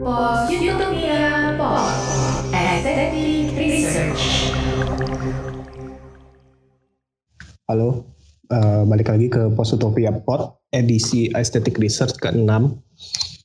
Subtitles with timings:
[0.00, 1.92] Pos Utopia Pod
[2.56, 4.48] Aesthetic Research.
[7.68, 8.08] Halo,
[8.48, 12.48] uh, balik lagi ke Pos Utopia Pod edisi Aesthetic Research ke-6.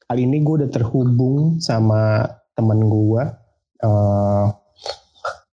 [0.07, 2.23] Kali ini gue udah terhubung sama
[2.55, 3.23] temen gue.
[3.83, 4.47] Uh,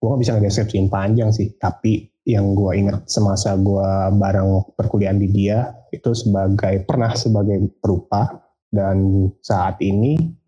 [0.00, 5.28] gue gak bisa ngedeskripsiin panjang sih, tapi yang gue ingat semasa gue bareng perkuliahan di
[5.28, 10.45] dia itu sebagai pernah sebagai perupa dan saat ini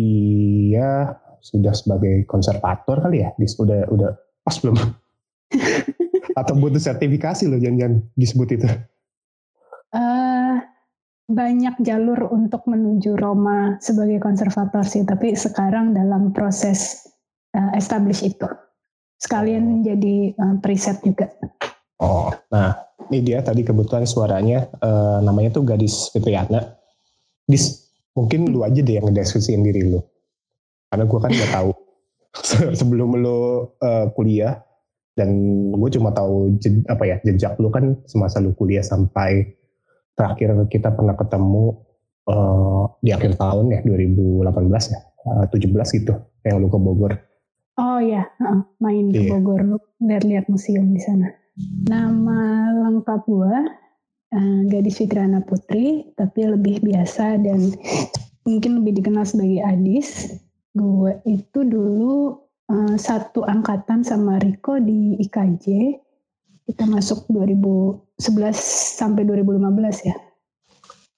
[0.00, 4.10] dia sudah sebagai konservator kali ya, dia sudah udah
[4.44, 4.76] pas belum?
[6.40, 8.68] Atau butuh sertifikasi loh jangan-jangan disebut itu?
[9.90, 10.62] Uh,
[11.30, 17.06] banyak jalur untuk menuju Roma sebagai konservator sih, tapi sekarang dalam proses
[17.54, 18.46] uh, establish itu.
[19.20, 21.28] Sekalian jadi uh, preset juga.
[22.00, 22.72] Oh, nah
[23.10, 26.78] ini dia tadi kebetulan suaranya uh, namanya tuh Gadis Fitriana.
[27.44, 30.00] Dis, mungkin lu aja deh yang ngedeskripsiin diri lu.
[30.90, 31.72] Karena gue kan gak tahu
[32.78, 34.58] sebelum lu uh, kuliah
[35.14, 35.30] dan
[35.74, 36.54] gue cuma tahu
[36.88, 39.54] apa ya jejak lu kan semasa lu kuliah sampai
[40.14, 41.76] terakhir kita pernah ketemu
[42.30, 46.14] uh, di akhir tahun ya 2018 ya uh, 17 gitu
[46.46, 47.12] yang lu ke Bogor.
[47.80, 49.30] Oh ya, uh, main ke iya.
[49.36, 51.32] Bogor lu lihat-lihat museum di sana.
[51.88, 52.40] Nama
[52.88, 53.54] lengkap gue
[54.34, 57.74] uh, gadis Fitrana Putri, tapi lebih biasa dan
[58.48, 60.38] mungkin lebih dikenal sebagai Adis.
[60.70, 62.38] Gue itu dulu
[62.70, 65.98] uh, satu angkatan sama Riko di IKJ.
[66.70, 68.54] Kita masuk 2011
[68.94, 70.16] sampai 2015 ya.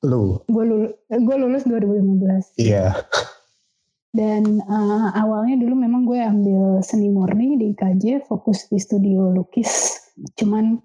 [0.09, 0.41] Lu?
[0.49, 2.57] Gue lulus, gue lulus 2015.
[2.59, 2.97] Iya.
[2.97, 2.97] Yeah.
[4.13, 10.01] Dan uh, awalnya dulu memang gue ambil seni murni di IKJ, fokus di studio lukis.
[10.37, 10.81] Cuman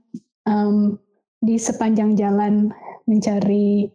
[0.48, 0.96] um,
[1.42, 2.74] di sepanjang jalan
[3.06, 3.88] mencari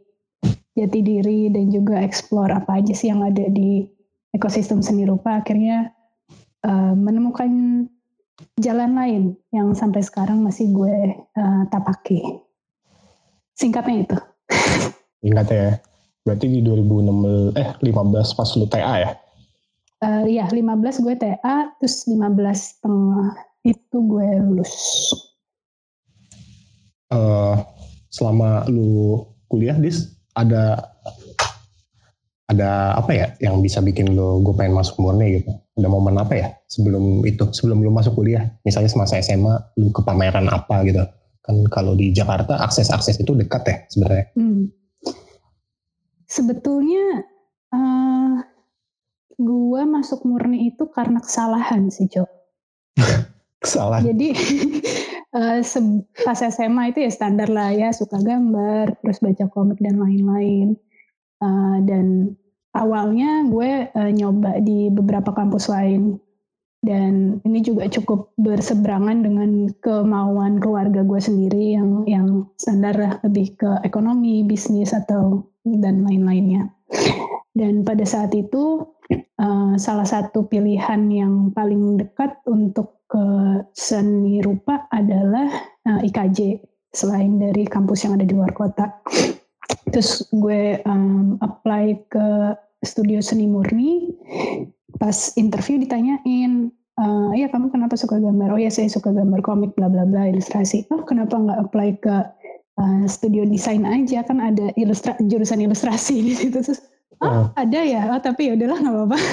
[0.72, 3.84] jati diri dan juga explore apa aja sih yang ada di
[4.32, 5.92] ekosistem seni rupa akhirnya
[6.64, 7.84] uh, menemukan
[8.56, 10.96] jalan lain yang sampai sekarang masih gue
[11.36, 12.40] uh, tapaki.
[13.52, 14.16] Singkatnya itu.
[15.20, 15.74] Singkatnya ya.
[16.22, 19.10] Berarti di 2016 eh 15 pas lu TA ya?
[20.02, 23.30] Uh, iya, 15 gue TA, terus 15 tengah
[23.62, 24.74] itu gue lulus
[27.12, 27.54] uh,
[28.08, 29.20] selama lu
[29.52, 30.80] kuliah dis ada
[32.52, 35.52] ada apa ya yang bisa bikin lo gue pengen masuk murni gitu?
[35.72, 38.44] Ada momen apa ya sebelum itu sebelum lu masuk kuliah?
[38.64, 41.00] Misalnya semasa SMA lu ke pameran apa gitu?
[41.42, 44.26] Kan kalau di Jakarta akses akses itu dekat ya sebenarnya.
[44.36, 44.64] Hmm.
[46.32, 47.28] sebetulnya
[47.76, 48.40] uh,
[49.36, 52.24] gue masuk murni itu karena kesalahan sih Jo
[53.64, 54.12] kesalahan.
[54.12, 54.32] Jadi
[55.32, 55.58] uh,
[56.24, 60.76] pas SMA itu ya standar lah ya suka gambar terus baca komik dan lain-lain.
[61.42, 62.38] Uh, dan
[62.76, 66.20] awalnya gue uh, nyoba di beberapa kampus lain.
[66.82, 73.54] Dan ini juga cukup berseberangan dengan kemauan keluarga gue sendiri yang yang standar lah lebih
[73.54, 76.74] ke ekonomi bisnis atau dan lain-lainnya.
[77.54, 78.82] Dan pada saat itu
[79.38, 83.26] uh, salah satu pilihan yang paling dekat untuk ke
[83.76, 85.44] seni rupa adalah
[85.84, 86.64] uh, eh, IKJ
[86.96, 88.88] selain dari kampus yang ada di luar kota.
[89.92, 94.16] Terus gue um, apply ke studio seni murni.
[94.96, 98.56] Pas interview ditanyain, uh, ya kamu kenapa suka gambar?
[98.56, 100.88] Oh ya saya suka gambar komik, bla bla bla, ilustrasi.
[100.88, 102.16] Oh kenapa nggak apply ke
[102.80, 104.24] uh, studio desain aja?
[104.24, 106.64] Kan ada ilustra jurusan ilustrasi di situ.
[106.64, 106.80] Terus,
[107.20, 107.44] oh, oh.
[107.60, 108.08] ada ya?
[108.08, 109.20] Oh tapi ya udahlah nggak apa-apa.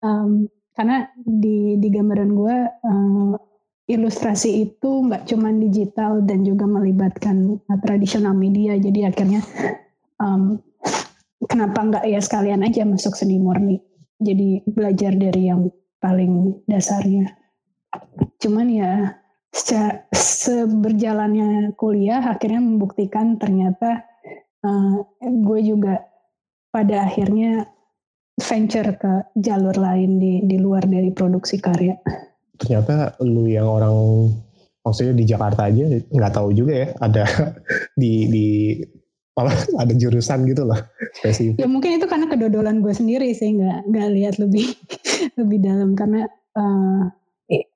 [0.00, 0.48] Um,
[0.80, 3.36] karena di di gambaran gue uh,
[3.84, 8.80] ilustrasi itu nggak cuma digital dan juga melibatkan uh, tradisional media.
[8.80, 9.44] Jadi akhirnya
[10.16, 10.56] um,
[11.44, 13.76] kenapa nggak ya sekalian aja masuk seni murni?
[14.24, 15.68] Jadi belajar dari yang
[16.00, 17.28] paling dasarnya.
[18.40, 19.20] Cuman ya
[19.52, 24.08] secara, seberjalannya kuliah akhirnya membuktikan ternyata
[24.64, 26.08] uh, gue juga
[26.72, 27.68] pada akhirnya
[28.40, 31.94] venture ke jalur lain di di luar dari produksi karya.
[32.60, 33.96] Ternyata lu yang orang
[34.80, 37.24] maksudnya di Jakarta aja nggak tahu juga ya ada
[38.00, 38.46] di di
[39.38, 40.80] apa ada jurusan gitu loh
[41.16, 41.60] spesifik.
[41.62, 44.66] Ya mungkin itu karena kedodolan gue sendiri sih nggak nggak lihat lebih
[45.40, 47.08] lebih dalam karena uh,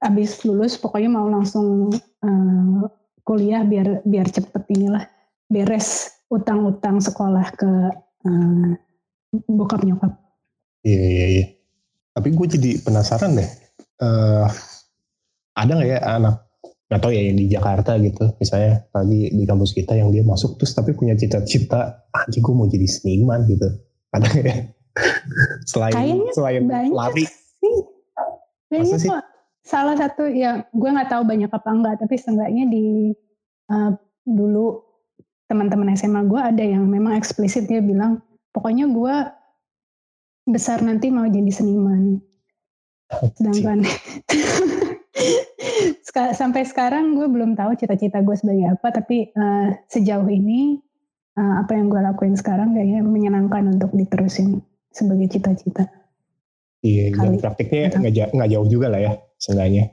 [0.04, 1.90] abis lulus pokoknya mau langsung
[2.22, 2.80] uh,
[3.24, 5.04] kuliah biar biar cepet inilah
[5.48, 7.70] beres utang-utang sekolah ke
[8.28, 8.70] uh,
[9.50, 10.23] bokap nyokap.
[10.84, 11.44] Iya iya iya.
[12.14, 13.50] Tapi gue jadi penasaran deh.
[13.98, 14.46] Uh,
[15.56, 16.44] ada nggak ya anak
[16.84, 20.60] nggak tahu ya yang di Jakarta gitu, misalnya tadi di kampus kita yang dia masuk
[20.60, 23.66] terus tapi punya cita-cita, anjing gue mau jadi seniman gitu.
[24.12, 24.56] Ada nggak ya?
[25.70, 27.76] selain Kayaknya selain lari sih.
[28.70, 29.10] Kayaknya sih?
[29.64, 33.16] salah satu ya gue nggak tahu banyak apa enggak tapi seenggaknya di
[33.72, 33.96] uh,
[34.28, 34.84] dulu
[35.48, 38.20] teman-teman SMA gue ada yang memang eksplisit dia bilang
[38.52, 39.14] pokoknya gue
[40.44, 42.20] besar nanti mau jadi seniman.
[43.36, 43.84] Sedangkan
[46.34, 50.78] sampai sekarang gue belum tahu cita-cita gue sebagai apa tapi uh, sejauh ini
[51.38, 54.62] uh, apa yang gue lakuin sekarang kayaknya menyenangkan untuk diterusin
[54.94, 55.86] sebagai cita-cita.
[56.84, 59.84] Iya dan praktiknya nggak ja- nggak jauh juga lah ya seenggaknya.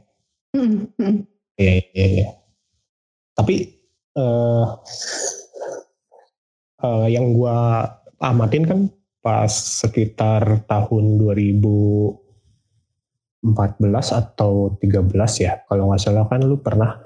[0.52, 1.16] Mm, mm.
[1.56, 2.28] Iya, iya, iya.
[3.32, 3.56] Tapi
[4.12, 4.66] eh
[6.84, 7.88] eh, yang gua
[8.20, 8.80] amatin kan
[9.22, 12.18] pas sekitar tahun 2014
[14.18, 15.62] atau 13 ya.
[15.70, 16.98] Kalau nggak salah kan lu pernah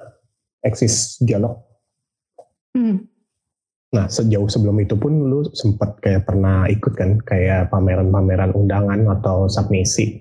[0.64, 1.60] eksis dialog.
[2.76, 3.08] Mm.
[3.96, 9.48] Nah, sejauh sebelum itu pun lu sempat kayak pernah ikut kan kayak pameran-pameran undangan atau
[9.48, 10.20] submisi.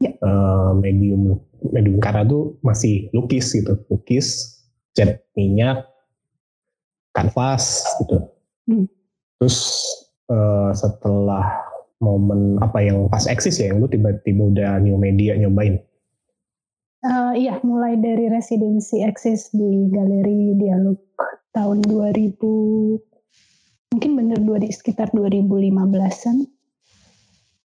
[0.00, 0.12] Ya.
[0.12, 1.40] Eh, medium
[1.72, 4.60] medium karya tuh masih lukis gitu, lukis,
[4.92, 5.84] cat minyak,
[7.12, 8.16] kanvas gitu.
[8.68, 8.86] Hmm.
[9.40, 9.56] Terus
[10.30, 11.44] eh, setelah
[12.02, 15.80] momen apa yang pas eksis ya, yang lu tiba-tiba udah new media nyobain.
[17.06, 20.98] Eh, iya, mulai dari residensi eksis di Galeri Dialog
[21.54, 22.98] tahun 2000,
[23.94, 26.36] mungkin bener dua di sekitar 2015-an.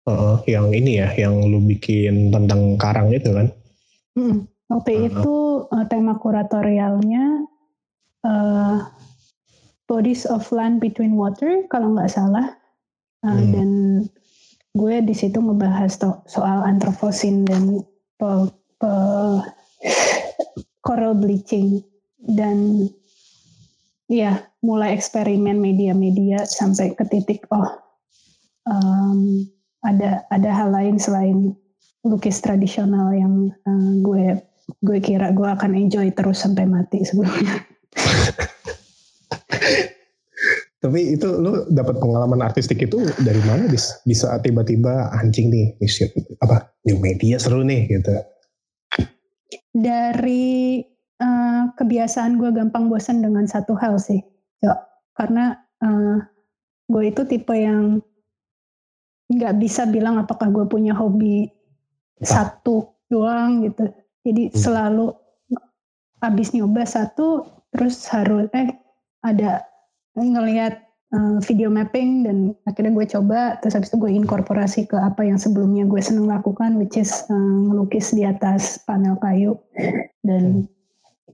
[0.06, 3.48] Heeh, yang ini ya, yang lu bikin tentang karang itu kan?
[4.14, 4.46] Mm.
[4.70, 5.08] Waktu Uh-huh.
[5.10, 5.36] itu
[5.74, 7.24] eh, tema kuratorialnya
[8.22, 8.76] eh,
[9.90, 12.46] Bodies of Land Between Water, kalau nggak salah.
[13.20, 13.50] Eh, Hmm.
[13.50, 13.70] Dan
[14.70, 17.82] gue di situ ngebahas to- soal anthropocene dan
[18.14, 19.42] pe- pe-
[20.81, 21.82] coral bleaching
[22.22, 22.87] dan
[24.06, 27.66] ya mulai eksperimen media-media sampai ke titik oh
[28.64, 29.44] em,
[29.82, 31.52] ada ada hal lain selain
[32.02, 34.25] lukis tradisional yang eh, gue
[34.81, 37.58] gue kira gue akan enjoy terus sampai mati sebelumnya.
[40.81, 44.00] Tapi itu lu dapat pengalaman artistik itu dari mana bis?
[44.09, 45.88] Bisa tiba-tiba anjing nih, nih,
[46.41, 48.17] apa new media seru nih gitu.
[49.77, 50.81] Dari
[51.21, 54.25] eh, kebiasaan gue gampang bosan dengan satu hal sih,
[54.65, 54.79] Cok.
[55.21, 55.53] Karena
[55.85, 56.17] eh,
[56.88, 58.00] gue itu tipe yang
[59.31, 61.47] nggak bisa bilang apakah gue punya hobi
[62.25, 63.85] satu doang gitu.
[64.25, 64.56] Jadi Hmm.
[64.56, 65.06] selalu
[66.25, 68.73] abis nyoba satu, terus harus eh
[69.21, 69.69] ada
[70.22, 70.75] ngelihat
[71.14, 72.37] eh, video mapping dan
[72.69, 76.76] akhirnya gue coba, terus habis itu gue inkorporasi ke apa yang sebelumnya gue seneng lakukan,
[76.76, 79.56] which is eh, ngelukis di atas panel kayu
[80.26, 80.69] dan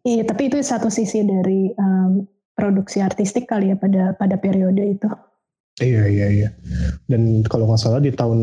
[0.07, 2.23] iya tapi itu satu sisi dari em,
[2.55, 5.11] produksi artistik kali ya pada pada periode itu.
[5.77, 6.49] Iya iya iya.
[7.05, 8.41] Dan kalau nggak salah di tahun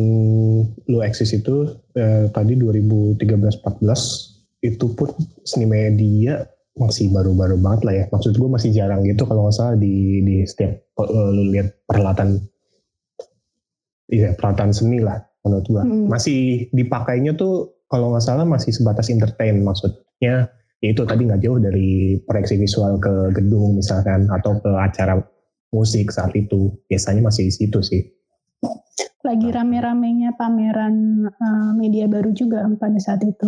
[0.85, 1.65] lu eksis itu
[1.97, 3.81] eh, tadi 2013-14
[4.63, 5.09] itu pun
[5.41, 8.05] seni media masih baru-baru banget lah ya.
[8.09, 12.41] Maksud gue masih jarang gitu kalau nggak salah di di setiap eh, lu lihat peralatan
[14.09, 15.83] iya peralatan seni lah menurut gua.
[15.85, 16.09] Hmm.
[16.09, 20.49] Masih dipakainya tuh kalau nggak salah masih sebatas entertain maksudnya
[20.81, 25.21] ya itu tadi nggak jauh dari proyeksi visual ke gedung misalkan atau ke acara
[25.71, 28.01] musik saat itu biasanya masih di situ sih.
[29.23, 33.47] Lagi rame-ramenya pameran eh, media baru juga pada saat itu.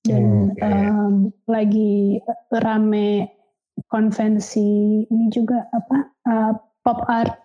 [0.00, 0.64] Dan Oke.
[0.64, 1.14] em,
[1.44, 2.16] lagi
[2.48, 3.28] rame
[3.92, 7.36] konvensi ini juga apa eh, pop art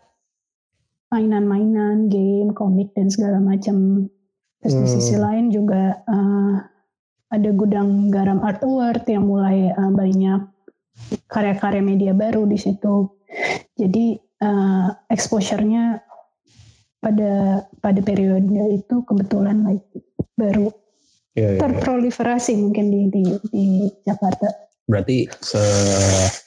[1.12, 4.08] mainan-mainan, game, komik dan segala macam.
[4.64, 4.94] Terus di Hmm.
[4.98, 6.56] sisi lain juga eh,
[7.36, 10.42] ada gudang garam art award yang mulai eh, banyak
[11.28, 13.12] karya-karya media baru di situ.
[13.76, 16.00] Jadi eh, exposure-nya
[17.04, 19.86] pada pada periode itu kebetulan like,
[20.40, 20.74] baru
[21.36, 21.62] Iya, iya, iya.
[21.68, 23.66] terproliferasi mungkin di di, di
[24.08, 24.48] Jakarta.
[24.88, 25.60] Berarti se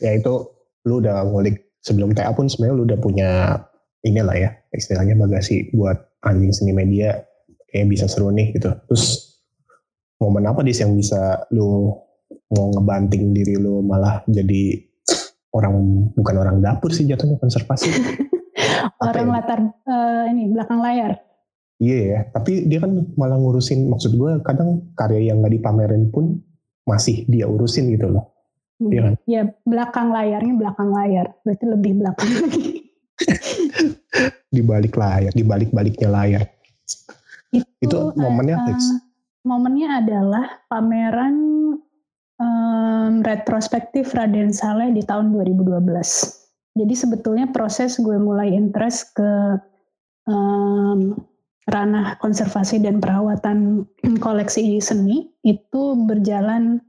[0.01, 0.49] ya itu
[0.89, 3.31] lu udah ngulik sebelum TA pun sebenarnya lu udah punya
[4.01, 7.21] inilah ya istilahnya bagasi buat anjing seni media
[7.69, 8.73] kayak bisa seru nih gitu.
[8.89, 9.37] Terus
[10.25, 11.93] momen apa dis yang bisa lu
[12.49, 14.89] mau ngebanting diri lu malah jadi
[15.53, 17.93] orang bukan orang dapur sih jatuhnya konservasi.
[18.99, 19.35] Orang ya?
[19.39, 21.28] latar eh, ini belakang layar.
[21.79, 26.43] Iya ya, tapi dia kan malah ngurusin maksud gue kadang karya yang nggak dipamerin pun
[26.83, 28.35] masih dia urusin gitu loh.
[28.83, 28.91] Hmm.
[28.91, 29.15] Iya kan?
[29.31, 32.67] Ya belakang layarnya belakang layar, berarti lebih belakang lagi.
[34.51, 36.43] Di balik layar, di balik baliknya layar.
[37.79, 38.79] Itu momennya, eh, Lex?
[38.83, 38.99] eh,
[39.47, 41.37] momennya adalah pameran
[42.43, 45.79] em, retrospektif Raden Saleh di tahun 2012.
[46.79, 49.31] Jadi sebetulnya proses gue mulai interest ke
[50.31, 51.19] um,
[51.69, 53.85] ranah konservasi dan perawatan
[54.25, 56.81] koleksi seni itu berjalan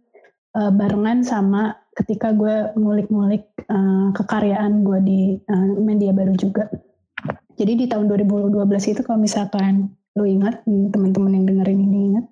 [0.55, 5.21] uh, barengan sama ketika gue ngulik-ngulik uh, kekaryaan gue di
[5.51, 6.71] uh, media baru juga.
[7.59, 8.55] Jadi di tahun 2012
[8.95, 12.25] itu kalau misalkan lu ingat, teman-teman yang dengerin ini ingat,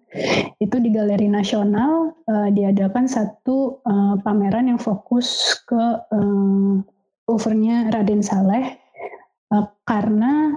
[0.64, 6.74] itu di Galeri Nasional uh, diadakan satu uh, pameran yang fokus ke uh,
[7.28, 8.80] overnya Raden Saleh
[9.52, 10.56] uh, karena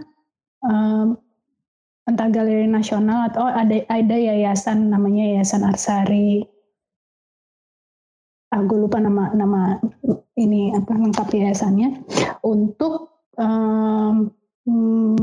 [0.63, 1.19] um,
[2.21, 6.45] entah Galeri Nasional atau ada ada yayasan namanya Yayasan Arsari
[8.53, 9.81] ah, gue lupa nama nama
[10.37, 12.05] ini apa lengkap yayasannya
[12.45, 14.29] untuk um,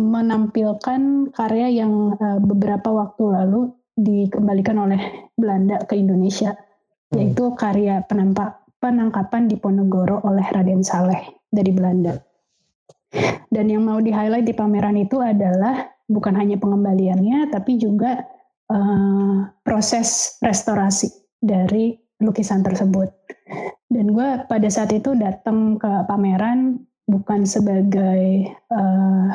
[0.10, 7.14] menampilkan karya yang uh, beberapa waktu lalu dikembalikan oleh Belanda ke Indonesia hmm.
[7.14, 12.18] yaitu karya penampak penangkapan di Ponegoro oleh Raden Saleh dari Belanda.
[13.54, 18.24] Dan yang mau di highlight di pameran itu adalah bukan hanya pengembaliannya tapi juga
[18.72, 23.12] uh, proses restorasi dari lukisan tersebut.
[23.88, 29.32] Dan gue pada saat itu datang ke pameran bukan sebagai uh,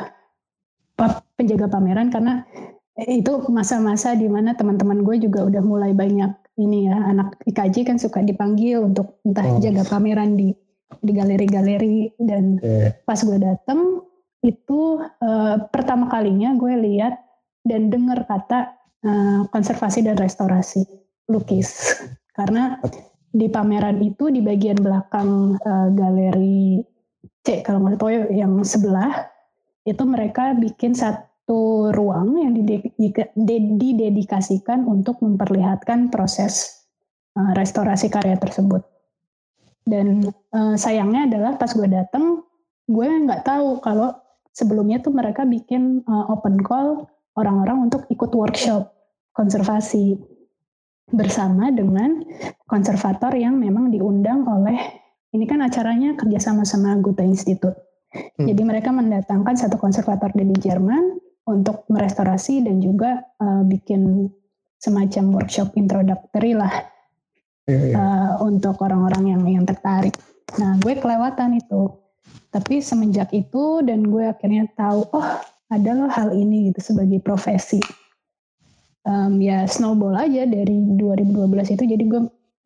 [1.33, 2.45] penjaga pameran karena
[3.09, 6.29] itu masa-masa di mana teman-teman gue juga udah mulai banyak
[6.61, 9.57] ini ya anak IKJ kan suka dipanggil untuk entah oh.
[9.57, 10.53] jaga pameran di
[11.01, 12.93] di galeri-galeri dan yeah.
[13.09, 14.05] pas gue datang
[14.43, 17.15] itu uh, pertama kalinya gue lihat
[17.63, 18.75] dan dengar kata
[19.07, 20.83] uh, konservasi dan restorasi
[21.31, 21.95] lukis
[22.37, 22.77] karena
[23.33, 26.83] di pameran itu di bagian belakang uh, galeri
[27.43, 29.31] C kalau nggak tahu yang sebelah
[29.83, 32.55] itu mereka bikin satu ruang yang
[33.35, 36.83] didedikasikan untuk memperlihatkan proses
[37.35, 38.79] uh, restorasi karya tersebut.
[39.83, 40.23] Dan
[40.55, 42.47] uh, sayangnya adalah pas gue datang,
[42.87, 44.15] gue nggak tahu kalau
[44.53, 48.93] sebelumnya tuh mereka bikin uh, open call orang-orang untuk ikut workshop
[49.33, 50.15] konservasi
[51.09, 52.21] bersama dengan
[52.69, 54.77] konservator yang memang diundang oleh
[55.33, 57.75] ini kan acaranya kerjasama sama Goethe Institute.
[58.13, 58.45] Hmm.
[58.45, 61.17] Jadi mereka mendatangkan satu konservator dari Jerman
[61.49, 64.29] untuk merestorasi dan juga uh, bikin
[64.77, 66.71] semacam workshop introductory lah
[67.65, 67.95] yeah, yeah.
[67.97, 70.13] Uh, untuk orang-orang yang yang tertarik.
[70.61, 72.02] Nah, gue kelewatan itu.
[72.53, 75.29] Tapi semenjak itu dan gue akhirnya tahu, oh
[75.73, 77.81] ada loh hal ini gitu sebagai profesi.
[79.03, 81.83] Um, ya snowball aja dari 2012 itu.
[81.83, 82.21] Jadi gue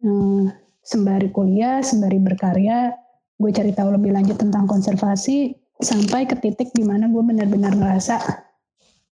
[0.05, 0.51] um,
[0.87, 2.95] sembari kuliah sembari berkarya
[3.37, 5.51] gue cari tahu lebih lanjut tentang konservasi
[5.83, 8.17] sampai ke titik di mana gue benar-benar ngerasa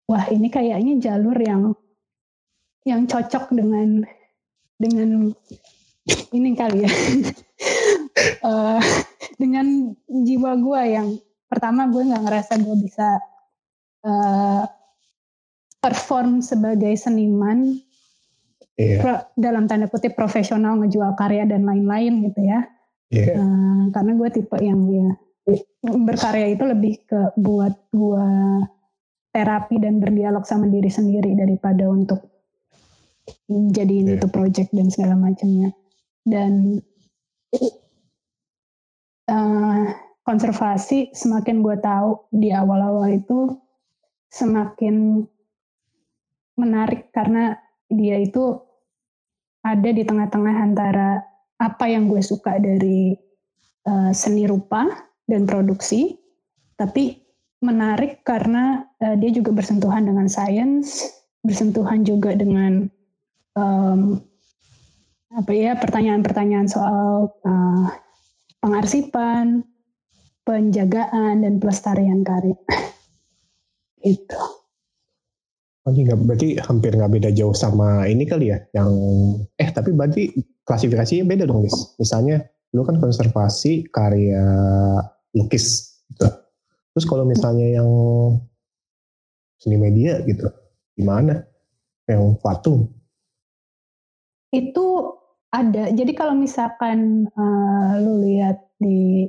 [0.08, 1.76] wah ini kayaknya jalur yang
[2.88, 4.02] yang cocok dengan
[4.80, 5.30] dengan
[6.32, 6.90] ini kali ya
[8.42, 8.80] uh,
[9.42, 11.08] dengan jiwa gue yang
[11.46, 13.08] pertama gue nggak ngerasa gue bisa
[14.06, 14.64] uh,
[15.80, 17.78] perform sebagai seniman
[18.74, 19.00] yeah.
[19.00, 22.60] pro, dalam tanda kutip profesional ngejual karya dan lain-lain gitu ya.
[23.14, 23.38] Yeah.
[23.38, 25.10] Uh, karena gue tipe yang ya
[25.86, 28.28] berkarya itu lebih ke buat gue
[29.30, 32.24] terapi dan berdialog sama diri sendiri daripada untuk
[33.46, 34.16] jadiin yeah.
[34.18, 35.70] itu project dan segala macamnya.
[36.26, 36.82] Dan
[39.30, 39.84] uh,
[40.26, 43.54] konservasi semakin gue tahu di awal-awal itu
[44.30, 45.22] semakin
[46.58, 47.54] menarik karena
[47.86, 48.58] dia itu
[49.62, 51.22] ada di tengah-tengah antara
[51.58, 53.14] apa yang gue suka dari
[53.86, 54.86] uh, seni rupa
[55.26, 56.14] dan produksi,
[56.78, 57.18] tapi
[57.64, 61.02] menarik karena uh, dia juga bersentuhan dengan sains,
[61.42, 62.86] bersentuhan juga dengan
[63.58, 64.22] um,
[65.34, 67.86] apa ya pertanyaan-pertanyaan soal uh,
[68.66, 69.62] pengarsipan,
[70.42, 72.58] penjagaan dan pelestarian karya.
[74.02, 74.42] itu.
[75.86, 78.90] Oh, gak, berarti hampir nggak beda jauh sama ini kali ya, yang
[79.54, 80.34] eh tapi berarti
[80.66, 81.94] klasifikasinya beda dong, guys.
[82.02, 82.42] Misalnya
[82.74, 84.42] lu kan konservasi karya
[85.30, 86.26] lukis, gitu.
[86.90, 87.90] Terus kalau misalnya yang
[89.62, 90.50] seni media gitu,
[90.98, 91.46] gimana?
[92.10, 92.90] Yang patung?
[94.50, 95.15] Itu
[95.56, 95.84] ada.
[95.88, 99.24] Jadi kalau misalkan uh, lu lihat di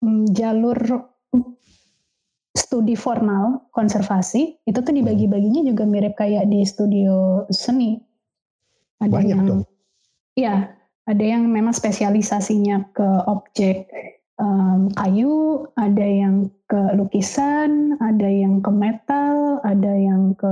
[0.00, 0.76] um, jalur
[2.56, 8.00] studi formal konservasi itu tuh dibagi-baginya juga mirip kayak di studio seni.
[9.00, 9.62] Ada Banyak yang, dong.
[10.36, 10.56] Iya,
[11.08, 13.88] ada yang memang spesialisasinya ke objek
[14.40, 20.48] um, kayu, ada yang ke lukisan, ada yang ke metal, ada yang ke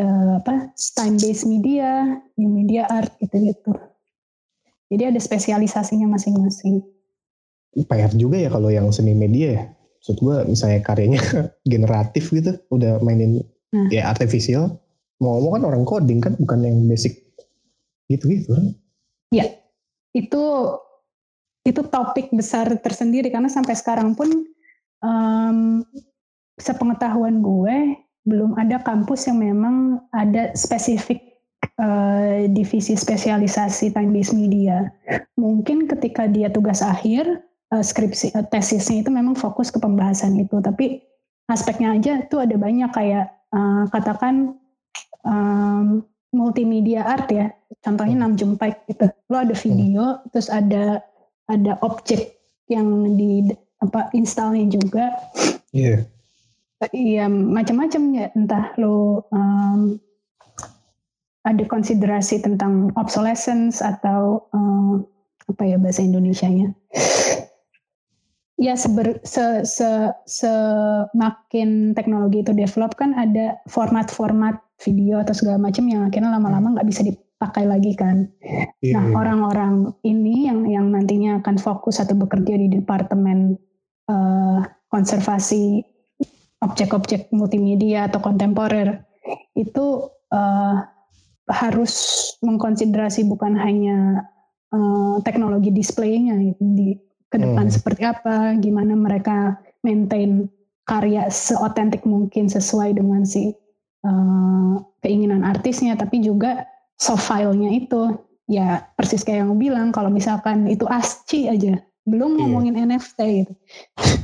[0.00, 3.76] uh, apa time based media, new media art gitu-gitu.
[4.90, 6.82] Jadi ada spesialisasinya masing-masing.
[7.86, 9.64] PR juga ya kalau yang seni media ya?
[10.00, 11.20] maksud gue misalnya karyanya
[11.76, 13.86] generatif gitu udah mainin Nah.
[13.86, 14.82] ya artificial
[15.22, 17.22] mau ngomong kan orang coding kan bukan yang basic
[18.10, 18.66] gitu gitu kan
[20.10, 20.44] itu
[21.62, 24.26] itu topik besar tersendiri karena sampai sekarang pun
[25.06, 25.86] em,
[26.58, 27.94] sepengetahuan gue
[28.28, 31.40] belum ada kampus yang memang ada spesifik
[31.80, 34.92] eh, divisi spesialisasi time based media.
[35.40, 37.26] Mungkin ketika dia tugas akhir
[37.72, 41.00] eh, skripsi eh, tesisnya itu memang fokus ke pembahasan itu, tapi
[41.48, 44.54] aspeknya aja itu ada banyak kayak eh, katakan
[45.24, 47.50] em, multimedia art ya,
[47.82, 49.08] contohnya Namjoon Paik gitu.
[49.32, 51.02] Lo ada video, terus ada
[51.50, 52.38] ada objek
[52.70, 53.50] yang di
[53.82, 55.10] apa installnya juga.
[55.74, 56.06] iya
[56.88, 60.00] Iya macam-macam ya, entah lo em,
[61.44, 65.04] ada konsiderasi tentang obsolescence atau em,
[65.44, 66.72] apa ya bahasa Indonesianya.
[68.60, 69.88] Ya seber, se, se,
[70.28, 76.88] semakin teknologi itu develop kan ada format-format video atau segala macam yang akhirnya lama-lama nggak
[76.88, 78.28] bisa dipakai lagi kan.
[78.84, 79.16] iya Nah, iya.
[79.16, 83.56] orang-orang ini yang yang nantinya akan fokus atau bekerja di departemen
[84.12, 84.60] eh,
[84.92, 85.89] konservasi
[86.60, 89.04] objek-objek multimedia atau kontemporer
[89.56, 90.76] itu eh,
[91.50, 91.94] harus
[92.44, 94.28] mengkonsiderasi bukan hanya
[94.70, 96.88] eh, teknologi displaynya gitu, di
[97.30, 97.74] ke depan Hmm.
[97.74, 99.54] seperti apa, gimana mereka
[99.86, 100.50] maintain
[100.82, 103.54] karya seotentik mungkin sesuai dengan si
[104.04, 104.74] eh,
[105.04, 106.66] keinginan artisnya, tapi juga
[107.00, 108.16] soft file-nya itu
[108.50, 112.38] ya persis kayak yang bilang kalau misalkan itu ASCII aja belum Iya.
[112.40, 113.52] ngomongin NFT gitu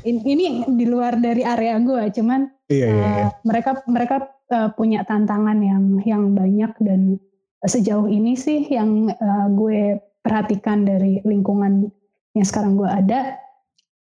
[0.03, 2.41] In- ini di luar dari area gue cuman
[2.73, 3.27] iya iya iya.
[3.27, 4.17] eh, mereka mereka
[4.49, 7.21] eh, punya tantangan yang yang banyak dan
[7.63, 11.87] sejauh ini sih yang eh, gue perhatikan dari lingkungan
[12.33, 13.37] yang sekarang gue ada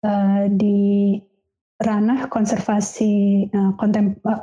[0.02, 0.80] eh, di
[1.80, 3.12] ranah konservasi
[3.48, 4.40] eh, kontem eh,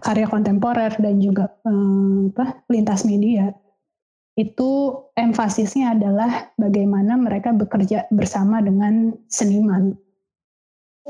[0.00, 3.52] karya kontemporer dan juga eh, apa lintas media
[4.38, 9.96] itu emfasisnya adalah bagaimana mereka bekerja bersama dengan seniman.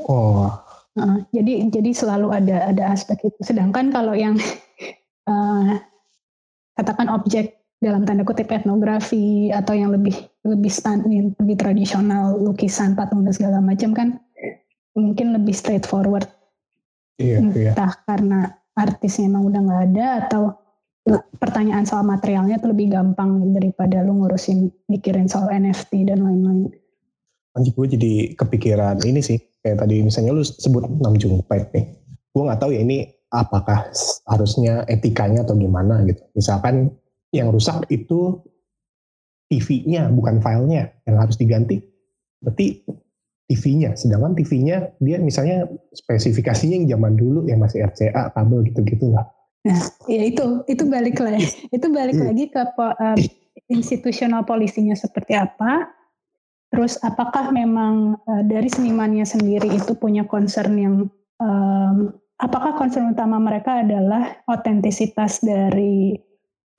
[0.01, 0.49] oh
[0.91, 3.39] Heeh, jadi jadi selalu ada ada aspek itu.
[3.39, 4.35] Sedangkan kalau yang
[5.31, 5.73] eh,
[6.75, 10.13] katakan objek dalam tanda kutip etnografi atau yang lebih
[10.45, 14.21] lebih stand, lebih tradisional lukisan patung dan segala macam kan
[14.93, 16.29] mungkin lebih straightforward
[17.17, 20.43] iya iya entah karena artisnya emang udah nggak ada atau
[21.41, 26.69] pertanyaan soal materialnya tuh lebih gampang daripada lu ngurusin mikirin soal NFT dan lain-lain.
[27.57, 29.41] Anjir gue jadi kepikiran ini sih.
[29.61, 31.85] Kayak tadi misalnya lu sebut Namjoon Paik nih.
[32.31, 33.89] Gue nggak tahu ya ini apakah
[34.29, 36.21] harusnya etikanya atau gimana gitu.
[36.37, 36.93] Misalkan
[37.33, 38.39] yang rusak itu
[39.51, 40.93] TV-nya bukan filenya.
[41.03, 41.77] Yang harus diganti
[42.41, 42.81] berarti
[43.51, 49.27] TV-nya sedangkan TV-nya dia misalnya spesifikasinya yang zaman dulu yang masih RCA kabel gitu-gitu lah
[50.09, 52.33] Ya itu itu balik lagi itu balik Hmm.
[52.33, 53.17] lagi ke po- eh,
[53.69, 55.85] institutional polisinya seperti apa.
[56.73, 60.95] Terus apakah memang eh, dari senimannya sendiri itu punya concern yang
[61.37, 62.09] em,
[62.41, 66.17] apakah concern utama mereka adalah otentisitas dari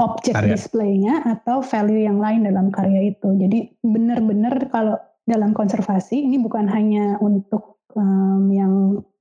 [0.03, 3.31] objek displaynya atau value yang lain dalam karya itu.
[3.39, 8.73] Jadi benar-benar kalau dalam konservasi ini bukan hanya untuk em, yang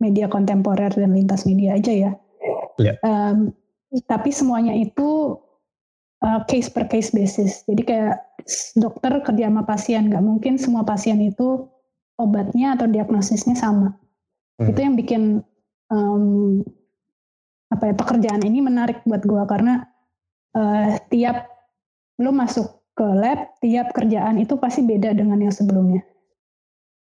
[0.02, 2.12] media kontemporer dan lintas media aja ya.
[2.82, 2.94] Iya.
[3.06, 3.54] Em,
[4.10, 5.38] tapi semuanya itu
[6.26, 7.62] uh, case per case basis.
[7.70, 8.18] Jadi kayak
[8.78, 11.70] dokter kerja sama pasien, nggak mungkin semua pasien itu
[12.18, 13.94] obatnya atau diagnosisnya sama.
[14.58, 14.70] Hmm.
[14.74, 15.46] Itu yang bikin
[15.94, 16.24] em,
[17.72, 19.88] apa ya pekerjaan ini menarik buat gua karena
[20.56, 21.48] eh, tiap
[22.20, 26.04] lo masuk ke lab, tiap kerjaan itu pasti beda dengan yang sebelumnya.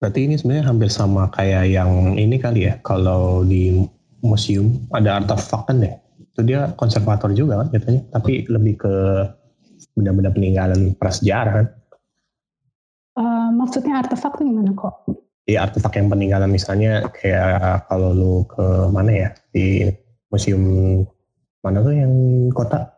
[0.02, 3.88] berarti ini sebenarnya hampir sama kayak yang ini kali ya kalau di
[4.24, 5.94] museum ada artefak kan ya
[6.34, 8.94] itu dia konservator juga kan katanya tapi lebih ke
[9.94, 11.66] benda-benda peninggalan prasejarah kan.
[13.14, 15.06] Eh, maksudnya artefak tuh gimana kok?
[15.44, 19.28] ya artefak yang peninggalan misalnya kayak kalau lu ke mana ya?
[19.52, 19.92] Di
[20.32, 20.64] museum
[21.60, 22.12] mana tuh yang
[22.50, 22.90] kota?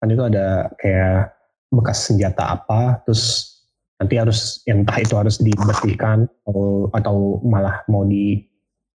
[0.00, 1.36] Kan itu ada kayak
[1.70, 3.54] bekas senjata apa terus
[4.00, 8.44] nanti harus yang entah itu harus dibersihkan atau, atau malah mau di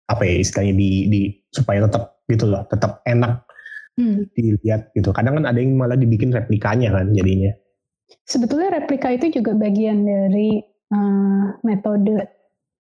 [0.07, 3.43] apa ya istilahnya di, di supaya tetap gitu loh tetap enak
[3.97, 4.29] Hmm.
[4.37, 7.49] dilihat gitu kadang kan ada yang malah dibikin replikanya kan jadinya
[8.27, 12.15] Sebetulnya replika itu juga bagian dari eh, metode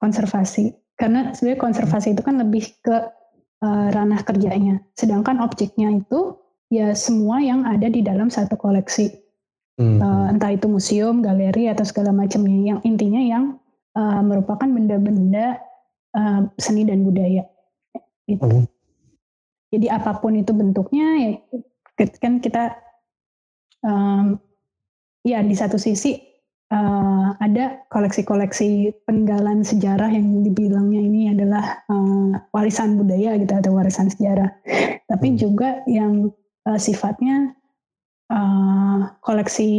[0.01, 0.73] konservasi.
[0.97, 2.97] Karena sebenarnya konservasi itu kan lebih ke
[3.65, 4.81] eh, ranah kerjanya.
[4.97, 6.37] Sedangkan objeknya itu
[6.73, 9.13] ya semua yang ada di dalam satu koleksi.
[9.77, 10.01] Hmm.
[10.01, 12.77] Eh, entah itu museum, galeri atau segala macamnya.
[12.77, 13.45] Yang intinya yang
[13.97, 15.61] eh, merupakan benda-benda
[16.17, 17.45] uh, seni dan budaya.
[18.29, 18.45] Gitu.
[18.45, 18.65] Oh.
[19.73, 21.31] Jadi apa pun itu bentuknya, ya
[22.21, 22.77] kan kita
[23.81, 24.37] um,
[25.25, 26.21] ya di satu sisi
[26.73, 34.13] uh, ada koleksi-koleksi peninggalan sejarah yang dibilangnya ini adalah uh, warisan budaya gitu atau warisan
[34.13, 34.53] sejarah.
[35.09, 35.39] Tapi hmm.
[35.41, 36.29] juga yang
[36.69, 37.57] uh, sifatnya
[38.29, 39.71] uh, koleksi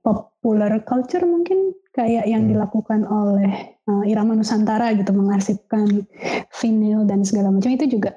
[0.00, 2.56] popular culture mungkin kayak yang hmm.
[2.56, 6.06] dilakukan oleh uh, Irama Nusantara gitu mengarsipkan
[6.62, 8.14] vinil dan segala macam itu juga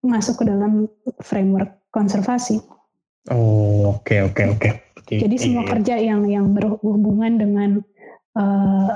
[0.00, 0.88] masuk ke dalam
[1.20, 2.62] framework konservasi.
[3.28, 4.70] Oh oke okay, oke okay, oke.
[5.04, 5.18] Okay.
[5.20, 7.70] Jadi semua kerja yang yang berhubungan dengan
[8.38, 8.94] uh,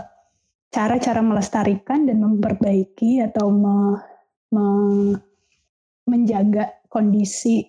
[0.71, 3.99] cara-cara melestarikan dan memperbaiki atau me,
[4.51, 4.65] me,
[6.07, 7.63] menjaga kondisi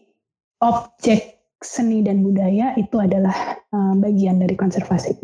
[0.62, 5.17] objek seni dan budaya itu adalah uh, bagian dari konservasi.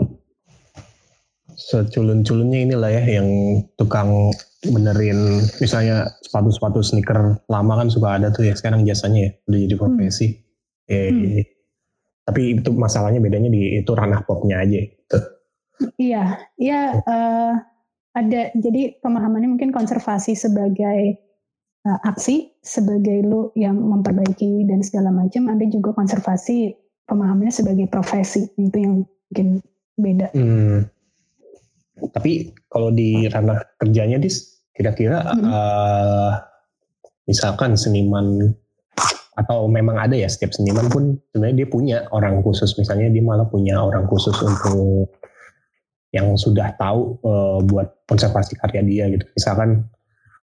[1.58, 3.28] Seculun-culunnya inilah ya yang
[3.76, 9.60] tukang benerin misalnya sepatu-sepatu sneaker lama kan suka ada tuh ya sekarang jasanya ya udah
[9.66, 9.82] jadi hmm.
[9.82, 10.28] profesi.
[10.30, 10.52] Hmm
[10.92, 11.42] Eh, hmm.
[12.28, 14.80] Tapi itu masalahnya bedanya di itu ranah popnya aja.
[14.84, 15.18] Gitu.
[15.98, 16.24] Iya,
[16.60, 17.56] iya uh,
[18.14, 18.42] ada.
[18.54, 21.18] Jadi pemahamannya mungkin konservasi sebagai
[21.88, 25.50] uh, aksi, sebagai lu yang memperbaiki dan segala macam.
[25.50, 26.76] Ada juga konservasi
[27.10, 28.46] pemahamannya sebagai profesi.
[28.60, 29.48] Itu yang mungkin
[29.98, 30.28] beda.
[30.38, 30.86] Hmm.
[32.10, 35.46] Tapi kalau di ranah kerjanya, dis, kira-kira hmm.
[35.46, 36.32] uh,
[37.30, 38.56] misalkan seniman
[39.40, 42.76] atau memang ada ya setiap seniman pun sebenarnya dia punya orang khusus.
[42.76, 45.12] Misalnya dia malah punya orang khusus untuk
[46.12, 49.26] yang sudah tahu uh, buat konservasi karya dia gitu.
[49.38, 49.88] Misalkan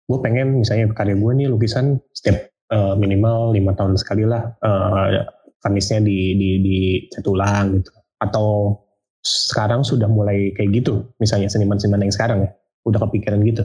[0.09, 5.29] gue pengen misalnya karya gue nih lukisan setiap uh, minimal lima tahun sekali lah uh,
[5.61, 6.77] karnisnya di di di
[7.29, 7.93] ulang gitu.
[8.19, 8.47] Atau
[9.49, 11.05] sekarang sudah mulai kayak gitu.
[11.21, 12.51] Misalnya seniman-seniman yang sekarang ya
[12.89, 13.65] udah kepikiran gitu.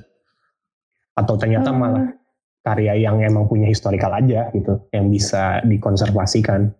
[1.16, 2.12] Atau ternyata malah
[2.64, 6.72] karya yang emang punya historical aja gitu, yang bisa dikonservasikan?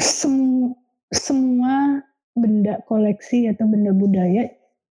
[0.00, 0.72] Sem
[1.12, 2.00] semua
[2.32, 4.48] benda koleksi atau benda budaya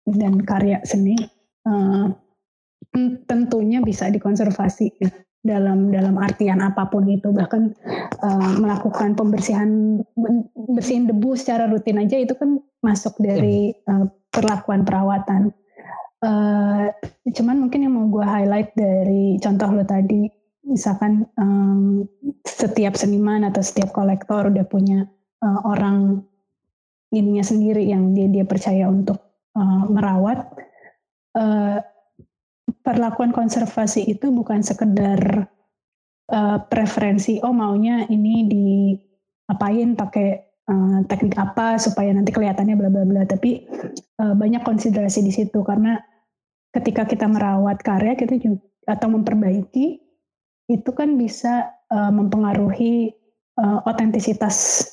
[0.04, 1.16] dan karya seni
[1.64, 2.12] uh,
[3.24, 4.92] tentunya bisa dikonservasi
[5.40, 7.32] dalam dalam artian apa pun itu.
[7.32, 7.62] Bahkan
[8.20, 10.02] uh, melakukan pembersihan
[10.68, 15.54] bersihin debu secara rutin aja itu kan masuk dari uh, perlakuan perawatan
[16.22, 16.86] Uh,
[17.34, 20.30] cuman mungkin yang mau gue highlight dari contoh lo tadi,
[20.62, 22.06] misalkan um,
[22.46, 25.10] setiap seniman atau setiap kolektor udah punya
[25.42, 26.22] uh, orang
[27.10, 29.18] ininya sendiri yang dia dia percaya untuk
[29.58, 30.46] uh, merawat.
[31.34, 31.82] Uh,
[32.86, 35.50] perlakuan konservasi itu bukan sekedar
[36.30, 38.66] uh, preferensi, oh maunya ini di
[39.50, 43.66] apain pakai uh, teknik apa supaya nanti kelihatannya bla bla bla, tapi
[44.22, 45.98] uh, banyak konsiderasi di situ karena
[46.72, 50.02] ketika kita merawat karya kita juga atau memperbaiki
[50.70, 53.14] itu kan bisa uh, mempengaruhi
[53.60, 54.86] uh, otentisitas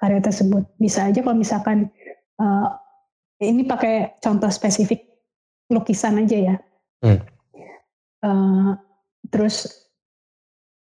[0.00, 0.64] karya tersebut.
[0.80, 1.88] Bisa aja kalau misalkan
[2.40, 2.68] uh,
[3.40, 5.06] ini pakai contoh spesifik
[5.70, 6.56] lukisan aja ya.
[7.00, 7.20] Hmm.
[8.20, 8.70] Uh,
[9.32, 9.70] terus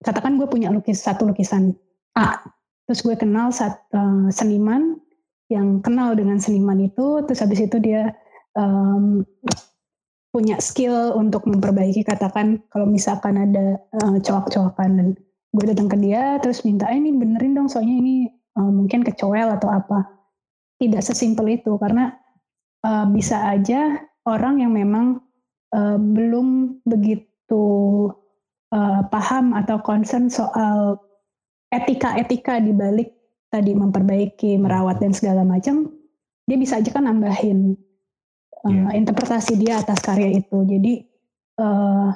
[0.00, 1.76] katakan gue punya lukis satu lukisan
[2.16, 2.40] A,
[2.90, 4.98] terus gue kenal sat, uh, seniman
[5.46, 8.18] yang kenal dengan seniman itu, terus habis itu dia
[8.59, 9.22] um,
[10.35, 15.07] punya skill untuk memperbaiki katakan kalau misalkan ada uh, cowok-cowokan dan
[15.55, 18.26] gue datang ke dia terus minta eh, ini benerin dong soalnya ini
[18.59, 20.11] uh, mungkin kecoel atau apa.
[20.83, 22.11] Tidak sesimpel itu karena
[22.83, 25.22] uh, bisa aja orang yang memang
[25.79, 27.62] uh, belum begitu
[28.74, 30.98] uh, paham atau concern soal
[31.70, 33.14] etika-etika di balik
[33.50, 35.90] tadi memperbaiki merawat dan segala macam
[36.50, 37.78] dia bisa aja kan nambahin
[38.66, 40.59] uh, interpretasi dia atas karya itu.
[40.66, 41.06] Jadi
[41.62, 42.11] uh,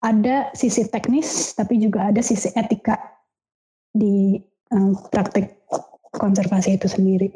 [0.00, 2.96] ada sisi teknis, tapi juga ada sisi etika
[3.90, 4.38] di
[4.70, 5.66] uh, praktik
[6.14, 7.28] konservasi itu sendiri.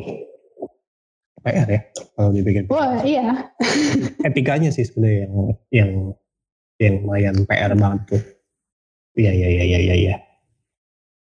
[1.45, 1.81] PR ya
[2.17, 2.65] kalau dipikir.
[2.73, 3.53] Wah iya.
[4.29, 5.35] Etikanya sih sebenarnya yang
[5.69, 5.91] yang
[6.81, 8.23] yang lumayan PR banget tuh.
[9.19, 9.95] Iya iya iya iya iya.
[10.15, 10.17] Ya.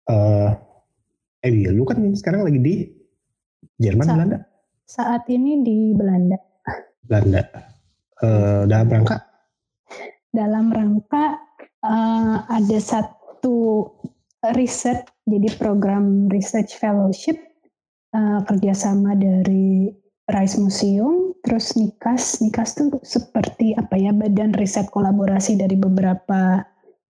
[0.07, 0.55] Uh,
[1.43, 2.75] eh iya, lu kan sekarang lagi di
[3.77, 4.37] Jerman, Sa Belanda?
[4.87, 6.39] Saat ini di Belanda.
[7.07, 7.43] Belanda
[8.21, 9.17] uh, dalam rangka
[10.35, 11.39] dalam rangka
[11.81, 13.87] uh, ada satu
[14.53, 17.39] riset jadi program research fellowship
[18.13, 19.91] uh, kerjasama dari
[20.27, 26.61] Rice Museum terus Nikas Nikas tuh seperti apa ya badan riset kolaborasi dari beberapa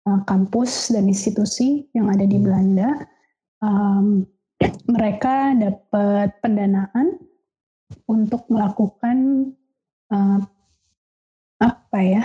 [0.10, 3.06] uh, kampus dan institusi yang ada di Belanda
[3.62, 4.26] um,
[4.93, 7.22] mereka dapat pendanaan
[8.10, 9.50] untuk melakukan
[10.10, 10.41] uh,
[11.62, 12.24] apa ya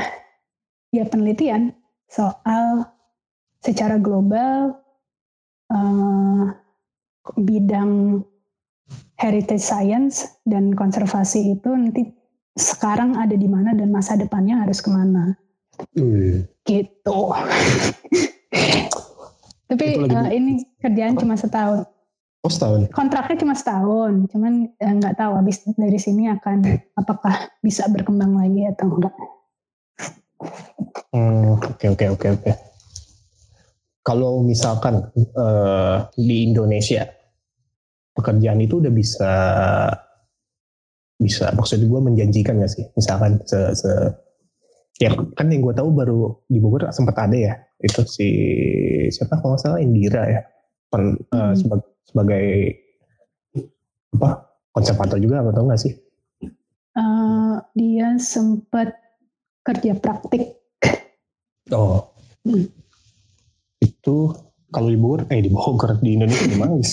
[0.95, 1.77] ya penelitian
[2.09, 2.89] soal
[3.61, 4.79] secara global
[5.73, 6.45] uh,
[7.41, 8.23] bidang
[9.17, 12.13] heritage science dan konservasi itu nanti
[12.55, 15.35] sekarang ada di mana dan masa depannya harus ke mana.
[15.99, 16.47] Mm.
[16.65, 17.19] Gitu.
[19.69, 21.21] Tapi uh, ini kerjaan apa?
[21.21, 21.85] cuma setahun.
[22.45, 22.93] Oh setahun.
[22.93, 28.37] Kontraknya cuma setahun, cuman eh, nggak uh, tahu habis dari sini akan apakah bisa berkembang
[28.37, 29.17] lagi atau enggak.
[31.15, 32.53] Hmm, oke oke oke oke.
[34.05, 37.09] Kalau misalkan uh, di Indonesia
[38.13, 39.33] pekerjaan itu udah bisa
[41.19, 43.91] bisa maksud gue menjanjikan gak sih misalkan se, se
[44.99, 45.11] ya.
[45.35, 47.55] Kan yang gue tahu baru di Bogor sempat ada ya
[47.85, 48.29] itu si
[49.13, 50.41] siapa kalau salah Indira ya.
[50.89, 51.35] Pen, eh, hmm.
[51.35, 52.45] uh, sebagai, sebagai
[54.15, 54.31] apa
[54.71, 55.93] konservator juga atau enggak sih?
[56.95, 58.95] Uh, dia sempat
[59.67, 60.55] kerja praktik.
[61.73, 62.13] Oh.
[62.45, 62.69] Hmm.
[63.81, 64.37] itu
[64.69, 66.85] kalau di Bogor eh di Bogor di Indonesia di mana uh,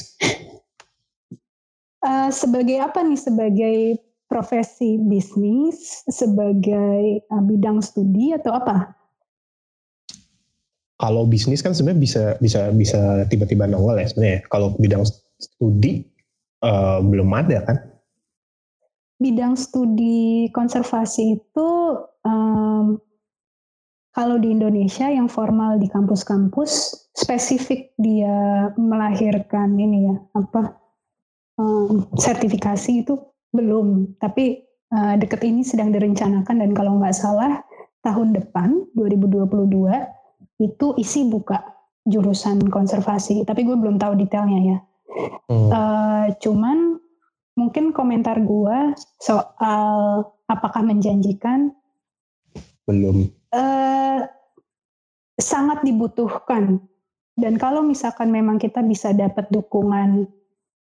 [2.31, 3.19] sebagai apa nih?
[3.19, 3.99] Sebagai
[4.31, 8.95] profesi bisnis sebagai uh, bidang studi atau apa?
[11.03, 14.39] Kalau bisnis kan sebenarnya bisa bisa bisa tiba-tiba nongol ya sebenarnya.
[14.47, 15.03] Kalau bidang
[15.35, 16.07] studi
[16.63, 17.77] uh, belum ada kan?
[19.19, 21.69] Bidang studi konservasi itu
[22.23, 22.95] um,
[24.15, 26.71] kalau di Indonesia yang formal di kampus-kampus
[27.11, 30.79] spesifik dia melahirkan ini ya apa
[31.59, 33.19] um, sertifikasi itu
[33.51, 37.63] belum, tapi uh, deket ini sedang direncanakan dan kalau nggak salah
[38.01, 39.67] tahun depan 2022
[40.61, 41.61] itu isi buka
[42.05, 43.45] jurusan konservasi.
[43.45, 44.77] Tapi gue belum tahu detailnya ya.
[45.51, 45.69] Hmm.
[45.69, 46.97] Uh, cuman
[47.59, 51.75] mungkin komentar gue soal apakah menjanjikan
[52.87, 53.29] belum.
[53.51, 54.25] Uh,
[55.37, 56.79] sangat dibutuhkan
[57.35, 60.27] dan kalau misalkan memang kita bisa dapat dukungan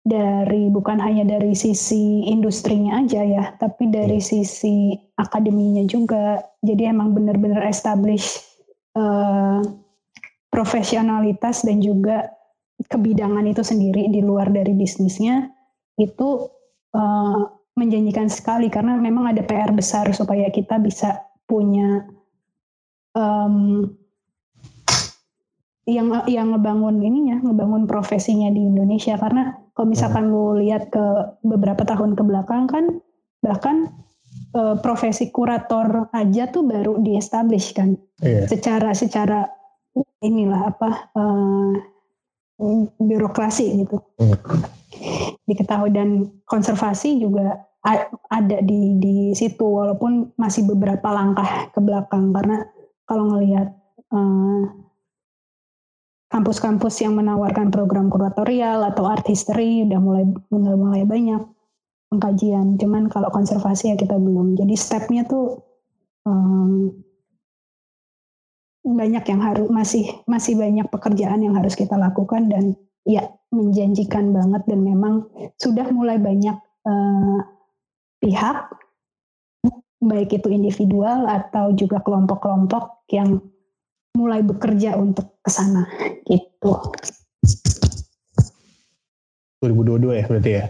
[0.09, 4.25] dari bukan hanya dari sisi industrinya aja ya, tapi dari iya.
[4.25, 6.41] sisi akademinya juga.
[6.65, 8.41] Jadi emang benar-benar establish
[8.97, 9.61] uh,
[10.49, 12.33] profesionalitas dan juga
[12.89, 15.51] kebidangan itu sendiri di luar dari bisnisnya
[16.01, 16.49] itu
[16.97, 17.41] uh,
[17.77, 22.07] menjanjikan sekali karena memang ada PR besar supaya kita bisa punya
[23.13, 23.87] um,
[25.89, 30.35] yang yang ngebangun ininya, ngebangun profesinya di Indonesia karena kalau misalkan hmm.
[30.35, 31.05] lu lihat ke
[31.39, 32.99] beberapa tahun ke belakang kan
[33.39, 33.87] bahkan
[34.51, 37.95] uh, profesi kurator aja tuh baru diestablish kan.
[38.19, 38.43] Yeah.
[38.43, 39.47] Secara secara
[40.19, 41.79] inilah apa uh,
[42.99, 44.03] birokrasi gitu.
[44.19, 44.35] Hmm.
[45.47, 47.63] Diketahui dan konservasi juga
[48.27, 52.67] ada di di situ walaupun masih beberapa langkah ke belakang karena
[53.07, 53.71] kalau ngelihat
[54.11, 54.67] uh,
[56.29, 61.41] kampus-kampus yang menawarkan program kuratorial atau art history udah mulai udah mulai banyak
[62.13, 62.77] pengkajian.
[62.77, 64.57] Cuman kalau konservasi ya kita belum.
[64.57, 65.61] Jadi stepnya tuh
[66.25, 66.93] um,
[68.85, 74.61] banyak yang harus masih masih banyak pekerjaan yang harus kita lakukan dan ya menjanjikan banget
[74.69, 75.25] dan memang
[75.57, 77.39] sudah mulai banyak uh,
[78.21, 78.69] pihak
[79.99, 83.43] baik itu individual atau juga kelompok-kelompok yang
[84.19, 85.87] mulai bekerja untuk ke sana
[86.27, 86.75] gitu.
[89.63, 90.65] 2022 ya berarti ya?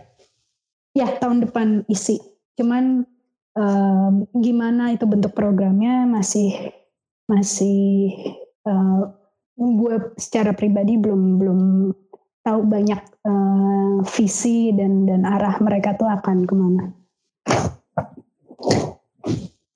[0.93, 2.21] Ya tahun depan isi.
[2.57, 3.05] Cuman
[3.57, 6.73] um, gimana itu bentuk programnya masih
[7.29, 8.09] masih
[8.65, 9.13] uh,
[9.57, 11.59] gue secara pribadi belum belum
[12.41, 16.85] tahu banyak uh, visi dan dan arah mereka tuh akan ke mana.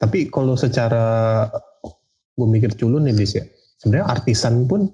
[0.01, 1.45] Tapi kalau secara
[2.33, 3.45] gue mikir culun nih Dis ya
[3.83, 4.87] sebenarnya artisan pun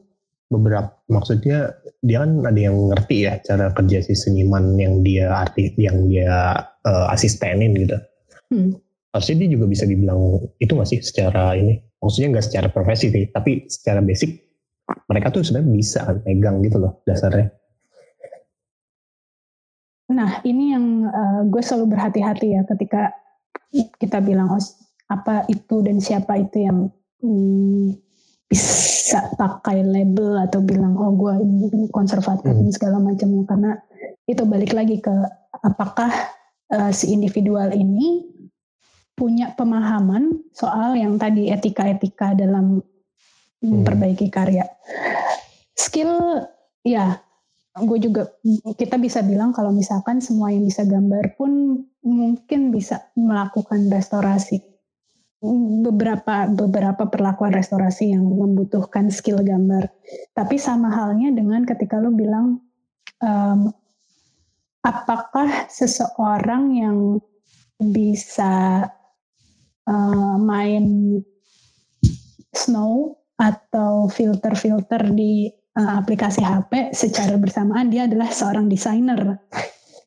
[0.50, 5.78] beberapa maksudnya dia kan ada yang ngerti ya cara kerja si seniman yang dia artis
[5.78, 6.58] yang dia
[6.90, 7.96] uh, asistenin gitu.
[8.50, 8.74] Hmm.
[9.14, 11.78] harusnya dia juga bisa dibilang itu masih secara ini?
[12.02, 14.42] Maksudnya nggak secara profesi sih tapi secara basic
[15.06, 17.54] mereka tuh sebenarnya bisa kan pegang gitu loh dasarnya.
[20.10, 23.14] Nah ini yang uh, gue selalu berhati-hati ya ketika
[24.02, 24.62] kita bilang oh,
[25.10, 26.90] apa itu dan siapa itu yang
[27.22, 28.09] hmm,
[28.50, 31.34] bisa pakai label atau bilang oh gue
[31.94, 32.74] konservatif hmm.
[32.74, 33.78] segala macam karena
[34.26, 35.14] itu balik lagi ke
[35.62, 36.10] apakah
[36.74, 38.26] uh, si individual ini
[39.14, 42.82] punya pemahaman soal yang tadi etika-etika dalam
[43.62, 43.70] hmm.
[43.70, 44.66] memperbaiki karya
[45.78, 46.42] skill
[46.82, 47.22] ya
[47.78, 48.34] gue juga
[48.76, 54.69] kita bisa bilang kalau misalkan semua yang bisa gambar pun mungkin bisa melakukan restorasi
[55.40, 59.88] beberapa beberapa perlakuan restorasi yang membutuhkan skill gambar.
[60.36, 62.60] Tapi sama halnya dengan ketika lo bilang
[63.24, 63.72] um,
[64.84, 66.98] apakah seseorang yang
[67.80, 68.84] bisa
[69.88, 71.20] uh, main
[72.52, 75.48] snow atau filter-filter di
[75.80, 79.40] uh, aplikasi HP secara bersamaan dia adalah seorang desainer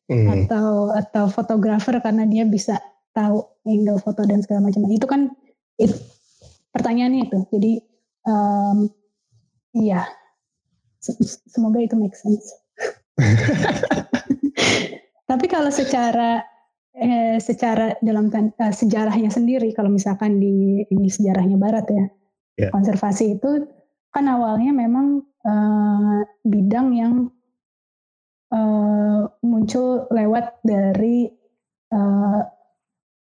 [0.05, 0.27] hmm.
[0.29, 2.77] atau atau fotografer karena dia bisa
[3.13, 4.85] tahu angle foto dan segala macam.
[4.89, 5.29] Itu kan
[5.77, 5.95] itu,
[6.73, 7.37] pertanyaannya itu.
[7.53, 7.73] Jadi
[8.25, 8.89] um,
[9.73, 10.05] iya
[11.49, 12.47] semoga itu make sense.
[15.29, 16.43] Tapi kalau secara
[16.95, 22.05] eh, secara dalam uh, sejarahnya sendiri, kalau misalkan di ini sejarahnya Barat ya,
[22.59, 22.71] yeah.
[22.71, 23.67] konservasi itu
[24.13, 27.13] kan awalnya memang uh, bidang yang
[28.53, 31.27] uh, muncul lewat dari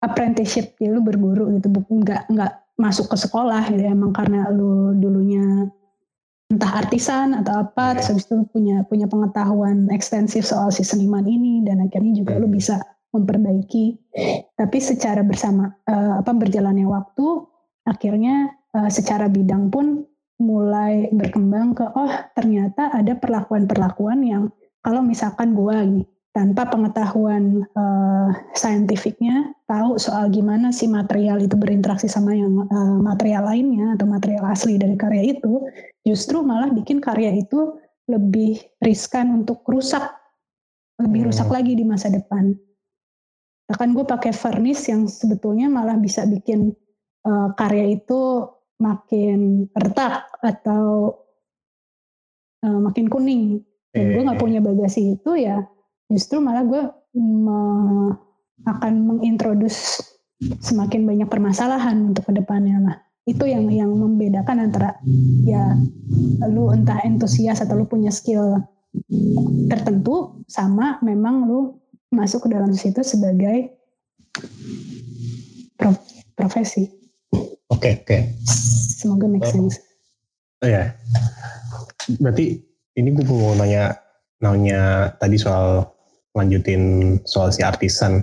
[0.03, 5.65] apprenticeship, jadi lu berguru gitu, nggak nggak masuk ke sekolah gitu, emang karena lu dulunya
[6.47, 7.93] entah artisan atau apa, yeah.
[7.99, 12.47] terus habis itu punya punya pengetahuan ekstensif soal si seniman ini dan akhirnya juga lu
[12.47, 12.79] bisa
[13.11, 13.99] memperbaiki.
[14.55, 17.43] Tapi secara bersama uh, apa berjalannya waktu,
[17.83, 20.07] akhirnya uh, secara bidang pun
[20.37, 24.43] mulai berkembang ke oh ternyata ada perlakuan-perlakuan yang
[24.85, 26.05] kalau misalkan gue nih
[26.37, 33.49] tanpa pengetahuan uh, saintifiknya tahu soal gimana si material itu berinteraksi sama yang uh, material
[33.49, 35.65] lainnya atau material asli dari karya itu
[36.05, 40.13] justru malah bikin karya itu lebih riskan untuk rusak
[41.01, 41.29] lebih hmm.
[41.33, 42.53] rusak lagi di masa depan.
[43.65, 46.69] Bahkan gue pakai varnish yang sebetulnya malah bisa bikin
[47.25, 48.45] uh, karya itu
[48.77, 51.17] makin retak atau
[52.61, 53.65] uh, makin kuning.
[53.89, 55.65] Dan gue nggak punya bagasi itu ya
[56.11, 56.83] justru malah gue
[57.19, 57.59] me,
[58.65, 60.01] akan mengintroduce
[60.61, 64.95] semakin banyak permasalahan untuk ke depannya lah itu yang yang membedakan antara
[65.43, 65.75] ya
[66.47, 68.55] lu entah entusias atau lu punya skill
[69.67, 71.75] tertentu sama memang lu
[72.07, 73.75] masuk ke dalam situ sebagai
[75.75, 75.99] prof,
[76.39, 76.87] profesi.
[77.67, 78.05] Oke okay, oke.
[78.07, 78.21] Okay.
[78.97, 79.83] Semoga make sense.
[80.63, 80.95] Oh ya.
[82.23, 82.63] Berarti
[82.95, 83.99] ini gue mau nanya
[84.39, 85.96] nanya tadi soal
[86.37, 88.21] lanjutin soal si artisan.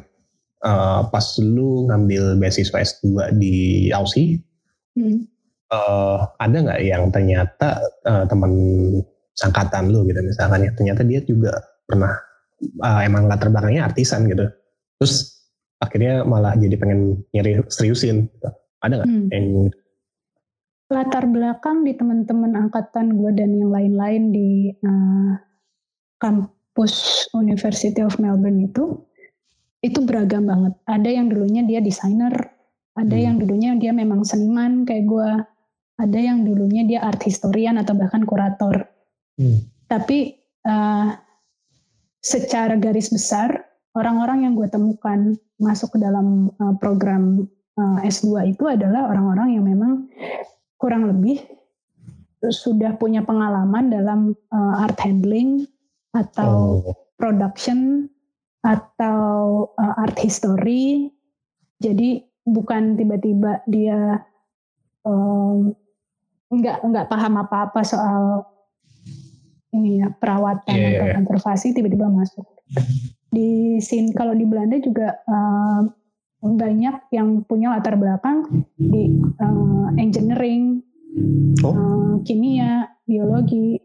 [0.65, 4.41] Uh, pas lu ngambil beasiswa S2 di Aussie,
[4.97, 5.29] hmm.
[5.69, 8.49] uh, ada nggak yang ternyata uh, teman
[9.37, 11.53] sangkatan lu gitu misalkan ya ternyata dia juga
[11.85, 12.17] pernah
[12.81, 14.47] uh, emang latar belakangnya artisan gitu
[14.97, 15.43] terus
[15.83, 18.49] akhirnya malah jadi pengen nyari seriusin gitu.
[18.81, 19.29] ada nggak hmm.
[19.35, 19.47] yang
[20.89, 25.35] latar belakang di teman-teman angkatan gue dan yang lain-lain di uh,
[26.75, 28.99] kampus University of Melbourne itu
[29.79, 30.75] itu beragam banget.
[30.91, 32.35] Ada yang dulunya dia desainer,
[32.99, 33.23] ada hmm.
[33.23, 35.31] yang dulunya dia memang seniman kayak gue,
[36.03, 38.91] ada yang dulunya dia art historian atau bahkan kurator.
[39.39, 39.71] Hmm.
[39.87, 40.35] Tapi
[40.67, 41.15] uh,
[42.19, 43.55] secara garis besar
[43.95, 47.47] orang-orang yang gue temukan masuk ke dalam uh, program
[47.79, 50.11] uh, S2 itu adalah orang-orang yang memang
[50.75, 51.39] kurang lebih
[52.51, 55.71] sudah punya pengalaman dalam uh, art handling,
[56.15, 56.95] atau oh.
[57.19, 58.07] production
[58.65, 61.13] atau uh, art history.
[61.83, 64.25] Jadi bukan tiba-tiba dia
[65.05, 65.75] um,
[66.49, 68.47] nggak nggak paham apa-apa soal
[69.75, 71.17] ini ya perawatan yeah, atau yeah.
[71.19, 72.47] konservasi tiba-tiba masuk.
[73.35, 75.91] Di sini kalau di Belanda juga um,
[76.45, 80.85] banyak yang punya latar belakang di uh, engineering,
[81.67, 81.75] oh.
[81.75, 83.83] uh, kimia, biologi,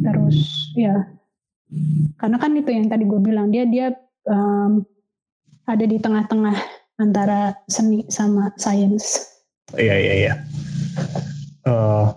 [0.00, 1.15] terus ya
[2.16, 3.90] karena kan itu yang tadi gue bilang dia dia
[4.30, 4.86] um,
[5.66, 6.56] ada di tengah-tengah
[7.02, 9.26] antara seni sama sains.
[9.74, 10.32] Iya iya iya.
[11.66, 12.14] Uh,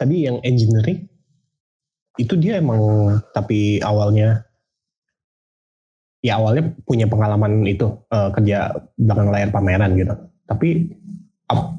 [0.00, 1.04] tadi yang engineering
[2.16, 2.80] itu dia emang
[3.36, 4.44] tapi awalnya
[6.24, 10.16] ya awalnya punya pengalaman itu uh, kerja belakang layar pameran gitu.
[10.48, 10.96] Tapi
[11.52, 11.76] uh,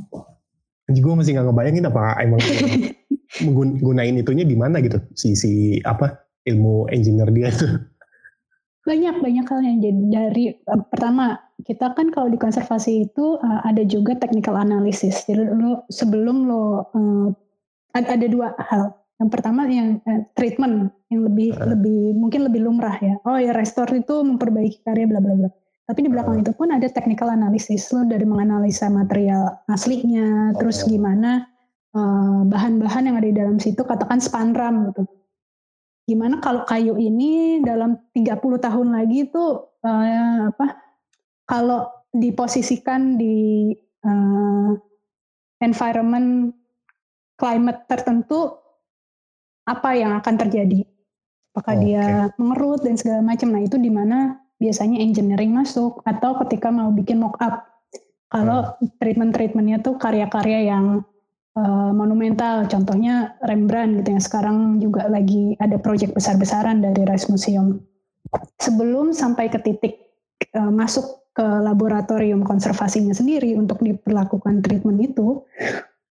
[0.94, 2.40] gue masih nggak ngebayangin apa emang
[3.42, 5.02] menggunain itunya di mana gitu?
[5.18, 7.68] Si si apa ilmu engineer dia itu.
[8.84, 13.64] Banyak banyak hal yang jadi dari uh, pertama kita kan kalau di konservasi itu uh,
[13.64, 15.24] ada juga technical analysis.
[15.24, 17.28] Jadi lo sebelum lo uh,
[17.96, 18.92] ada, ada dua hal.
[19.24, 21.72] Yang pertama yang uh, treatment yang lebih uh.
[21.72, 23.16] lebih mungkin lebih lumrah ya.
[23.24, 25.50] Oh ya restore itu memperbaiki karya bla bla bla.
[25.88, 26.44] Tapi di belakang uh.
[26.44, 27.88] itu pun ada technical analysis.
[27.96, 30.60] Lo dari menganalisa material aslinya okay.
[30.60, 31.53] terus gimana
[32.50, 35.06] bahan-bahan yang ada di dalam situ katakan spanram gitu.
[36.10, 39.44] Gimana kalau kayu ini dalam 30 tahun lagi itu
[39.86, 40.76] uh, apa
[41.48, 43.72] kalau diposisikan di
[44.04, 44.72] uh,
[45.64, 46.52] environment
[47.40, 48.52] climate tertentu
[49.64, 50.84] apa yang akan terjadi
[51.56, 51.84] apakah okay.
[51.88, 56.92] dia mengerut dan segala macam nah itu di mana biasanya engineering masuk atau ketika mau
[56.92, 57.64] bikin mock up
[58.28, 58.98] kalau hmm.
[59.00, 61.06] treatment-treatmentnya tuh karya-karya yang
[61.58, 67.82] uh, monumental contohnya Rembrandt gitu yang sekarang juga lagi ada proyek besar-besaran dari Rijksmuseum
[68.58, 69.94] sebelum sampai ke titik
[70.58, 75.42] uh, masuk ke laboratorium konservasinya sendiri untuk diperlakukan treatment itu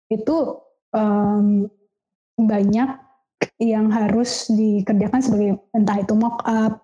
[0.07, 0.37] itu
[0.95, 1.67] um,
[2.39, 2.89] banyak
[3.59, 6.83] yang harus dikerjakan sebagai entah itu mock up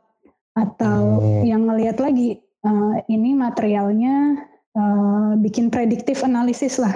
[0.56, 1.44] atau hmm.
[1.48, 4.40] yang ngelihat lagi uh, ini materialnya
[4.76, 6.96] uh, bikin prediktif analisis lah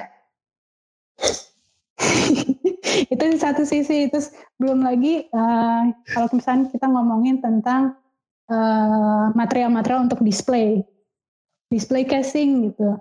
[3.14, 7.96] itu di satu sisi terus belum lagi uh, kalau misalnya kita ngomongin tentang
[9.38, 10.82] material-material uh, untuk display
[11.70, 12.98] display casing gitu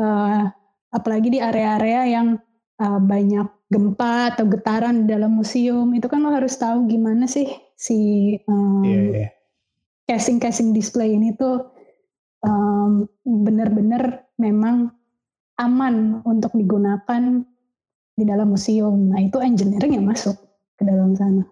[0.00, 0.42] uh,
[0.88, 2.40] apalagi di area-area yang
[2.80, 7.44] uh, banyak gempa atau getaran di dalam museum itu kan lo harus tahu gimana sih
[7.76, 9.30] si um, yeah, yeah.
[10.08, 11.76] casing casing display ini tuh
[12.46, 14.94] um, benar-benar memang
[15.58, 17.42] aman untuk digunakan
[18.16, 19.12] di dalam museum.
[19.12, 20.34] Nah itu engineering yang masuk
[20.74, 21.44] ke dalam sana.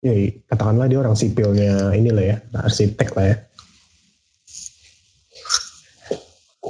[0.00, 0.16] Ya,
[0.48, 3.36] katakanlah dia orang sipilnya inilah ya, arsitek lah ya.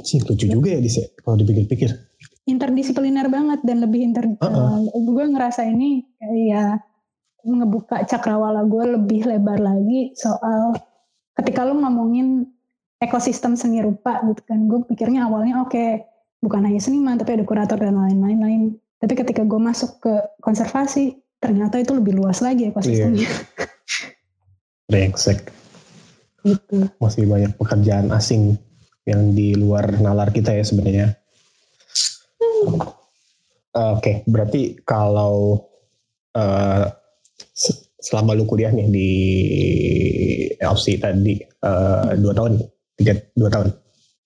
[0.01, 2.11] Sih lucu juga ya Dis ya, kalau dipikir-pikir
[2.49, 4.81] interdisipliner banget dan lebih inter uh -uh.
[4.81, 6.01] uh, gue ngerasa ini
[6.49, 6.75] ya
[7.41, 10.73] ngebuka cakrawala gue lebih lebar lagi soal
[11.37, 12.45] ketika lo ngomongin
[13.01, 16.05] ekosistem seni rupa gitu kan gue pikirnya awalnya oke okay,
[16.41, 18.61] bukan hanya seniman tapi ada kurator dan lain-lain lain
[18.97, 23.69] tapi ketika gue masuk ke konservasi ternyata itu lebih luas lagi ekosistemnya yeah.
[24.91, 25.53] brengsek
[26.41, 26.89] gitu.
[26.97, 28.57] masih banyak pekerjaan asing
[29.05, 31.17] yang di luar nalar kita ya sebenarnya
[33.71, 35.63] Oke, okay, berarti kalau
[36.35, 36.85] uh,
[38.03, 39.11] selama lu kuliah nih di
[40.59, 42.59] LC tadi uh, dua tahun,
[42.99, 43.67] tiga dua tahun?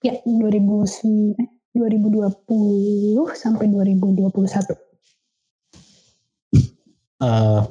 [0.01, 4.39] Ya, 2000 eh, 2020 sampai 2021.
[7.19, 7.63] Uh,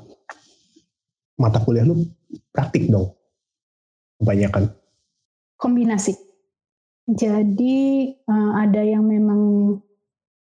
[1.40, 2.04] mata kuliah lu
[2.52, 3.16] praktik dong,
[4.20, 4.68] kebanyakan.
[5.56, 6.12] Kombinasi.
[7.04, 9.42] Jadi uh, ada yang memang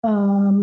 [0.07, 0.57] um,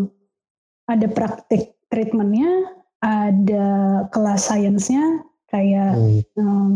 [0.87, 3.67] ada praktik treatmentnya, ada
[4.11, 6.23] kelas sainsnya kayak hmm.
[6.39, 6.75] um,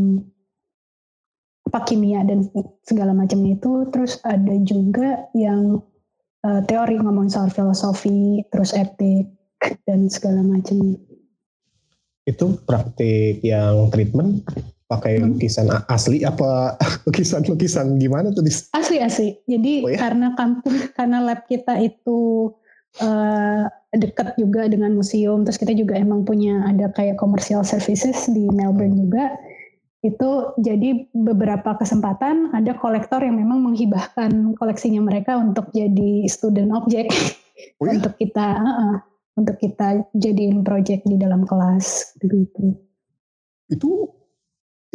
[1.72, 2.48] apa kimia dan
[2.84, 5.80] segala macamnya itu, terus ada juga yang
[6.46, 9.34] uh, teori ngomong soal filosofi, terus etik
[9.90, 11.02] dan segala macamnya.
[12.30, 14.46] Itu praktik yang treatment
[14.86, 15.38] pakai hmm.
[15.38, 16.78] lukisan asli apa
[17.10, 18.46] lukisan-lukisan gimana tuh?
[18.78, 19.34] Asli asli.
[19.50, 19.98] Jadi oh, ya?
[19.98, 22.54] karena kampus karena lab kita itu
[23.02, 23.66] uh,
[23.96, 28.94] dekat juga dengan museum, terus kita juga emang punya ada kayak commercial services di Melbourne
[28.94, 29.04] hmm.
[29.10, 29.26] juga.
[30.06, 37.10] Itu jadi beberapa kesempatan ada kolektor yang memang menghibahkan koleksinya mereka untuk jadi student object
[37.82, 37.98] oh, ya?
[37.98, 38.96] untuk kita uh,
[39.34, 42.78] untuk kita jadiin project di dalam kelas gitu.
[43.74, 44.14] Itu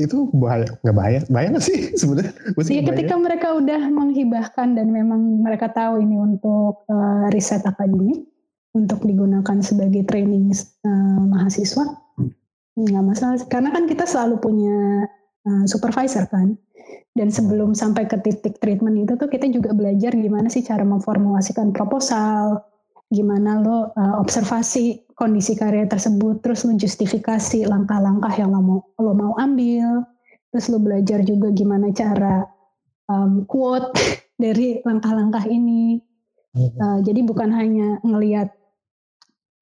[0.00, 5.44] itu bahaya nggak bahaya bahaya nggak sih sebenarnya ya ketika mereka udah menghibahkan dan memang
[5.44, 8.24] mereka tahu ini untuk uh, riset akademik
[8.72, 10.56] untuk digunakan sebagai training
[10.86, 11.84] uh, mahasiswa
[12.78, 15.06] nggak masalah karena kan kita selalu punya
[15.46, 16.58] uh, supervisor kan.
[17.10, 21.74] Dan sebelum sampai ke titik treatment itu tuh kita juga belajar gimana sih cara memformulasikan
[21.74, 22.62] proposal
[23.10, 29.12] gimana lo uh, observasi kondisi karya tersebut, terus lo justifikasi langkah-langkah yang lo mau lo
[29.12, 30.06] mau ambil,
[30.54, 32.46] terus lo belajar juga gimana cara
[33.10, 33.90] um, quote
[34.42, 35.98] dari langkah-langkah ini.
[36.54, 38.54] Uh, jadi bukan hanya ngelihat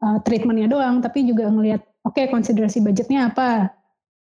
[0.04, 3.68] uh, treatmentnya doang, tapi juga ngelihat oke okay, konsiderasi budgetnya apa,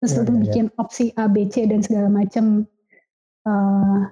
[0.01, 0.75] terus ya, lo ya, bikin ya.
[0.81, 2.65] opsi A, B, C dan segala macam.
[3.47, 4.09] Uh,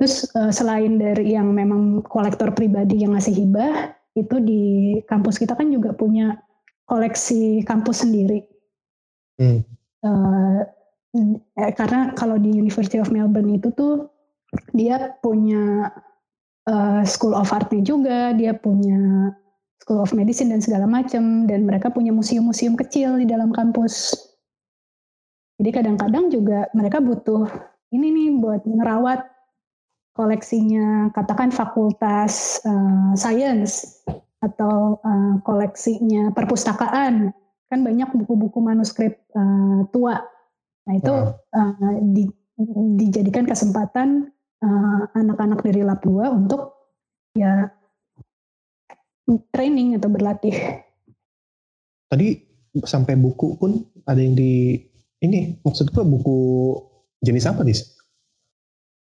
[0.00, 4.62] terus uh, selain dari yang memang kolektor pribadi yang ngasih hibah, itu di
[5.06, 6.40] kampus kita kan juga punya
[6.88, 8.42] koleksi kampus sendiri.
[9.38, 9.62] Hmm.
[10.02, 10.62] Uh,
[11.54, 14.10] eh, karena kalau di University of Melbourne itu tuh
[14.72, 15.92] dia punya
[16.66, 19.32] uh, School of Artnya juga, dia punya
[19.78, 24.14] School of Medicine dan segala macam, dan mereka punya museum-museum kecil di dalam kampus.
[25.58, 27.50] Jadi kadang-kadang juga mereka butuh
[27.90, 29.26] ini nih buat ngerawat
[30.14, 34.02] koleksinya katakan fakultas uh, science
[34.42, 37.34] atau uh, koleksinya perpustakaan.
[37.68, 40.18] Kan banyak buku-buku manuskrip uh, tua.
[40.88, 42.26] Nah itu uh, di,
[42.98, 44.30] dijadikan kesempatan
[45.14, 46.74] anak-anak uh, dari lab 2 untuk
[47.38, 47.70] ya
[49.52, 50.56] training atau berlatih.
[52.08, 52.28] Tadi
[52.84, 54.80] sampai buku pun ada yang di
[55.20, 56.38] ini maksud gue buku
[57.20, 57.76] jenis apa nih?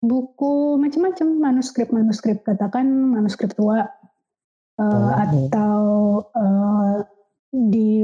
[0.03, 3.87] Buku macam-macam manuskrip-manuskrip katakan manuskrip tua
[4.77, 5.09] uh, oh.
[5.15, 5.79] atau
[6.35, 6.95] uh,
[7.51, 8.03] di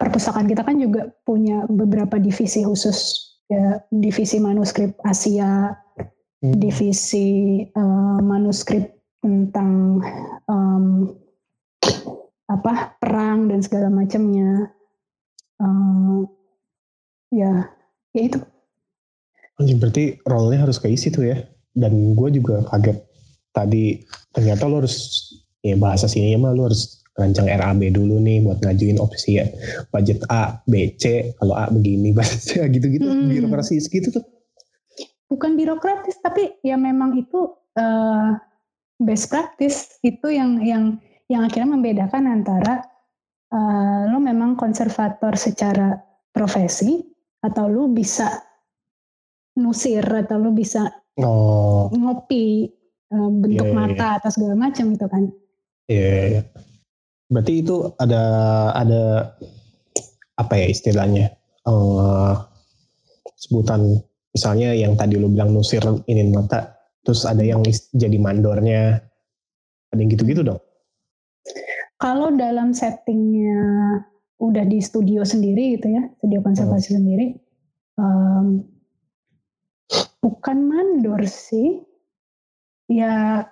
[0.00, 5.72] perpustakaan kita kan juga punya beberapa divisi khusus ya divisi manuskrip Asia,
[6.44, 6.56] hmm.
[6.56, 10.02] divisi uh, manuskrip tentang
[10.46, 11.14] um,
[12.48, 14.72] apa perang dan segala macamnya.
[15.58, 16.24] Uh,
[17.34, 17.66] ya,
[18.14, 18.38] ya itu.
[19.58, 21.38] Berarti role-nya harus keisi tuh ya.
[21.74, 23.08] Dan gue juga kaget
[23.54, 24.96] tadi ternyata lo harus
[25.66, 29.46] ya bahasa sini mah lo harus rancang RAB dulu nih buat ngajuin opsi ya
[29.90, 33.26] budget A, B, C, kalau A begini budgetnya gitu-gitu hmm.
[33.26, 34.24] birokrasi segitu tuh.
[35.28, 38.32] Bukan birokratis tapi ya memang itu uh,
[38.98, 40.84] best practice itu yang yang
[41.30, 42.82] yang akhirnya membedakan antara
[43.54, 45.96] uh, lo memang konservator secara
[46.34, 46.98] profesi
[47.42, 48.42] atau lo bisa
[49.58, 50.86] nusir atau lo bisa
[51.22, 51.90] oh.
[51.94, 52.66] ngopi
[53.14, 54.18] uh, bentuk yeah, iya, mata yeah.
[54.18, 55.24] atau segala macam gitu kan.
[55.88, 56.02] Iya.
[56.02, 56.44] Yeah, yeah.
[57.28, 58.22] Berarti itu ada
[58.72, 59.02] ada
[60.40, 61.36] apa ya istilahnya
[61.68, 62.40] uh,
[63.36, 64.00] sebutan
[64.32, 66.77] misalnya yang tadi lu bilang nusir ini mata,
[67.08, 67.64] terus ada yang
[67.96, 69.00] jadi mandornya,
[69.88, 70.60] ada yang gitu-gitu dong?
[71.96, 73.64] Kalau dalam settingnya
[74.44, 76.96] udah di studio sendiri gitu ya, studio konservasi hmm.
[77.00, 77.26] sendiri,
[77.96, 78.60] um,
[80.20, 81.80] bukan mandor sih.
[82.92, 83.44] Ya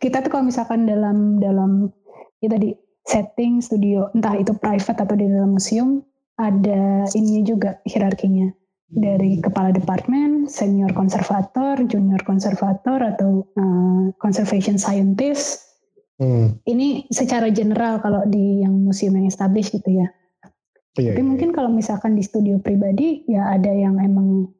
[0.00, 1.92] kita tuh kalau misalkan dalam dalam
[2.40, 2.72] ya tadi
[3.04, 6.00] setting studio entah itu private atau di dalam museum
[6.40, 8.52] ada ini juga hierarkinya
[8.92, 15.64] dari kepala departemen, senior konservator, junior konservator atau uh, conservation scientist.
[16.20, 16.60] Hmm.
[16.68, 20.08] Ini secara general kalau di yang museum yang established gitu ya.
[21.00, 21.28] Iya, Tapi iya.
[21.28, 24.52] mungkin kalau misalkan di studio pribadi ya ada yang emang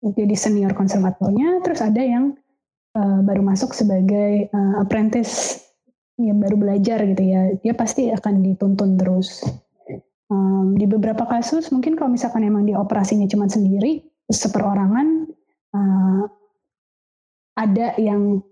[0.00, 2.32] jadi senior konservatornya, terus ada yang
[2.96, 5.60] uh, baru masuk sebagai uh, apprentice
[6.16, 9.44] yang baru belajar gitu ya, dia pasti akan dituntun terus.
[10.26, 15.30] Um, di beberapa kasus mungkin kalau misalkan emang dia operasinya cuma sendiri, seperorangan,
[15.70, 16.26] uh,
[17.54, 18.42] ada yang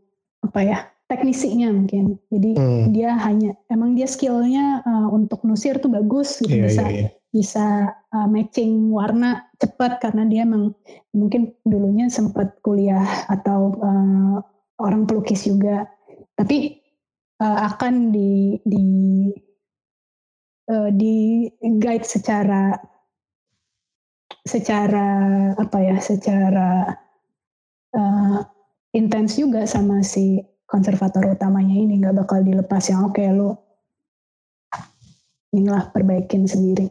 [0.47, 0.79] apa ya
[1.11, 2.17] teknisinya mungkin.
[2.33, 2.85] Jadi hmm.
[2.95, 7.11] dia hanya emang dia skillnya uh, untuk nusir tuh bagus gitu yeah, bisa yeah, yeah.
[7.35, 7.67] bisa
[8.15, 10.73] uh, matching warna cepat karena dia emang
[11.13, 14.39] mungkin dulunya sempat kuliah atau uh,
[14.81, 15.91] orang pelukis juga.
[16.35, 16.79] Tapi
[17.43, 18.87] uh, akan di di
[20.71, 22.77] uh, di guide secara
[24.45, 25.09] secara
[25.57, 26.93] apa ya secara
[27.97, 28.39] uh,
[28.93, 33.65] intens juga sama si konservator utamanya ini nggak bakal dilepas yang oke okay, lo
[35.55, 36.91] inilah perbaikin sendiri.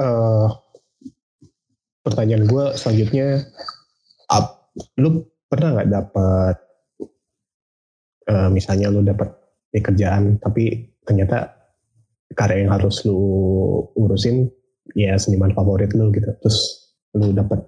[0.00, 0.48] Uh,
[2.00, 3.44] pertanyaan gue selanjutnya,
[4.32, 6.56] up, lu pernah nggak dapat
[8.32, 9.37] uh, misalnya lu dapat
[9.72, 11.52] pekerjaan tapi ternyata
[12.36, 13.18] karya yang harus lu
[13.96, 14.48] urusin
[14.96, 16.28] ya seniman favorit lu gitu.
[16.44, 16.58] Terus
[17.16, 17.60] lu dapat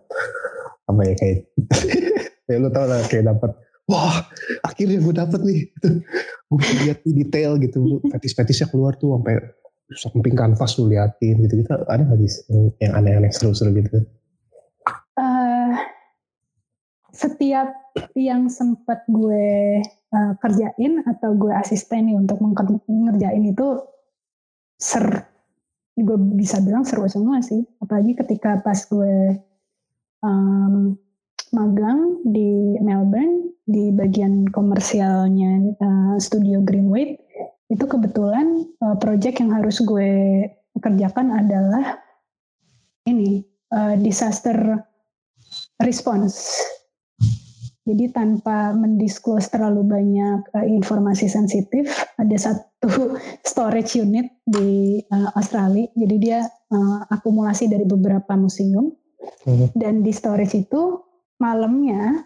[0.90, 1.38] apa ya kayak
[2.50, 3.50] ya lu tau lah kayak dapat
[3.88, 4.24] wah
[4.64, 5.60] akhirnya gue dapet nih.
[6.50, 8.02] Gue lihat di detail gitu.
[8.10, 9.38] Fetis-fetisnya keluar tuh sampai
[9.94, 12.42] samping kanvas lu liatin gitu gitu ada nggak sih
[12.78, 14.06] yang aneh-aneh seru-seru gitu
[17.10, 17.70] setiap
[18.14, 19.82] yang sempat gue
[20.14, 22.38] uh, kerjain atau gue asisten nih untuk
[22.86, 23.82] mengerjain itu
[24.80, 25.26] ser
[26.00, 27.60] gue bisa bilang seru semua sih.
[27.82, 29.36] Apalagi ketika pas gue
[30.24, 30.96] um,
[31.50, 37.14] magang di Melbourne di bagian komersialnya uh, studio Greenway
[37.70, 40.10] itu kebetulan uh, project yang harus gue
[40.82, 42.02] kerjakan adalah
[43.06, 44.56] ini uh, disaster
[45.82, 46.62] response
[47.88, 51.88] jadi tanpa mendisklose terlalu banyak uh, informasi sensitif,
[52.20, 53.16] ada satu
[53.50, 55.88] storage unit di uh, Australia.
[55.96, 58.92] Jadi dia uh, akumulasi dari beberapa museum.
[59.44, 59.72] Hmm.
[59.72, 61.00] Dan di storage itu
[61.40, 62.20] malamnya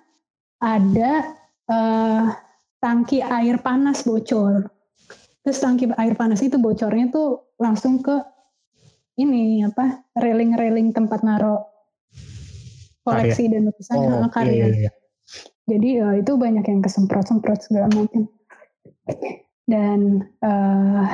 [0.58, 1.22] ada
[1.70, 2.26] uh,
[2.82, 4.66] tangki air panas bocor.
[5.46, 8.16] Terus tangki air panas itu bocornya tuh langsung ke
[9.22, 11.62] ini apa railing-railing tempat naruh
[13.06, 13.52] koleksi karya.
[13.54, 14.66] dan lukisan oh, karya.
[14.66, 14.92] Iya, iya.
[15.64, 18.28] Jadi uh, itu banyak yang kesemprot-semprot segala macam.
[19.64, 21.04] Dan uh,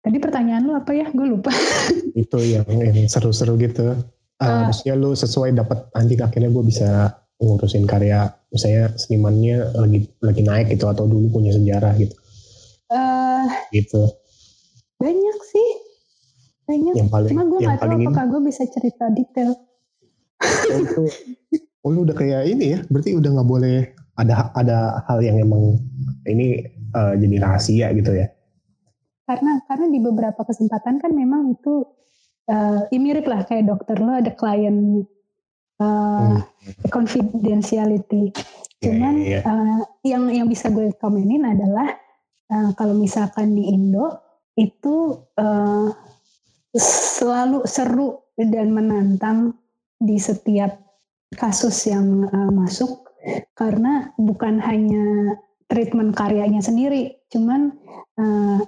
[0.00, 1.06] tadi pertanyaan lu apa ya?
[1.12, 1.52] Gue lupa.
[2.22, 3.96] itu yang, yang seru-seru gitu.
[4.38, 10.10] Uh, uh, maksudnya lu sesuai dapat nanti akhirnya gue bisa ngurusin karya misalnya senimannya lagi
[10.18, 12.18] lagi naik gitu atau dulu punya sejarah gitu
[12.88, 14.08] Eh, gitu
[14.98, 15.68] banyak sih.
[16.68, 16.94] Banyak.
[17.00, 19.56] yang paling Cuma gue gak tahu apakah gue bisa cerita detail.
[19.56, 21.04] oh, itu
[21.88, 23.88] oh, lu udah kayak ini ya berarti udah nggak boleh
[24.20, 25.80] ada ada hal yang emang
[26.28, 28.28] ini eh, jadi rahasia gitu ya
[29.24, 31.84] Karena karena di beberapa kesempatan kan memang itu
[32.48, 35.04] ya mirip lah kayak dokter lo ada klien
[35.78, 36.90] eh, Hmm.
[36.90, 38.34] confidentiality.
[38.82, 39.46] Cuman iya, iya.
[39.46, 39.80] eh,
[40.10, 41.88] yang yang bisa gue komenin adalah
[42.50, 44.20] eh, kalau misalkan di Indo
[44.58, 45.88] itu eh,
[47.18, 49.54] selalu seru dan menantang
[49.98, 50.78] di setiap
[51.36, 53.08] kasus yang eh, masuk
[53.52, 55.36] karena bukan hanya
[55.68, 57.76] treatment karyanya sendiri, cuman
[58.16, 58.60] eh,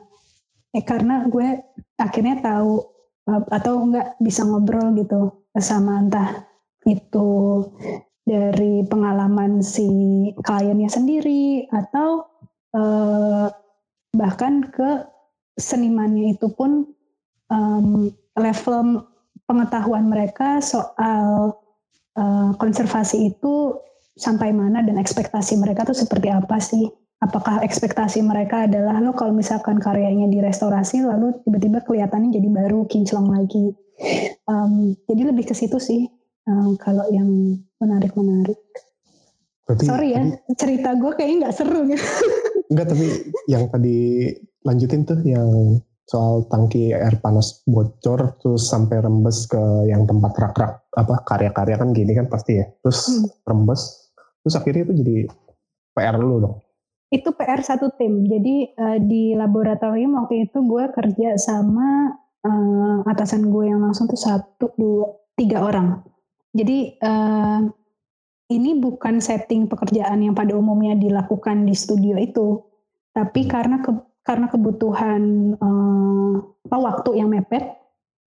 [0.77, 1.65] eh, karena gue
[1.97, 2.85] akhirnya tahu
[3.31, 6.45] eh, atau enggak bisa ngobrol gitu sama entah
[6.87, 7.65] itu
[8.25, 9.89] dari pengalaman si
[10.45, 12.29] kliennya sendiri atau
[12.77, 13.49] eh,
[14.15, 15.07] bahkan ke
[15.59, 16.89] senimannya itu pun
[17.53, 19.05] em, level
[19.45, 21.55] pengetahuan mereka soal
[22.17, 23.77] eh, konservasi itu
[24.17, 26.87] sampai mana dan ekspektasi mereka tuh seperti apa sih?
[27.21, 33.29] Apakah ekspektasi mereka adalah lo kalau misalkan karyanya direstorasi lalu tiba-tiba kelihatannya jadi baru kinclong
[33.29, 33.77] lagi.
[34.49, 36.09] Em, jadi lebih ke situ sih
[36.49, 37.29] em, kalau yang
[37.77, 38.57] menarik-menarik.
[39.69, 42.03] berarti Sorry ya, tadi- cerita gue kayaknya nggak seru gitu.
[42.73, 43.07] enggak tapi
[43.47, 43.99] yang tadi
[44.65, 45.49] lanjutin tuh yang
[46.11, 51.95] soal tangki air panas bocor terus sampai rembes ke yang tempat rak-rak apa karya-karya kan
[51.95, 53.31] gini kan pasti ya terus Hmm.
[53.47, 54.11] rembes
[54.43, 55.17] terus akhirnya itu jadi
[55.95, 56.57] PR lu dong
[57.11, 58.23] Itu PR satu tim.
[58.23, 62.15] Jadi eh, di laboratorium waktu itu gue kerja sama
[62.47, 66.07] eh, atasan gue yang langsung tuh satu, dua, tiga orang.
[66.55, 67.61] Jadi eh,
[68.51, 72.63] ini bukan setting pekerjaan yang pada umumnya dilakukan di studio itu,
[73.11, 75.23] tapi karena ke- karena kebutuhan
[75.57, 76.35] eh,
[76.71, 77.77] waktu yang mepet,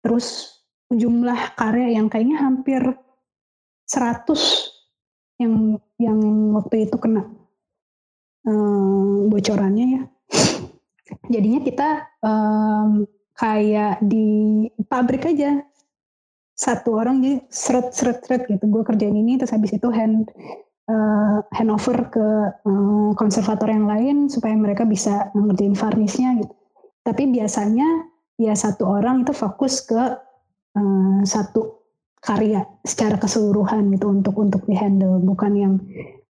[0.03, 0.59] terus
[0.91, 2.81] jumlah karya yang kayaknya hampir
[3.87, 4.35] 100
[5.39, 6.19] yang yang
[6.55, 7.27] waktu itu kena
[8.47, 10.03] eh, bocorannya ya.
[11.33, 11.89] Jadinya kita
[12.23, 13.07] em,
[13.37, 14.27] kayak di
[14.87, 15.63] pabrik aja
[16.57, 18.65] satu orang jadi seret seret seret gitu.
[18.67, 20.27] Gue kerjain ini terus habis itu hand
[20.87, 22.27] eh, handover ke
[22.63, 26.53] eh, konservator yang lain supaya mereka bisa ngerjain varnisnya gitu.
[27.03, 27.87] Tapi biasanya
[28.39, 30.03] ya satu orang itu fokus ke
[30.77, 31.77] eh, satu
[32.17, 35.73] karya secara keseluruhan gitu untuk untuk dihandle bukan yang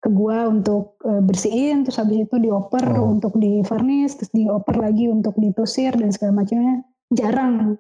[0.02, 3.14] ke gua untuk eh, bersihin terus habis itu dioper Oh.
[3.14, 6.82] untuk di varnish terus dioper lagi untuk ditusir dan segala macamnya
[7.14, 7.78] jarang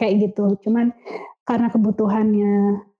[0.00, 0.92] kayak gitu cuman
[1.44, 2.54] karena kebutuhannya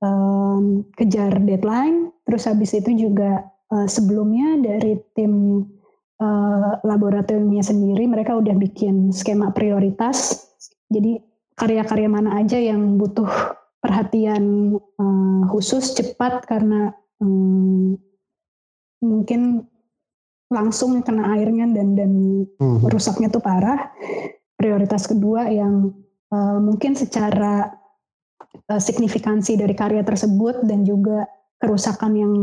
[0.04, 0.64] em,
[0.96, 5.64] kejar deadline terus habis itu juga eh, sebelumnya dari tim
[6.20, 10.44] eh, laboratoriumnya sendiri mereka udah bikin skema prioritas
[10.92, 11.20] jadi
[11.56, 13.28] karya-karya mana aja yang butuh
[13.80, 17.96] perhatian eh, khusus cepat karena em,
[19.04, 19.68] mungkin
[20.48, 22.12] langsung kena airnya dan dan
[22.60, 22.84] Hmm.
[22.86, 23.90] rusaknya tuh parah.
[24.54, 25.92] Prioritas kedua yang
[26.32, 27.83] eh, mungkin secara
[28.70, 31.28] eh, signifikansi dari karya tersebut dan juga
[31.60, 32.34] kerusakan yang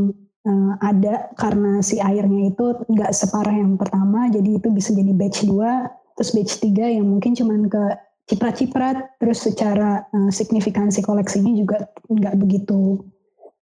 [0.45, 5.45] eh, ada karena si airnya itu nggak separah yang pertama, jadi itu bisa jadi batch
[5.47, 7.83] 2, terus batch 3 yang mungkin cuman ke
[8.29, 13.01] ciprat-ciprat, terus secara eh, signifikansi koleksinya juga nggak begitu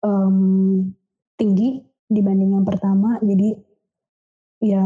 [0.04, 0.38] em,
[1.40, 3.56] tinggi dibanding yang pertama, jadi
[4.60, 4.84] ya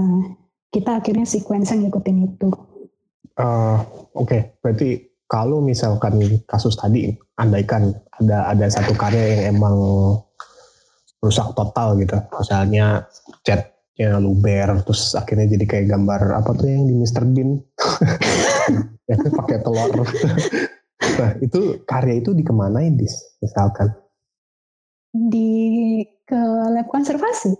[0.73, 2.49] kita akhirnya sequence ngikutin itu.
[3.33, 3.79] Eh,
[4.13, 9.75] Oke, berarti kalau misalkan kasus tadi, andaikan ada ada satu karya yang emang
[11.23, 13.07] rusak total gitu, misalnya
[13.47, 17.23] catnya luber, terus akhirnya jadi kayak gambar apa tuh yang di Mr.
[17.31, 17.63] Bean,
[19.09, 19.91] yang pakai telur.
[21.19, 23.91] nah itu karya itu dikemanain dis, misalkan
[25.13, 26.39] Di ke
[26.73, 27.53] lab konservasi.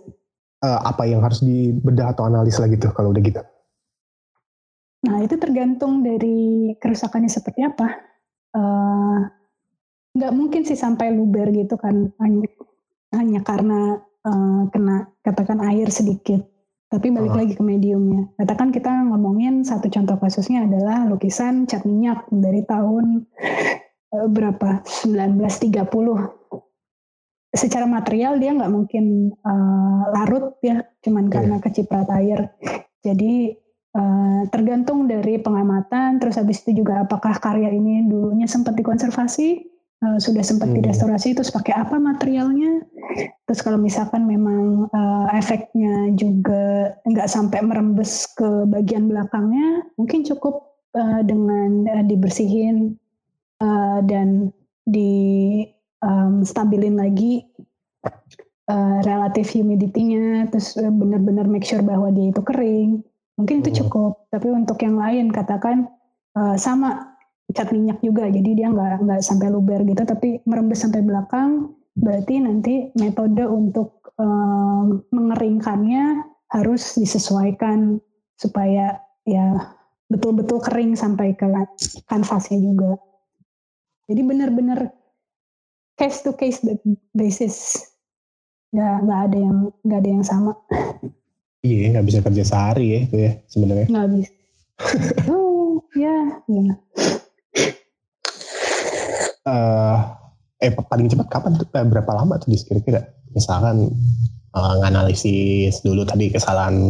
[0.64, 3.42] Eh, apa yang harus dibedah atau analis lagi tuh kalau udah gitu?
[5.04, 7.88] Nah, itu tergantung dari kerusakannya seperti apa.
[8.54, 9.20] Eh,
[10.14, 12.46] Nggak mungkin sih sampai luber gitu kan, hanya,
[13.10, 16.38] hanya karena eh, kena katakan air sedikit.
[16.86, 17.38] Tapi balik Oh.
[17.42, 18.30] lagi ke mediumnya.
[18.38, 23.26] Katakan kita ngomongin satu contoh kasusnya adalah lukisan cat minyak dari tahun
[24.14, 24.86] eh, berapa?
[24.86, 26.30] 1930.
[27.50, 31.32] Secara material dia nggak mungkin eh, larut ya, cuman Iya.
[31.34, 32.54] karena keciprat air.
[33.02, 33.50] Jadi
[33.94, 39.48] Eh, tergantung dari pengamatan, terus habis itu juga apakah karya ini dulunya sempat dikonservasi,
[40.02, 40.82] eh, sudah sempat Hmm.
[40.82, 42.82] direstorasi, terus pakai apa materialnya,
[43.44, 50.74] Terus kalau misalkan memang uh, efeknya juga nggak sampai merembes ke bagian belakangnya, mungkin cukup
[50.96, 52.96] uh, dengan uh, dibersihin
[53.60, 54.50] uh, dan
[54.88, 55.62] di
[56.00, 57.44] um, stabilin lagi
[58.66, 63.04] uh, relatif humidity-nya, terus benar-benar make sure bahwa dia itu kering.
[63.34, 63.78] Mungkin itu hmm.
[63.84, 64.12] cukup.
[64.30, 65.90] Tapi untuk yang lain katakan
[66.38, 67.14] uh, sama
[67.52, 72.42] cat minyak juga, jadi dia nggak nggak sampai luber gitu, tapi merembes sampai belakang berarti
[72.42, 78.02] nanti metode untuk um, mengeringkannya harus disesuaikan
[78.34, 79.74] supaya ya
[80.10, 81.46] betul-betul kering sampai ke
[82.10, 82.98] kanvasnya juga.
[84.10, 84.92] Jadi benar-benar
[85.96, 86.60] case to case
[87.14, 87.88] basis,
[88.74, 90.52] nggak nggak ada yang nggak ada yang sama.
[91.64, 93.86] Iya, nggak bisa kerja sehari ya itu ya sebenarnya.
[93.88, 94.32] Nggak bisa.
[95.32, 96.74] oh, ya, ya.
[99.44, 99.96] Uh,
[100.60, 103.92] eh paling cepat kapan tuh eh, berapa lama tuh kira-kira misalkan
[104.56, 106.80] uh, nganalisis dulu tadi kesalahan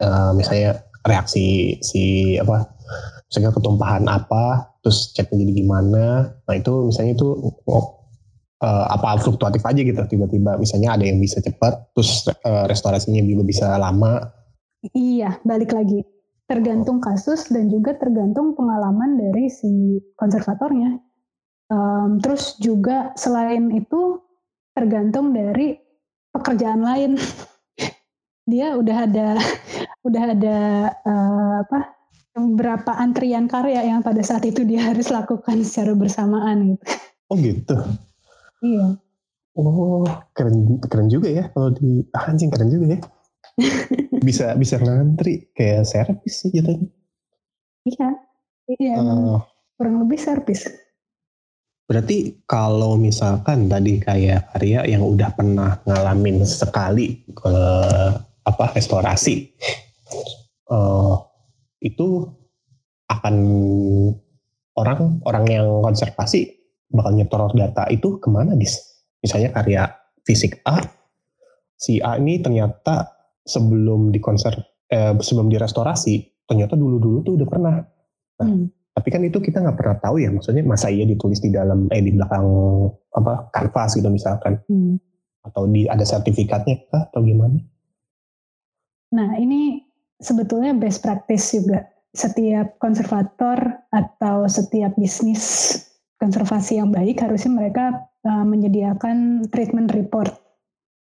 [0.00, 2.64] uh, misalnya reaksi si apa
[3.28, 7.28] misalnya ketumpahan apa terus catnya jadi gimana nah itu misalnya itu
[8.62, 13.42] uh, apa fluktuatif aja gitu tiba-tiba misalnya ada yang bisa cepat terus uh, restorasinya juga
[13.44, 14.22] bisa lama
[14.94, 16.02] iya balik lagi
[16.48, 21.08] tergantung kasus dan juga tergantung pengalaman dari si konservatornya
[21.68, 24.24] Um, terus juga selain itu
[24.72, 25.76] tergantung dari
[26.32, 27.20] pekerjaan lain.
[28.50, 29.36] Dia udah ada
[30.08, 30.58] udah ada
[31.04, 31.92] uh, apa
[32.32, 36.84] beberapa antrian karya yang pada saat itu dia harus lakukan secara bersamaan gitu.
[37.28, 37.76] Oh gitu.
[38.62, 38.86] Iya.
[39.58, 43.00] Oh keren keren juga ya kalau di ah, anjing keren juga ya.
[44.28, 46.78] bisa bisa ngantri kayak servis sih gitu.
[47.86, 48.08] Iya.
[48.68, 48.94] Iya.
[49.00, 49.36] Uh,
[49.78, 50.68] kurang lebih servis.
[51.88, 57.54] Berarti kalau misalkan tadi kayak karya yang udah pernah ngalamin sekali ke
[58.44, 59.48] apa restorasi,
[60.68, 61.16] uh,
[61.80, 62.28] itu
[63.08, 63.36] akan
[64.76, 66.57] orang orang yang konservasi
[66.88, 68.76] bakal nyetor data itu ke mana dis?
[69.20, 69.88] Misalnya karya
[70.24, 70.80] fisik A,
[71.76, 73.08] si A ini ternyata
[73.44, 74.54] sebelum dikonser
[74.88, 77.76] eh, sebelum direstorasi ternyata dulu-dulu tuh udah pernah.
[78.40, 81.54] Nah, hmm tapi kan itu kita nggak pernah tahu ya, maksudnya masa iya ditulis di
[81.54, 82.50] dalam eh di belakang
[83.14, 84.98] apa kanvas gitu misalkan, hmm.
[85.46, 87.62] atau di ada sertifikatnya kah atau gimana?
[89.14, 89.86] Nah ini
[90.18, 91.86] sebetulnya best practice juga.
[92.10, 95.78] Setiap konservator atau setiap bisnis
[96.18, 97.84] konservasi yang baik harusnya mereka
[98.26, 100.34] uh, menyediakan treatment report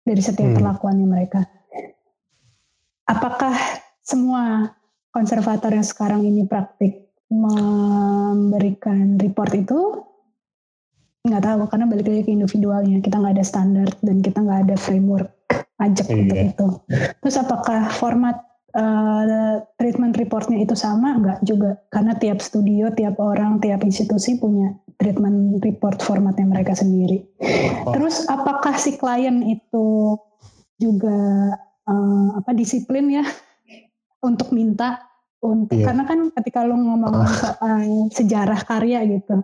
[0.02, 0.58] dari setiap hmm.
[0.58, 1.42] perlakuannya mereka.
[3.06, 3.54] Apakah
[4.02, 4.72] semua
[5.12, 9.80] konservator yang sekarang ini praktik memberikan report itu
[11.22, 14.74] nggak tahu karena balik lagi ke individualnya kita nggak ada standar dan kita nggak ada
[14.74, 15.30] framework
[15.78, 16.18] pajak iya.
[16.18, 16.68] untuk itu
[17.22, 18.42] terus apakah format
[18.74, 24.74] uh, treatment reportnya itu sama nggak juga karena tiap studio tiap orang tiap institusi punya
[25.02, 27.26] treatment report formatnya mereka sendiri
[27.82, 27.90] oh.
[27.90, 30.14] terus apakah si klien itu
[30.78, 31.18] juga
[31.90, 33.26] uh, apa disiplin ya
[34.28, 35.02] untuk minta
[35.42, 35.90] untuk yeah.
[35.90, 37.26] karena kan ketika lo ngomong oh.
[37.26, 37.82] soal
[38.14, 39.42] sejarah karya gitu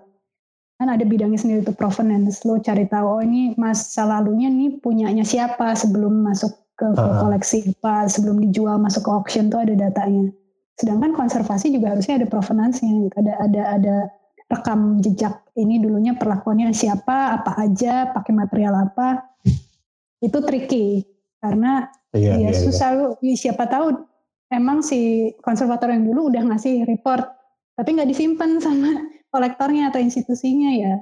[0.78, 5.26] kan ada bidangnya sendiri itu provenance lo cari tahu oh ini masa lalunya nih punyanya
[5.26, 7.18] siapa sebelum masuk ke, ke uh.
[7.26, 10.30] koleksi apa sebelum dijual masuk ke auction tuh ada datanya
[10.78, 13.14] sedangkan konservasi juga harusnya ada provenance-nya gitu.
[13.18, 13.96] ada ada ada
[14.48, 19.28] rekam jejak ini dulunya perlakuannya siapa apa aja pakai material apa
[20.24, 21.04] itu tricky
[21.38, 23.00] karena iya, ya iya, susah iya.
[23.20, 23.92] lu siapa tahu
[24.48, 27.28] emang si konservator yang dulu udah ngasih report
[27.76, 28.88] tapi nggak disimpan sama
[29.28, 30.94] kolektornya atau institusinya ya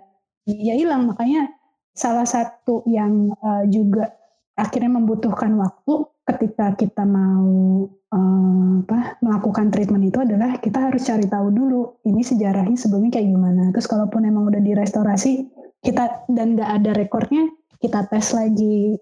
[0.47, 1.55] ya hilang makanya
[1.97, 4.13] salah satu yang uh, juga
[4.59, 5.95] akhirnya membutuhkan waktu
[6.27, 7.87] ketika kita mau
[8.17, 13.29] uh, apa melakukan treatment itu adalah kita harus cari tahu dulu ini sejarahnya sebelumnya kayak
[13.29, 15.53] gimana terus kalaupun emang udah direstorasi
[15.85, 17.45] kita dan nggak ada rekornya
[17.79, 18.97] kita tes lagi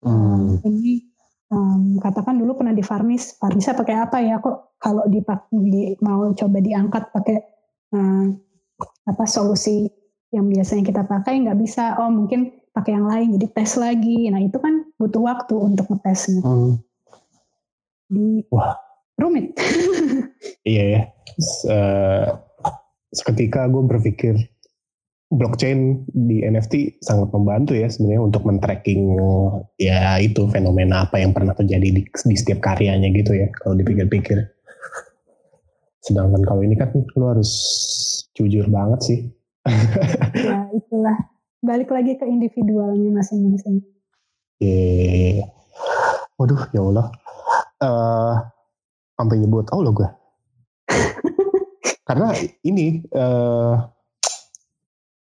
[0.00, 0.64] hmm.
[0.64, 1.10] ini
[1.50, 4.38] um, katakan dulu pernah di varnish, varnisnya pakai apa ya?
[4.38, 5.20] Kok kalau di,
[5.50, 7.38] di mau coba diangkat pakai
[7.92, 8.38] um,
[9.04, 9.90] apa solusi
[10.30, 11.98] yang biasanya kita pakai nggak bisa.
[11.98, 14.30] Oh mungkin pakai yang lain, jadi tes lagi.
[14.30, 16.40] Nah itu kan butuh waktu untuk ngetesnya.
[16.40, 16.78] Hmm.
[18.10, 18.74] Di, Wah.
[19.20, 19.54] Rumit.
[20.70, 21.02] iya ya.
[21.68, 22.26] Uh,
[23.14, 24.34] seketika gue berpikir
[25.30, 29.14] blockchain di NFT sangat membantu ya sebenarnya untuk men-tracking
[29.78, 34.42] ya itu fenomena apa yang pernah terjadi di, di setiap karyanya gitu ya kalau dipikir-pikir.
[36.02, 37.50] Sedangkan kalau ini kan lu harus
[38.34, 39.18] jujur banget sih.
[40.34, 41.16] ya itulah
[41.62, 43.84] balik lagi ke individualnya masing-masing.
[44.58, 45.44] Eh,
[46.40, 47.06] waduh ya Allah.
[47.80, 48.34] Eh,
[49.16, 50.08] sampai nyebut Allah gue.
[52.08, 52.28] Karena
[52.60, 53.74] ini eh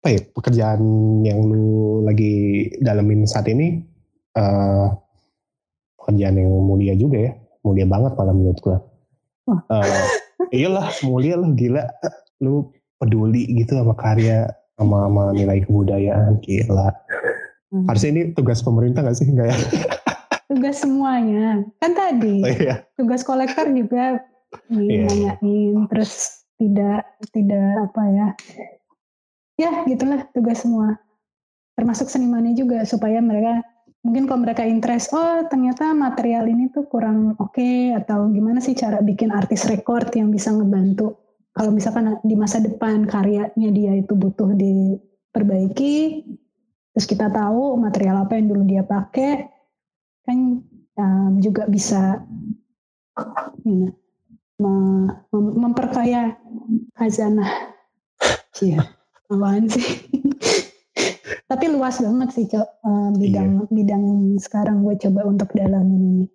[0.05, 0.83] apa ya pekerjaan
[1.25, 3.83] yang lu lagi dalemin saat ini
[4.39, 4.87] eh
[5.99, 7.33] pekerjaan yang mulia juga ya,
[7.67, 8.79] mulia banget malah menurut gue.
[9.51, 10.05] Eh,
[10.55, 11.91] iyalah mulia lu gila,
[12.39, 12.71] lu
[13.03, 14.47] peduli gitu sama karya
[14.79, 16.95] sama, sama nilai kebudayaan gila.
[17.75, 17.91] Hmm.
[17.91, 19.27] Harusnya ini tugas pemerintah gak sih?
[19.27, 19.59] Enggak ya?
[20.55, 21.67] Tugas semuanya.
[21.83, 22.87] Kan tadi Oh, iya.
[22.95, 24.23] tugas kolektor juga
[24.71, 27.03] nanyain terus tidak
[27.35, 28.29] tidak apa ya.
[29.59, 30.99] Ya, gitulah tugas semua.
[31.75, 33.67] Termasuk senimannya juga supaya mereka
[34.07, 39.03] mungkin kalau mereka interest, oh ternyata material ini tuh kurang oke atau gimana sih cara
[39.03, 41.25] bikin artis record yang bisa ngebantu
[41.55, 46.27] kalau misalkan di masa depan karyanya dia itu butuh diperbaiki,
[46.91, 49.54] terus kita tahu material apa yang dulu dia pakai,
[50.25, 50.65] kan
[50.97, 52.25] um, juga bisa
[53.63, 53.93] you know,
[54.59, 56.37] me- mem- memperkaya
[56.97, 57.75] khazanah.
[58.63, 58.87] Iya,
[59.29, 59.85] apaan sih?
[61.51, 62.69] Tapi luas banget sih, Cok.
[62.87, 66.27] Eh, bidang bidang yang sekarang gue coba untuk dalamin ini.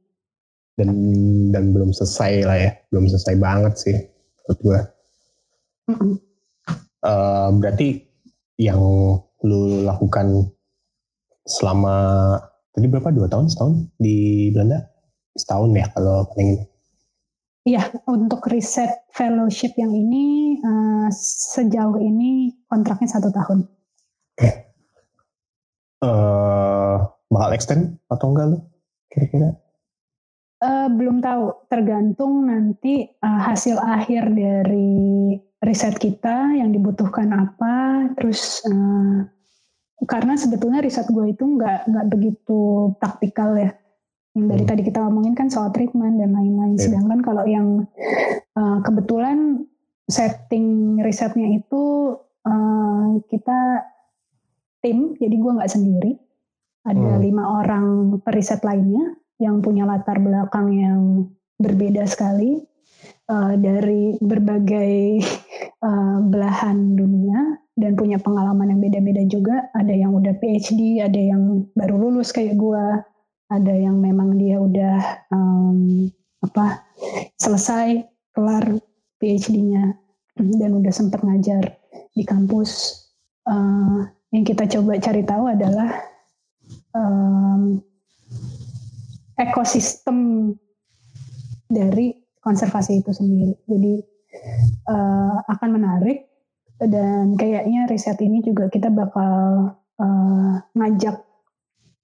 [0.77, 0.91] Dan
[1.51, 4.79] dan belum selesai lah ya, belum selesai banget sih menurut gue.
[5.89, 6.13] Mm-mm.
[6.99, 7.89] Eh, berarti
[8.59, 8.79] yang
[9.47, 10.51] lu lakukan
[11.47, 11.95] selama
[12.75, 13.09] tadi berapa?
[13.13, 13.49] Dua tahun?
[13.49, 13.75] Setahun?
[13.97, 14.79] Di Belanda?
[15.35, 16.65] Setahun ya kalau paling ini
[17.67, 21.07] Iya, untuk riset fellowship yang ini eh,
[21.53, 23.67] sejauh ini kontraknya satu tahun.
[24.39, 24.55] eh
[27.29, 28.57] bakal extend atau enggak lu
[29.11, 29.59] kira-kira?
[30.59, 38.63] Eh, belum tahu, tergantung nanti eh, hasil akhir dari riset kita yang dibutuhkan apa, terus
[38.67, 39.23] eh,
[40.07, 43.75] karena sebetulnya riset gue itu nggak nggak begitu praktikal ya.
[44.37, 44.71] Yang dari Hmm.
[44.71, 46.77] tadi kita ngomongin kan soal treatment dan lain-lain.
[46.79, 46.83] Iya.
[46.87, 47.83] Sedangkan kalau yang
[48.55, 49.65] eh, kebetulan
[50.07, 52.15] setting risetnya itu
[52.47, 53.83] eh, kita
[54.79, 56.13] tim, jadi gue nggak sendiri.
[56.87, 57.23] Ada Hmm.
[57.23, 57.87] lima orang
[58.23, 61.01] periset lainnya yang punya latar belakang yang
[61.59, 62.63] berbeda sekali
[63.27, 64.95] eh, dari berbagai
[65.79, 69.71] eh, belahan dunia dan punya pengalaman yang beda-beda juga.
[69.73, 72.99] Ada yang udah PhD, ada yang baru lulus kayak gua,
[73.49, 76.11] ada yang memang dia udah em,
[76.43, 76.85] apa
[77.39, 78.03] selesai
[78.35, 78.77] kelar
[79.17, 79.95] PhD-nya
[80.37, 81.79] dan udah sempat ngajar
[82.13, 83.03] di kampus.
[83.47, 83.99] Eh,
[84.35, 85.89] yang kita coba cari tahu adalah
[86.93, 87.81] em,
[89.39, 90.51] ekosistem
[91.71, 92.13] dari
[92.43, 93.55] konservasi itu sendiri.
[93.65, 93.93] Jadi
[94.93, 96.28] eh, akan menarik
[96.79, 99.33] dan kayaknya riset ini juga kita bakal
[99.99, 101.19] eh, ngajak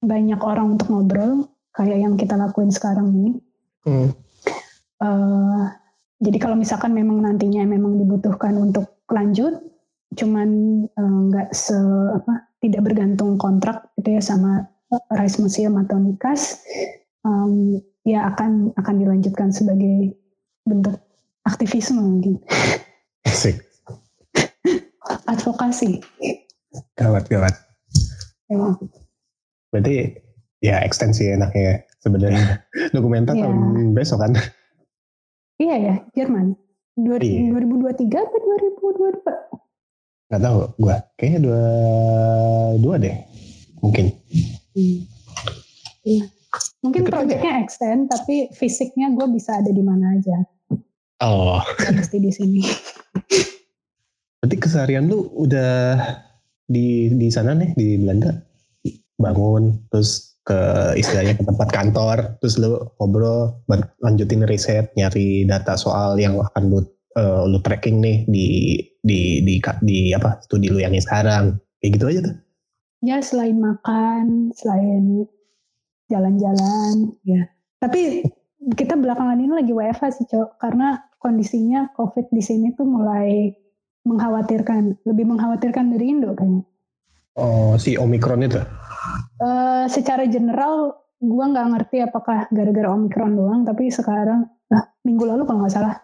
[0.03, 3.31] banyak orang untuk ngobrol kayak yang kita lakuin sekarang ini.
[3.87, 4.09] Hmm.
[4.99, 5.63] Eh,
[6.19, 9.63] jadi kalau misalkan memang nantinya memang dibutuhkan untuk lanjut,
[10.15, 10.49] cuman
[10.87, 11.77] eh, nggak se
[12.15, 14.67] apa tidak bergantung kontrak gitu ya sama
[15.13, 16.61] Rice Museum atau Nikas,
[17.25, 20.13] em, ya akan akan dilanjutkan sebagai
[20.65, 20.97] bentuk
[21.45, 22.41] aktivisme mungkin
[23.25, 23.61] asik
[25.25, 26.01] advokasi.
[26.93, 27.55] gawat gawat
[28.45, 28.57] Ya.
[29.69, 29.95] berarti
[30.59, 32.61] ya ekstensi enaknya sebenarnya
[32.95, 33.43] dokumenter Iya.
[33.43, 33.57] tahun
[33.91, 34.31] besok kan
[35.55, 36.51] Iya ya, Jerman.
[36.93, 37.47] Dua- Iya.
[37.49, 39.23] 2023 atau 2022?
[40.25, 41.63] nggak tahu gua kayaknya dua
[42.77, 43.15] dua deh
[43.79, 44.05] mungkin
[44.73, 44.99] Hmm.
[46.03, 46.25] Iya.
[46.81, 50.37] Mungkin Deket kan proyeknya extend, tapi fisiknya gue bisa ada di mana aja.
[51.19, 52.61] oh Gak mesti di sini.
[54.41, 55.97] berarti keseharian lu udah
[56.65, 58.31] di di sana nih di Belanda
[59.15, 63.57] bangun terus ke istilahnya ke tempat kantor terus lu ngobrol
[64.03, 66.79] lanjutin riset nyari data soal yang akan lu
[67.17, 68.47] eh, lu tracking nih di
[69.01, 72.35] di di ka- di apa studi lu yang sekarang kayak gitu aja tuh
[73.05, 75.29] Ya selain makan, selain
[76.09, 77.45] jalan-jalan, ya.
[77.77, 78.25] Tapi
[78.73, 80.57] kita belakangan ini lagi WFH sih, Cok.
[80.57, 83.53] Karena kondisinya COVID di sini tuh mulai
[84.05, 86.63] mengkhawatirkan, lebih mengkhawatirkan dari Indo kayaknya.
[87.35, 88.61] oh si omikron itu?
[89.41, 95.43] Eh, secara general gua nggak ngerti apakah gara-gara omikron doang tapi sekarang nah, minggu lalu
[95.43, 95.95] kalau nggak salah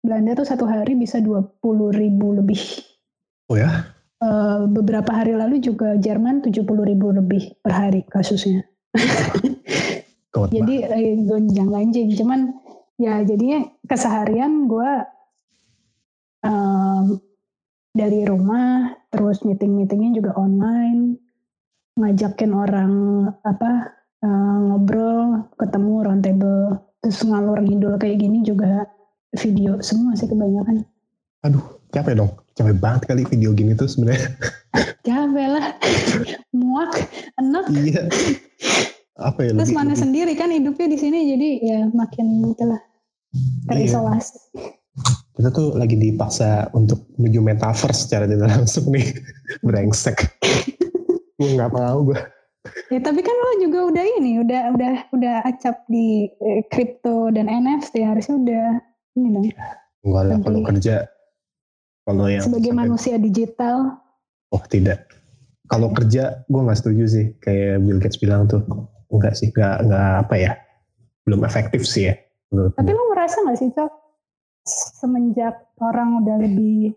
[0.00, 1.58] Belanda tuh satu hari bisa 20
[1.92, 2.62] ribu lebih.
[3.50, 3.90] Oh ya?
[4.18, 8.66] Eh, beberapa hari lalu juga Jerman 70 ribu lebih per hari kasusnya.
[10.54, 12.14] Jadi eh, gonjang ganjing.
[12.14, 12.54] Cuman
[12.98, 15.06] ya jadinya keseharian gua
[16.46, 17.18] em,
[17.92, 21.16] dari rumah terus meeting meetingnya juga online
[21.98, 22.92] ngajakin orang
[23.42, 23.90] apa
[24.22, 26.62] eh, ngobrol, ketemu roundtable,
[27.02, 28.86] terus ngalur ngidul kayak gini juga
[29.34, 30.86] video semua sih kebanyakan.
[31.88, 32.30] Capek dong.
[32.54, 34.30] Capek banget kali video gini tuh sebenarnya.
[35.08, 35.66] Capek lah,
[36.54, 36.92] muak,
[37.40, 37.64] enak.
[37.74, 38.06] iya.
[39.18, 42.64] Apa ya Terus lebih, mana lebih- sendiri kan hidupnya di sini jadi ya makin gitu
[42.70, 42.78] lah
[43.66, 44.38] terisolasi.
[45.34, 49.06] Kita tuh lagi dipaksa untuk menuju metaverse secara tidak langsung nih.
[49.66, 50.18] Brengsek.
[51.38, 52.18] gue nggak mau gue.
[52.90, 57.46] Ya tapi kan lo juga udah ini, udah udah udah acap di eh, kripto dan
[57.46, 58.66] NFT harusnya udah
[59.14, 59.46] ini dong.
[60.04, 60.96] Enggak lah kalau kerja.
[62.02, 63.78] Kalau yang Sebagai sampai- manusia digital,
[64.48, 65.04] Oh tidak.
[65.68, 67.26] Kalau kerja gue nggak setuju sih.
[67.38, 68.64] Kayak Bill Gates bilang tuh.
[69.12, 69.52] Enggak sih.
[69.52, 70.52] Nggak, nggak apa ya.
[71.28, 72.14] Belum efektif sih ya.
[72.48, 73.92] tapi lo ngerasa nggak sih cok
[74.68, 76.92] semenjak orang udah lebih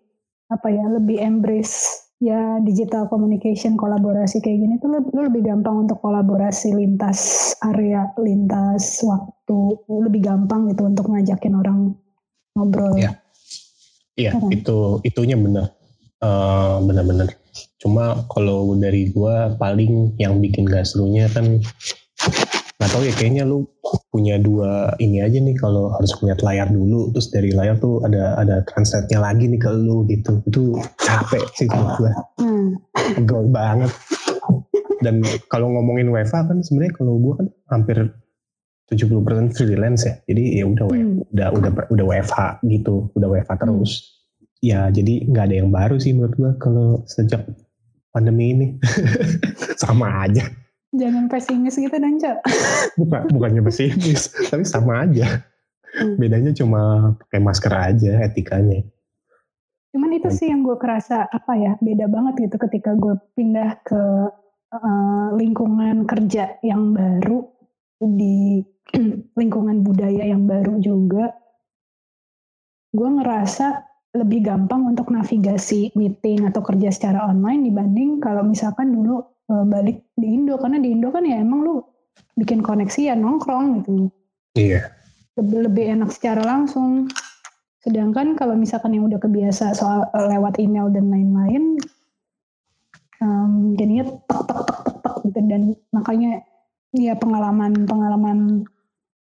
[0.52, 5.98] apa ya lebih embrace ya digital communication kolaborasi kayak gini tuh lo lebih gampang untuk
[6.06, 9.60] kolaborasi lintas area lintas waktu
[9.90, 11.98] lebih gampang gitu untuk ngajakin orang
[12.54, 13.12] ngobrol Iya.
[14.20, 14.52] Iya Kan?
[14.52, 15.72] itu itunya benar.
[16.22, 17.34] Eh, benar-benar.
[17.82, 21.58] Cuma kalau dari gue paling yang bikin gak serunya kan
[22.92, 23.64] tahu ya kayaknya lu
[24.12, 28.36] punya dua ini aja nih kalau harus ngeliat layar dulu terus dari layar tuh ada
[28.36, 30.44] ada translate-nya lagi nih ke lu gitu.
[30.44, 32.24] Itu capek sih menurut gue nah
[33.16, 33.92] pegel banget.
[35.02, 37.98] Dan kalau ngomongin WFA kan sebenarnya kalau gue kan hampir
[38.92, 40.20] 70% freelance ya.
[40.28, 41.32] Jadi ya udah hmm.
[41.32, 43.92] udah udah udah WFH gitu udah WFH terus.
[44.62, 47.48] Ya jadi nggak ada yang baru sih menurut gue kalau sejak
[48.12, 48.68] pandemi ini.
[49.82, 50.61] Sama aja
[50.96, 52.38] jangan pesimis gitu dan cok
[53.00, 55.42] bukan bukannya pesimis tapi sama aja
[55.92, 56.16] Hmm.
[56.16, 58.80] bedanya cuma pakai masker aja etikanya
[59.92, 64.04] Cuman itu sih yang gue kerasa apa ya beda banget gitu ketika gue pindah ke
[64.72, 67.44] eh, lingkungan kerja yang baru
[68.00, 68.64] di
[69.40, 71.36] lingkungan budaya yang baru juga.
[72.96, 73.84] Gue ngerasa
[74.16, 80.08] lebih gampang untuk navigasi meeting atau kerja secara online dibanding kalau misalkan dulu eh, balik
[80.16, 81.76] di Indo karena di Indo kan ya emang lu
[82.40, 84.08] bikin koneksi ya nongkrong gitu
[84.56, 85.02] iya
[85.40, 87.08] lebih, lebih enak secara langsung.
[87.82, 91.82] Sedangkan kalau misalkan yang udah kebiasa soal eh, lewat email dan lain-lain,
[93.24, 96.46] em, jadinya tek tek tek tek tek gitu dan makanya
[96.94, 98.68] ya pengalaman pengalaman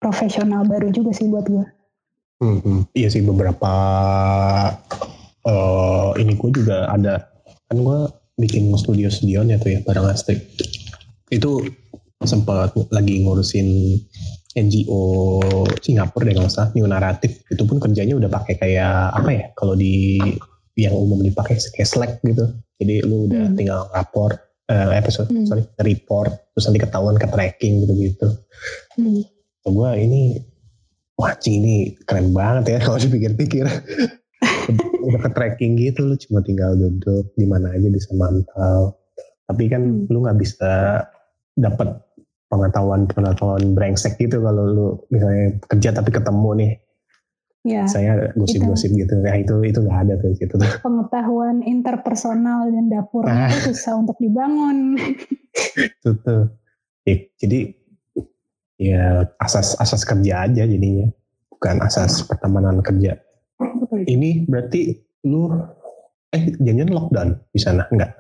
[0.02, 1.66] profesional baru juga sih buat gue.
[2.38, 2.94] Mhm.
[2.94, 3.74] iya sih beberapa
[5.42, 7.26] eh ini gue juga ada
[7.66, 8.00] kan gue
[8.38, 10.40] bikin studio studionya tuh ya bareng Astrid
[11.34, 11.66] itu
[12.22, 13.98] sempat lagi ngurusin
[14.58, 15.04] NGO
[15.82, 19.46] Singapura deh kalau nggak salah New Narrative itu pun kerjanya udah pakai kayak apa ya
[19.54, 20.18] kalau di
[20.78, 22.46] yang umum dipakai kayak Slack gitu
[22.78, 23.58] jadi lu udah Hmm.
[23.58, 25.46] tinggal rapor eh episode Hmm.
[25.46, 28.28] sorry report terus nanti ketahuan ke tracking gitu gitu
[28.98, 29.22] Hmm.
[29.68, 30.22] gue ini
[31.18, 33.66] wah ini keren banget ya kalau dipikir-pikir
[35.08, 39.00] udah ke tracking gitu lu cuma tinggal duduk di mana aja bisa mantau.
[39.48, 40.12] Tapi kan Hmm.
[40.12, 41.02] lu nggak bisa
[41.56, 42.04] dapat
[42.48, 46.74] pengetahuan pengetahuan brengsek gitu kalau lu misalnya kerja tapi ketemu nih.
[47.68, 49.12] Ya saya gosip-gosip gitu.
[49.20, 50.72] Nah itu itu nggak ada tuh gitu tuh.
[50.80, 53.52] Pengetahuan interpersonal dan dapurnya Ah.
[53.52, 54.96] itu susah untuk dibangun.
[55.88, 56.52] itu tuh.
[57.04, 57.60] Ya, jadi
[58.78, 59.04] ya
[59.40, 61.08] asas asas kerja aja jadinya.
[61.52, 63.18] Bukan asas pertemanan kerja
[64.04, 65.50] ini berarti lu
[66.28, 68.12] eh jangan lockdown di sana enggak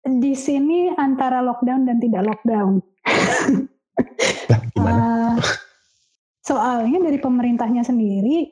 [0.00, 2.80] Di sini antara lockdown dan tidak lockdown.
[4.48, 5.36] lah gimana Ah,
[6.40, 8.48] soalnya dari pemerintahnya sendiri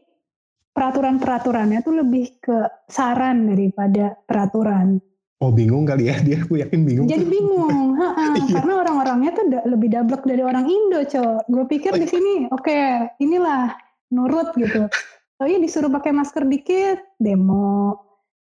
[0.71, 5.01] peraturan-peraturannya tuh lebih ke saran daripada peraturan.
[5.37, 8.57] oh bingung kali ya dia gue yakin bingung Jadi bingung, ha-ha, Iya.
[8.57, 11.41] karena orang-orangnya tuh da- lebih dablek dari orang Indo, cowok.
[11.47, 12.77] Gue pikir di sini, oke,
[13.19, 13.73] inilah
[14.11, 14.89] nurut gitu.
[15.37, 17.93] Oh iya disuruh pakai masker dikit, demo.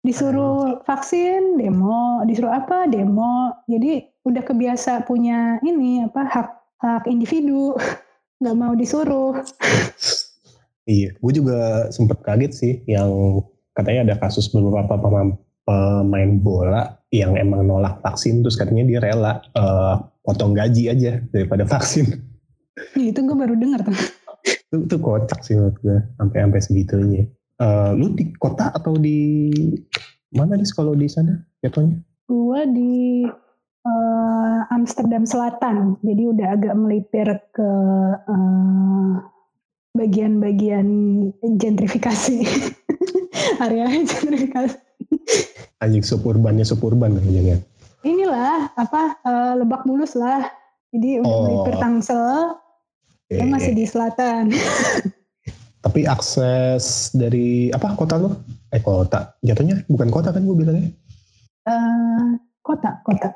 [0.03, 2.27] Disuruh vaksin, demo.
[2.27, 3.55] Disuruh apa, demo.
[3.71, 6.49] Jadi udah kebiasa punya ini apa hak
[6.83, 7.79] hak individu,
[8.43, 9.39] nggak mau disuruh.
[10.89, 13.39] iya gue juga sempet kaget sih yang
[13.79, 19.39] katanya ada kasus beberapa pemain, pemain bola yang emang nolak vaksin terus katanya dia rela
[19.55, 19.95] eh,
[20.27, 22.31] potong gaji aja daripada vaksin
[22.97, 23.93] Ih, itu gue baru dengar tuh.
[24.47, 27.23] Itu, itu kocak sih menurut gue sampai sampai segitunya
[27.61, 29.53] Eh, lu di kota atau di
[30.33, 32.01] mana nih kalau di sana jatuhnya?
[32.25, 33.29] Gue di
[33.85, 37.71] eh, Amsterdam Selatan, jadi udah agak melipir ke
[38.17, 39.13] eh,
[39.93, 40.89] bagian-bagian
[41.61, 42.49] gentrifikasi,
[43.69, 44.81] area gentrifikasi.
[45.85, 47.61] anjing suburbannya suburban kan
[48.09, 50.49] Inilah apa eh, Lebak Bulus lah,
[50.97, 51.45] Jadi udah Oh.
[51.45, 52.57] melipir Tangsel,
[53.31, 54.51] Eh, dia masih di selatan.
[55.87, 58.35] Tapi akses dari apa kota lu?
[58.75, 60.91] Eh kota, jatuhnya bukan kota kan gue bilangnya?
[61.71, 62.29] Eh,
[62.61, 63.31] kota, kota.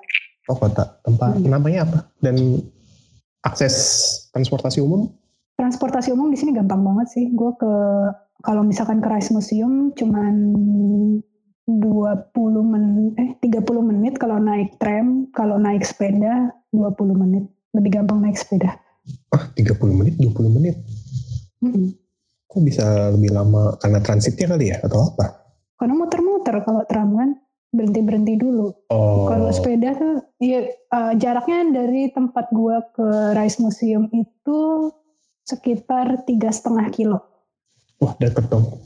[0.51, 1.47] Oh kota, tempat Hmm.
[1.49, 1.99] namanya apa?
[2.21, 2.61] Dan
[3.47, 3.75] akses
[4.35, 5.09] transportasi umum?
[5.57, 7.31] Transportasi umum di sini gampang banget sih.
[7.33, 7.73] Gue ke
[8.43, 10.53] kalau misalkan ke Rice Museum cuman
[11.65, 17.47] 20 men eh 30 menit kalau naik tram, kalau naik sepeda 20 menit.
[17.73, 18.77] Lebih gampang naik sepeda.
[19.31, 20.77] Ah 30 menit, 20 menit.
[21.61, 21.93] Mm-mm.
[22.47, 25.27] Kok bisa lebih lama karena transitnya kali ya atau apa?
[25.75, 27.31] Karena muter-muter kalau tram kan
[27.75, 28.71] berhenti-berhenti dulu.
[28.89, 34.59] Oh, Kalau sepeda tuh ya eh, jaraknya dari tempat gua ke Rice Museum itu
[35.43, 37.19] sekitar tiga setengah kilo.
[37.99, 38.81] wah deket dong.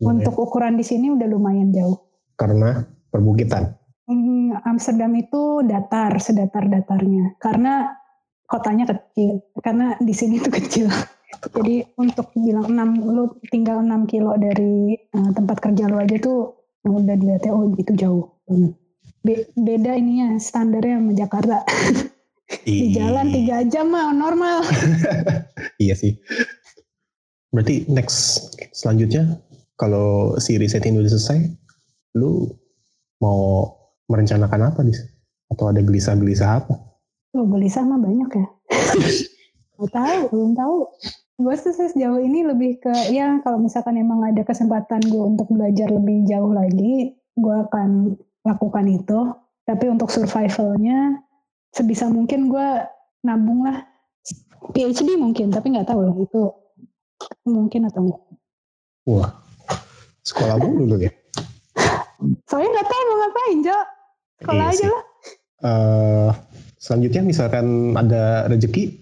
[0.00, 2.00] Untuk ukuran di sini udah lumayan jauh.
[2.34, 3.76] karena perbukitan.
[4.08, 7.36] Hmm, Amsterdam itu datar, sedatar-datarnya.
[7.36, 7.99] Karena
[8.50, 9.38] kotanya kecil.
[9.62, 10.90] Karena di sini tuh kecil.
[11.56, 16.58] Jadi untuk bilang 6, lu tinggal 6 kilo dari eh, tempat kerja lu aja tuh
[16.84, 18.74] udah dilihatnya oh itu jauh banget.
[19.22, 21.58] Be- beda ininya standarnya sama Jakarta.
[22.66, 24.66] di jalan 3 jam mah normal.
[25.80, 26.12] Iya sih.
[27.52, 29.40] Berarti next selanjutnya
[29.80, 31.40] kalau si riset ini udah selesai,
[32.20, 32.52] lu
[33.20, 33.64] mau
[34.12, 34.96] merencanakan apa nih?
[35.48, 36.89] Atau ada gelisah-gelisah apa?
[37.30, 38.46] Oh, gelisah mah banyak ya.
[39.78, 40.78] Gak tahu, belum tahu.
[41.40, 45.88] Gue sih sejauh ini lebih ke ya kalau misalkan emang ada kesempatan gue untuk belajar
[45.88, 49.32] lebih jauh lagi, gue akan lakukan itu.
[49.64, 51.22] Tapi untuk survivalnya
[51.70, 52.68] sebisa mungkin gue
[53.22, 53.86] nabung lah.
[54.76, 56.42] PhD mungkin, tapi nggak tahu lah itu
[57.48, 58.22] mungkin atau enggak.
[59.08, 59.30] Wah,
[60.20, 61.12] sekolah mulu lu ya?
[62.44, 63.78] Soalnya nggak tahu mau ngapain, Jo.
[64.44, 64.90] Sekolah Iya aja sih.
[64.92, 65.04] lah.
[65.60, 66.30] Eh,
[66.80, 68.96] selanjutnya misalkan ada rezeki,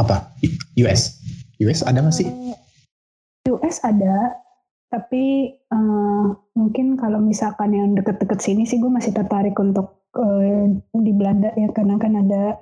[0.00, 0.32] apa?
[0.80, 1.20] US?
[1.60, 2.26] US ada nggak sih?
[2.26, 4.40] Eh, US ada,
[4.88, 11.12] tapi eh, mungkin kalau misalkan yang deket-deket sini sih gue masih tertarik untuk eh, di
[11.12, 12.56] Belanda ya karena kan ada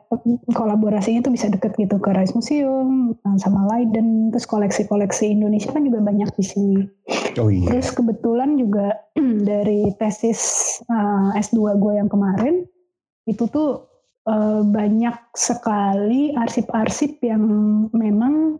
[0.50, 5.86] kolaborasinya tuh bisa deket gitu ke Rice Museum eh, sama Leiden terus koleksi-koleksi Indonesia kan
[5.86, 6.78] juga banyak di sini.
[7.38, 7.70] Oh iya.
[7.70, 8.98] Terus kebetulan juga
[9.48, 10.42] dari tesis
[10.90, 12.66] eh, S2 gue yang kemarin
[13.30, 13.91] itu tuh
[14.28, 17.42] eh, banyak sekali arsip-arsip yang
[17.94, 18.58] memang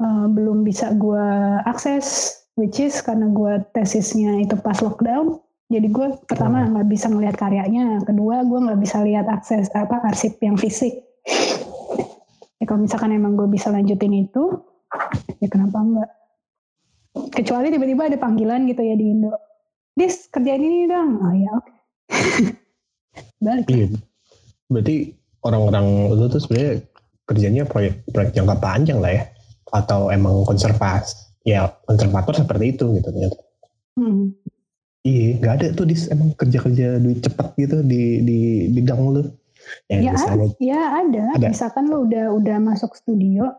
[0.00, 1.26] eh, belum bisa gue
[1.64, 5.38] akses, which is karena gue tesisnya itu pas lockdown.
[5.72, 6.76] Jadi gue pertama Oh.
[6.76, 10.92] nggak bisa ngelihat karyanya, kedua gue nggak bisa lihat akses apa arsip yang fisik.
[12.60, 14.60] Ya kalau misalkan emang gue bisa lanjutin itu,
[15.40, 16.10] ya kenapa enggak?
[17.32, 19.32] Kecuali tiba-tiba ada panggilan gitu ya di Indo.
[19.94, 21.10] Dis kerjain ini dong.
[21.22, 21.72] Oh ya oke.
[23.44, 23.66] Balik.
[23.70, 23.88] Iya.
[24.70, 25.12] Berarti
[25.44, 25.86] orang-orang
[26.16, 26.72] itu tuh sebenarnya
[27.24, 29.24] kerjanya proyek proyek jangka panjang lah ya,
[29.72, 31.24] atau emang konservasi?
[31.44, 33.38] Ya konservator seperti itu gitu ternyata.
[34.00, 34.32] Hmm.
[35.04, 38.38] Iya, nggak ada tuh dis emang kerja-kerja duit cepet gitu di di
[38.72, 39.22] bidang lu.
[39.92, 41.24] Ya, Ya, misalnya, Ya ada.
[41.36, 41.46] Ada.
[41.52, 43.52] Misalkan lo udah udah masuk studio,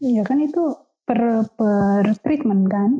[0.00, 0.72] ya kan itu
[1.04, 2.90] per per treatment kan.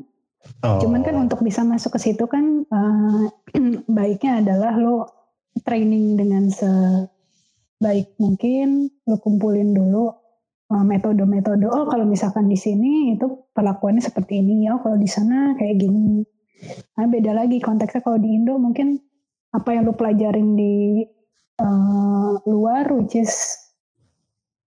[0.61, 3.25] oh, Cuman kan untuk bisa masuk ke situ kan eh,
[3.97, 5.09] baiknya adalah lo
[5.65, 6.53] training dengan
[7.77, 10.09] sebaik mungkin, lo kumpulin dulu
[10.73, 11.69] eh, metode-metode.
[11.69, 16.25] Oh kalau misalkan di sini itu perlakuannya seperti ini, oh kalau di sana kayak gini.
[16.97, 18.97] Nah beda lagi konteksnya kalau di Indo mungkin
[19.53, 21.05] apa yang lo pelajarin di
[21.61, 23.33] eh, luar, which is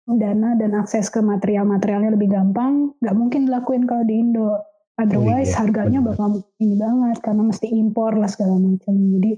[0.06, 4.50] dana dan akses ke material-materialnya lebih gampang, nggak mungkin dilakuin kalau di Indo.
[4.96, 8.96] Otherwise iya, harganya bakal ini banget karena mesti impor lah segala macam.
[8.96, 9.36] Jadi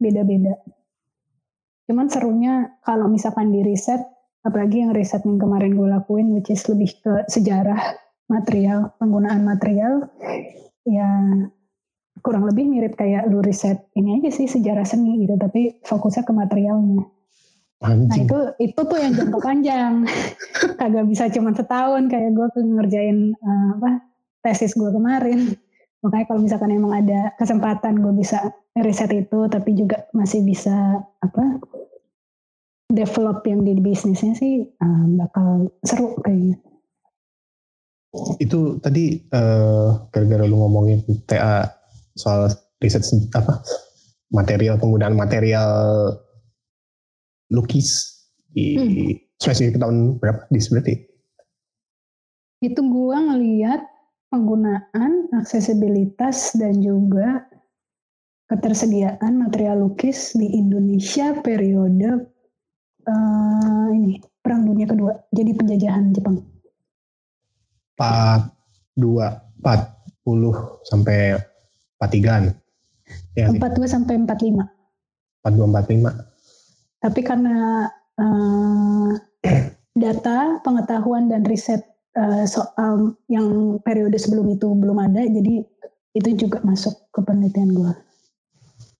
[0.00, 0.56] beda-beda.
[1.90, 3.98] Cuman serunya kalau misalkan di riset,
[4.46, 7.98] apalagi yang riset yang kemarin gue lakuin, which is lebih ke sejarah
[8.30, 10.06] material, penggunaan material,
[10.86, 11.10] ya
[12.22, 16.30] kurang lebih mirip kayak lu riset ini aja sih sejarah seni gitu, tapi fokusnya ke
[16.30, 17.10] materialnya.
[17.82, 18.30] Nah anjing.
[18.30, 20.06] itu itu tuh yang jangka panjang,
[20.78, 23.98] kagak bisa cuma setahun kayak gue ngerjain eh, apa
[24.46, 25.58] tesis gue kemarin.
[26.00, 28.40] Makanya kalau misalkan emang ada kesempatan gue bisa
[28.80, 30.72] riset itu, tapi juga masih bisa
[31.20, 31.60] apa
[32.88, 36.56] develop yang di bisnisnya sih eh, bakal seru kayaknya.
[38.40, 41.68] Itu tadi eh, gara-gara lu ngomongin TA
[42.16, 42.48] soal
[42.80, 43.60] riset se- apa
[44.32, 45.70] material penggunaan material
[47.52, 48.18] lukis
[48.50, 49.14] di Hmm.
[49.38, 50.94] spesifik tahun berapa di berarti?
[52.60, 53.80] Itu gue ngeliat
[54.30, 57.44] penggunaan aksesibilitas dan juga
[58.46, 62.30] ketersediaan material lukis di Indonesia periode
[63.06, 66.40] eh, ini Perang Dunia Kedua, jadi penjajahan Jepang.
[68.00, 68.96] 42
[69.60, 71.36] 40 sampai
[72.00, 72.56] 43an.
[73.36, 74.64] Ya, 42 sampai 45.
[75.44, 77.04] 42 45.
[77.04, 77.56] Tapi karena
[78.16, 79.10] eh,
[80.02, 85.62] data, pengetahuan dan riset eh, soal yang periode sebelum itu belum ada, jadi
[86.16, 87.92] itu juga masuk ke penelitian gue.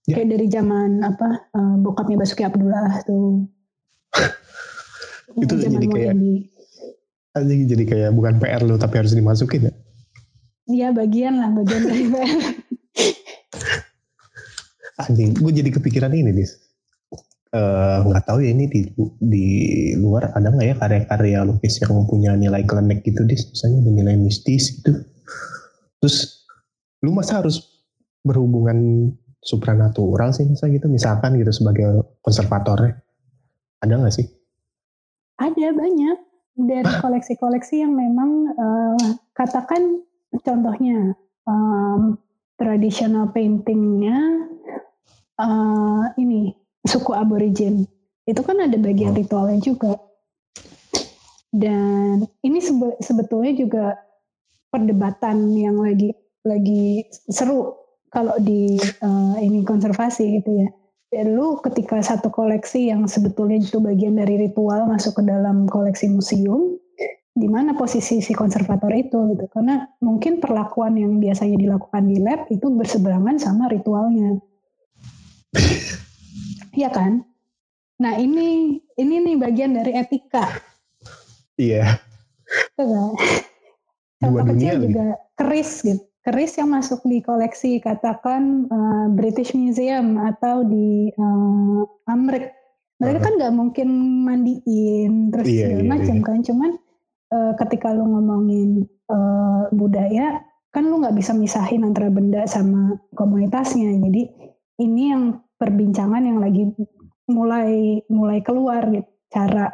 [0.09, 0.15] Ya.
[0.17, 3.45] Kayak dari zaman apa eh, bokapnya Basuki Abdullah tuh.
[5.39, 6.15] Itu jadi kayak-.
[7.31, 9.73] Anjing, jadi kayak bukan PR lu tapi harus dimasukin ya.
[10.67, 12.39] Iya bagian lah, bagian dari PR.
[15.07, 16.59] Anjing, gue jadi kepikiran ini, Dis.
[17.51, 18.87] Eh, nggak tahu ya ini di
[19.19, 19.47] di
[19.99, 23.43] luar ada nggak ya karya-karya lukis yang punya nilai klenek gitu dis?
[23.51, 25.03] Misalnya ada nilai mistis gitu.
[25.99, 26.47] Terus
[27.03, 27.83] lu masa harus
[28.23, 29.11] berhubungan
[29.43, 30.87] supranatural sih masa gitu?
[30.87, 33.03] Misalkan gitu sebagai konservatornya.
[33.83, 34.31] Ada nggak sih?
[35.35, 36.17] Ada banyak.
[36.55, 39.99] Dari koleksi-koleksi yang memang eh, katakan
[40.39, 42.15] contohnya em,
[42.55, 44.47] traditional paintingnya
[45.35, 47.85] eh, ini suku aborigin
[48.25, 49.19] itu kan ada bagian Oh.
[49.19, 49.97] ritualnya juga
[51.51, 53.85] dan ini sebe- sebetulnya juga
[54.71, 56.15] perdebatan yang lagi
[56.47, 57.75] lagi seru
[58.07, 60.69] kalau di eh, ini konservasi gitu ya
[61.11, 66.07] Ya, lu ketika satu koleksi yang sebetulnya itu bagian dari ritual masuk ke dalam koleksi
[66.07, 66.79] museum,
[67.35, 69.43] di mana posisi si konservator itu gitu.
[69.51, 74.39] Karena mungkin perlakuan yang biasanya dilakukan di lab itu berseberangan sama ritualnya.
[76.71, 77.23] Iya kan?
[78.01, 80.47] Nah, ini ini nih bagian dari etika.
[81.59, 81.99] iya
[82.73, 83.11] Tuh kan?
[84.21, 85.05] Dua Contoh dunia kecil juga
[85.37, 86.01] keris gitu.
[86.21, 92.53] Keris yang masuk di koleksi katakan eh, British Museum atau di eh, Amrik.
[93.01, 93.25] Mereka Uh-huh.
[93.25, 93.89] kan nggak mungkin
[94.29, 96.39] mandiin terus Iya, segala iya, macam kan.
[96.45, 96.71] Cuman
[97.33, 103.97] eh, ketika lu ngomongin eh, budaya kan lu nggak bisa misahin antara benda sama komunitasnya.
[104.05, 104.21] Jadi
[104.85, 106.73] ini yang perbincangan yang lagi
[107.29, 109.05] mulai mulai keluar gitu.
[109.29, 109.69] Cara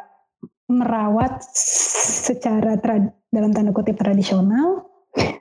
[0.68, 1.40] merawat
[2.28, 4.84] secara trad- dalam tanda kutip tradisional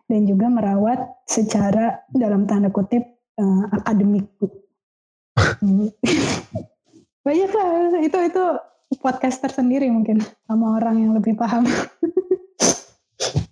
[0.07, 3.03] dan juga merawat secara dalam tanda kutip
[3.35, 4.31] eh, akademik.
[7.27, 8.43] Banyak lah itu itu
[9.03, 11.67] podcast tersendiri mungkin sama orang yang lebih paham.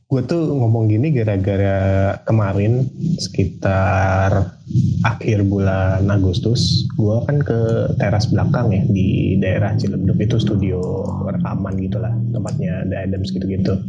[0.05, 2.85] gue tuh ngomong gini gara-gara kemarin
[3.17, 4.53] sekitar
[5.01, 10.17] akhir bulan Agustus gue kan ke teras belakang ya di daerah Ciledug.
[10.21, 10.79] Itu studio
[11.25, 13.81] rekaman gitulah tempatnya The Adams gitu-gitu.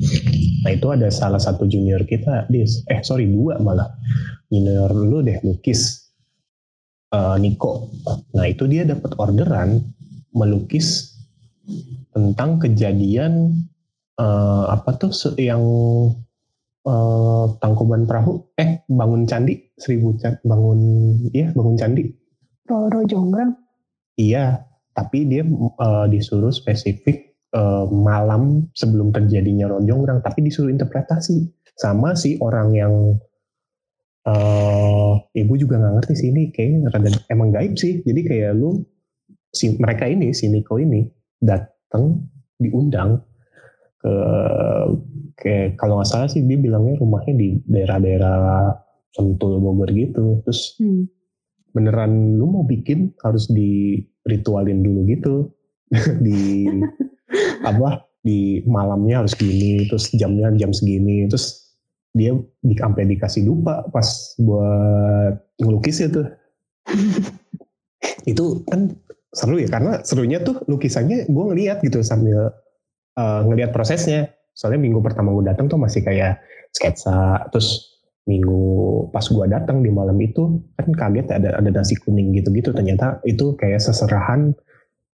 [0.65, 2.81] Nah itu ada salah satu junior kita dis.
[2.89, 3.93] Eh sorry dua malah.
[4.49, 6.11] Junior lu deh lukis.
[7.13, 7.93] Eh, Niko.
[8.35, 9.85] Nah itu dia dapat orderan
[10.33, 11.13] melukis
[12.11, 13.53] tentang kejadian
[14.17, 15.63] eh, apa tuh yang
[16.87, 18.53] eh, tangkuban perahu?
[18.57, 20.81] Eh bangun candi seribu candi bangun
[21.33, 22.05] iya bangun candi.
[22.67, 23.55] Roro Jonggrang.
[24.17, 24.65] iya
[24.97, 31.53] tapi dia eh, disuruh spesifik eh, malam sebelum terjadinya ronjonggrang tapi disuruh interpretasi.
[31.77, 32.95] Sama si orang yang
[34.27, 38.01] eh ibu juga nggak ngerti sih ini kayaknya rada emang gaib sih.
[38.03, 38.83] Jadi kayak lu
[39.53, 41.05] si mereka ini si Niko ini
[41.39, 42.27] datang
[42.59, 43.21] diundang
[44.07, 44.15] ke
[45.37, 48.73] kayak kalau nggak salah sih dia bilangnya rumahnya di daerah-daerah
[49.13, 50.41] Sentul Bogor gitu.
[50.47, 51.09] Terus Hmm.
[51.77, 55.35] beneran lu mau bikin harus di ritualin dulu gitu.
[56.27, 56.67] Di
[57.71, 61.29] apa di malamnya harus gini terus jamnya jam segini.
[61.29, 61.77] Terus
[62.17, 62.33] dia
[62.65, 66.25] di sampai dikasih lupa pas buat ngelukis itu.
[68.31, 68.97] Itu kan
[69.37, 72.49] seru ya karena serunya tuh lukisannya gue ngeliat gitu sambil
[73.17, 74.31] uh, ngeliat prosesnya.
[74.57, 76.41] Soalnya minggu pertama gue datang tuh masih kayak
[76.73, 77.49] sketsa.
[77.53, 82.73] Terus minggu pas gue datang di malam itu kan kaget ada ada nasi kuning gitu-gitu.
[82.73, 84.53] Ternyata itu kayak seserahan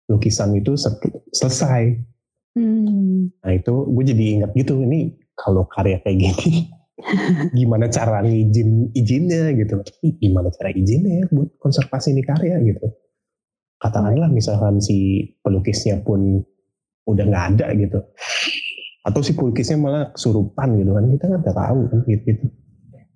[0.09, 0.99] lukisan itu se-
[1.35, 2.09] selesai.
[2.49, 3.29] Hmm.
[3.45, 6.65] nah itu gue jadi ingat gitu ini kalau karya kayak gini
[7.61, 9.79] gimana cara ngizin izinnya gitu.
[10.19, 12.89] Gimana cara izinnya ya buat konservasi ini karya gitu.
[13.79, 16.43] Katakanlah misalkan si pelukisnya pun
[17.07, 17.99] udah nggak ada gitu
[19.07, 22.45] atau si pelukisnya malah kesurupan gitu kan kita nggak tahu kan gitu, gitu.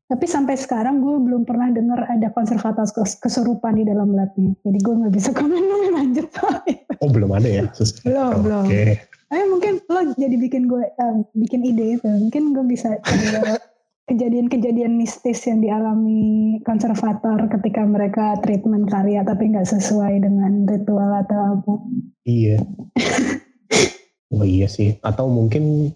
[0.03, 4.53] Tapi sampai sekarang gue belum pernah dengar ada konservator kes- kesurupan di dalam labnya.
[4.61, 6.27] Jadi gue nggak bisa komen lebih lanjut
[7.01, 7.63] oh belum ada ya?
[8.05, 8.65] Belum, belum.
[8.67, 8.83] oke
[9.33, 12.05] Tapi mungkin lo jadi bikin gue eh, bikin ide itu.
[12.05, 13.01] Mungkin gue bisa
[14.09, 21.39] kejadian-kejadian mistis yang dialami konservator ketika mereka treatment karya tapi nggak sesuai dengan ritual atau
[21.57, 21.73] apa.
[22.27, 22.61] Iya.
[24.33, 24.95] oh iya sih.
[24.99, 25.91] Atau mungkin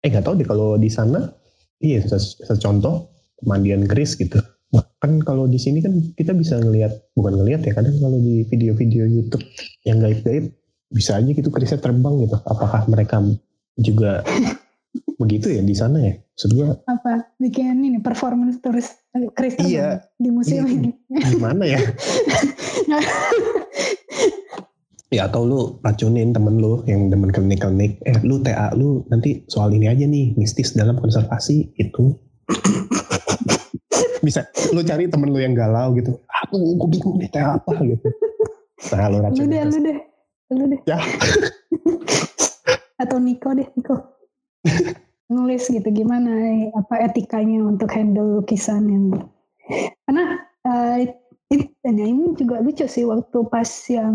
[0.00, 1.32] eh nggak tahu deh kalau di sana
[1.78, 3.08] iya se- secontoh
[3.40, 4.36] pemandian keris gitu.
[4.70, 8.42] Nah, kan kalau di sini kan kita bisa ngelihat bukan ngelihat ya kadang kalau di
[8.44, 9.42] video-video YouTube
[9.82, 10.50] yang gaib-gaib
[10.88, 12.34] bisa aja gitu kerisnya terbang gitu.
[12.42, 13.20] Apakah mereka
[13.76, 14.20] juga
[15.20, 16.12] begitu ya di sana ya?
[16.18, 19.86] Maksud gua apa bikin ini performance terus eh, Chris terbang Iya.
[20.16, 20.74] di museum Iya.
[20.74, 20.88] ini
[21.30, 21.78] gimana ya?
[25.14, 28.02] ya atau lu racunin temen lu yang demen klinik-klinik.
[28.04, 32.18] Eh lu TA lu nanti soal ini aja nih mistis dalam konservasi itu
[34.26, 34.42] bisa
[34.74, 36.18] lu cari temen lu yang galau gitu.
[36.44, 38.08] Aku gue bingung nih TA apa gitu.
[38.90, 39.98] Nah lu lu racunin deh lu deh.
[40.50, 40.80] Lu deh.
[40.90, 40.98] Ya.
[43.02, 43.96] atau Niko deh Niko.
[45.30, 49.04] Nulis gitu gimana eh, apa etikanya untuk handle lukisan yang
[50.04, 50.24] karena
[50.68, 51.16] eh,
[51.50, 54.14] it- nah ini juga lucu sih waktu pas yang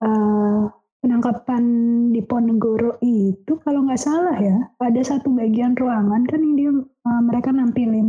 [0.00, 0.62] eh,
[1.00, 1.64] penangkapan
[2.12, 7.20] di Ponegoro itu kalau nggak salah ya ada satu bagian ruangan kan yang dia eh,
[7.24, 8.08] mereka nampilin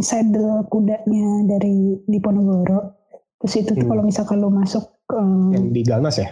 [0.00, 2.96] saddle kudanya dari di Ponegoro
[3.40, 3.90] terus itu tuh Hmm.
[3.92, 6.28] kalau misalkan lo masuk eh, yang di Galnas ya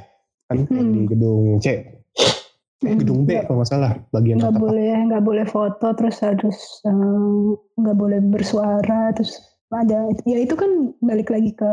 [0.49, 0.93] kan yang Hmm.
[0.93, 1.81] di gedung C eh,
[2.85, 3.01] Hmm.
[3.01, 7.49] gedung B kalau nggak salah bagian nggak boleh nggak boleh foto terus harus eh,
[7.81, 9.41] nggak boleh bersuara terus
[9.73, 10.11] ada.
[10.29, 11.71] Ya itu kan balik lagi ke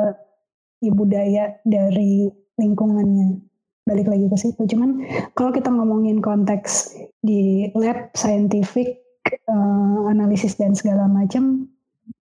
[0.84, 2.32] ya, budaya dari
[2.62, 3.42] lingkungannya.
[3.90, 4.62] Balik lagi ke situ.
[4.70, 5.02] Cuman
[5.34, 6.96] kalau kita ngomongin konteks
[7.26, 11.66] di lab scientific eh, analisis dan segala macam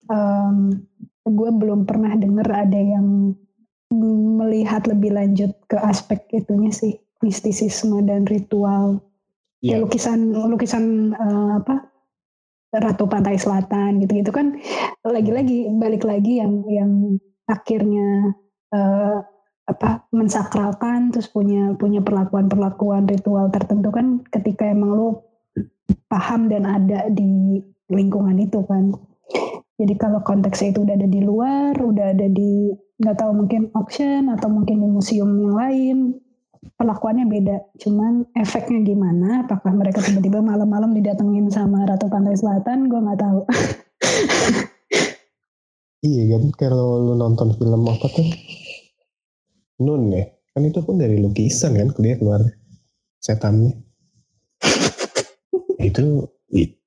[0.10, 0.58] em,
[1.30, 3.38] gue belum pernah dengar ada yang
[4.40, 9.04] melihat lebih lanjut ke aspek itunya sih mistisisme dan ritual.
[9.60, 9.84] Ya Iya.
[9.84, 11.84] lukisan lukisan eh, apa
[12.70, 14.54] Ratu Pantai Selatan gitu-gitu kan
[15.02, 17.18] lagi-lagi balik lagi yang yang
[17.50, 18.38] akhirnya
[18.70, 19.18] eh,
[19.70, 25.08] apa mensakralkan terus punya punya perlakuan-perlakuan ritual tertentu kan ketika emang lo
[26.10, 28.94] paham dan ada di lingkungan itu kan.
[29.80, 34.28] Jadi kalau konteksnya itu udah ada di luar udah ada di nggak tahu mungkin auction
[34.28, 35.98] atau mungkin di museum yang lain
[36.78, 37.58] perlakuannya beda.
[37.80, 39.48] Cuman efeknya gimana?
[39.48, 42.92] Apakah mereka tiba-tiba malam-malam didatengin sama Ratu Pantai Selatan?
[42.92, 43.40] Gue nggak tahu.
[46.00, 48.24] Iya kan kalau lu nonton film apa tuh
[49.84, 52.40] Nun ya kan itu pun dari lukisan kan dia keluar
[53.20, 53.76] setannya
[55.88, 56.24] itu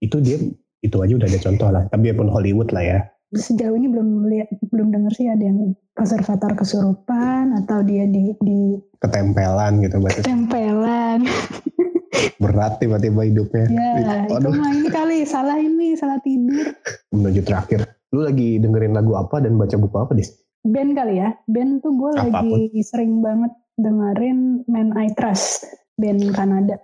[0.01, 0.41] itu dia
[0.81, 2.99] itu aja udah ada contoh lah tapi pun Hollywood lah ya
[3.33, 8.77] Sejauh ini belum lihat, belum dengar sih ada yang konservator kesurupan atau dia di, di
[9.01, 11.25] ketempelan gitu berarti tempelan.
[12.43, 16.77] berat tiba-tiba hidupnya Ya, itu mah ini kali salah ini salah tidur.
[17.09, 21.35] menuju terakhir lu lagi dengerin lagu apa dan baca buku apa dis Band kali ya.
[21.51, 25.67] Band tuh gue lagi sering banget dengerin Man I Trust.
[25.99, 26.77] Band Kanada.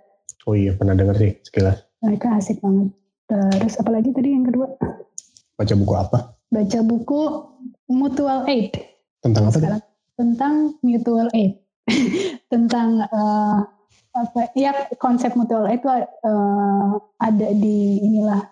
[0.43, 2.89] oh iya pernah denger sih sekilas Mereka asik banget.
[3.29, 4.67] Terus apalagi tadi yang kedua?
[5.53, 7.21] baca buku apa baca buku
[7.89, 8.73] Mutual Aid.
[9.21, 9.81] Tentang apa sekarang
[10.19, 11.55] tentang mutual aid.
[12.51, 13.57] Tentang eh,
[14.11, 16.91] apa ya konsep mutual aid itu eh,
[17.23, 18.43] ada di inilah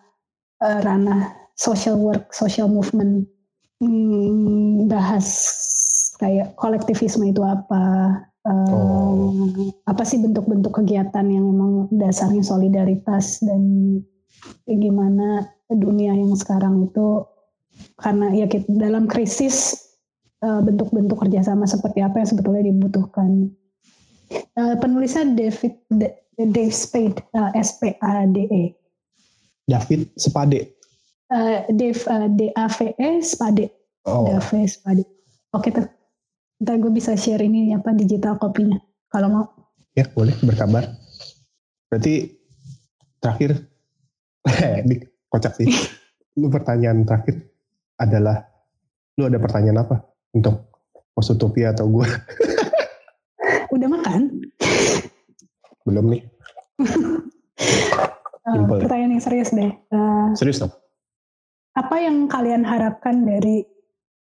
[0.63, 3.27] eh, ranah social work social movement.
[3.83, 5.27] Hmm, bahas
[6.23, 8.15] kayak kolektivisme itu apa
[8.47, 9.43] Oh.
[9.83, 13.99] apa sih bentuk-bentuk kegiatan yang memang dasarnya solidaritas dan
[14.63, 17.27] gimana dunia yang sekarang itu
[17.97, 19.77] karena ya kita dalam krisis
[20.41, 23.51] eh, bentuk-bentuk kerjasama seperti apa yang sebetulnya dibutuhkan.
[24.33, 25.75] Eh, penulisnya David
[26.37, 28.63] Dave Spade, eh, S P A D E.
[29.67, 30.77] David Sepade
[31.27, 31.99] Eh, Dave
[32.39, 33.67] D A V E Spade,
[34.07, 35.03] oh Dave Spade.
[35.51, 35.83] Oke tuh,
[36.63, 38.79] ntar gue bisa share ini apa digital kopinya
[39.11, 39.45] kalau mau.
[39.97, 40.93] ya boleh berkabar
[41.89, 42.29] berarti
[43.17, 43.65] terakhir
[45.33, 45.65] kocak sih
[46.37, 47.49] lu pertanyaan terakhir
[47.97, 48.45] adalah
[49.17, 50.69] lu ada pertanyaan apa untuk
[51.17, 52.05] Posutopia atau gue
[53.73, 54.21] Udah makan?
[55.87, 56.21] belum nih
[58.47, 58.79] Simple.
[58.79, 59.71] pertanyaan yang serius deh.
[59.71, 60.71] Eh, serius dong
[61.77, 63.61] apa yang kalian harapkan dari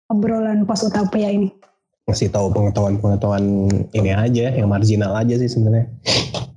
[0.08, 1.52] obrolan pos utopia ini?
[2.08, 5.86] ngasih tahu pengetahuan-pengetahuan ini aja yang marginal aja sih sebenarnya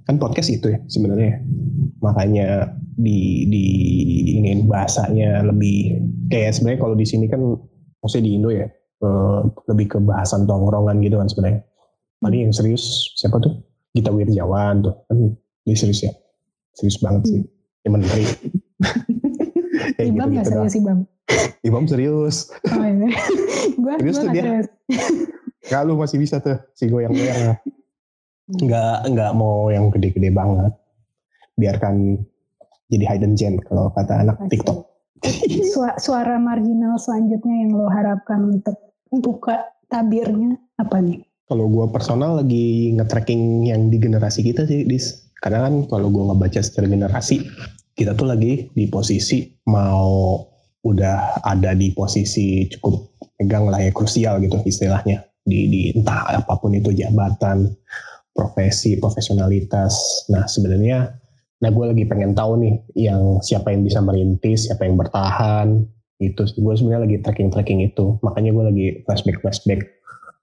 [0.05, 1.41] kan podcast itu ya sebenarnya
[1.99, 3.65] makanya di di
[4.37, 5.97] ini bahasanya lebih
[6.29, 7.41] kayak sebenarnya kalau di sini kan
[7.99, 11.61] maksudnya di Indo ya eh, lebih ke bahasan tongkrongan gitu kan sebenarnya
[12.21, 12.85] paling yang serius
[13.17, 15.19] siapa tuh Gita Wirjawan tuh kan
[15.65, 16.13] dia serius ya
[16.73, 17.41] serius banget sih
[17.83, 18.25] ya menteri
[19.95, 20.65] Kayak Ibam nggak gitu-gitu doang.
[20.65, 20.99] serius Ibam?
[21.63, 22.37] Ibam serius
[22.71, 23.09] Oh iya.
[23.81, 24.43] gue Serius gue tuh dia.
[24.43, 24.67] serius.
[25.65, 27.57] Kalau masih bisa tuh si goyang-goyang.
[28.51, 30.73] nggak nggak mau yang gede-gede banget
[31.57, 32.21] biarkan
[32.93, 34.61] jadi hidden gem kalau kata anak Asik.
[34.61, 34.79] TikTok
[35.73, 38.77] Sua- suara marginal selanjutnya yang lo harapkan untuk
[39.09, 41.25] buka tabirnya apa nih?
[41.49, 46.25] kalau gue personal lagi nge-tracking yang di generasi kita sih dis karena kan kalau gue
[46.25, 47.45] ngebaca secara generasi
[47.95, 50.41] kita tuh lagi di posisi mau
[50.85, 56.57] udah ada di posisi cukup pegang lah ya krusial gitu istilahnya di, di entah apa
[56.57, 57.69] pun itu jabatan
[58.35, 60.27] profesi profesionalitas.
[60.29, 61.15] Nah sebenarnya
[61.63, 65.87] nah gue lagi pengen tahu nih yang siapa yang bisa merintis siapa yang bertahan.
[66.19, 68.19] Itu gue sebenarnya lagi tracking tracking itu.
[68.21, 69.81] Makanya gue lagi flashback flashback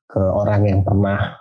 [0.10, 1.38] ke orang yang pernah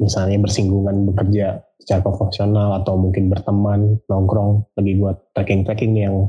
[0.00, 4.68] misalnya bersinggungan bekerja secara profesional atau mungkin berteman nongkrong.
[4.76, 6.28] Lagi gue tracking tracking yang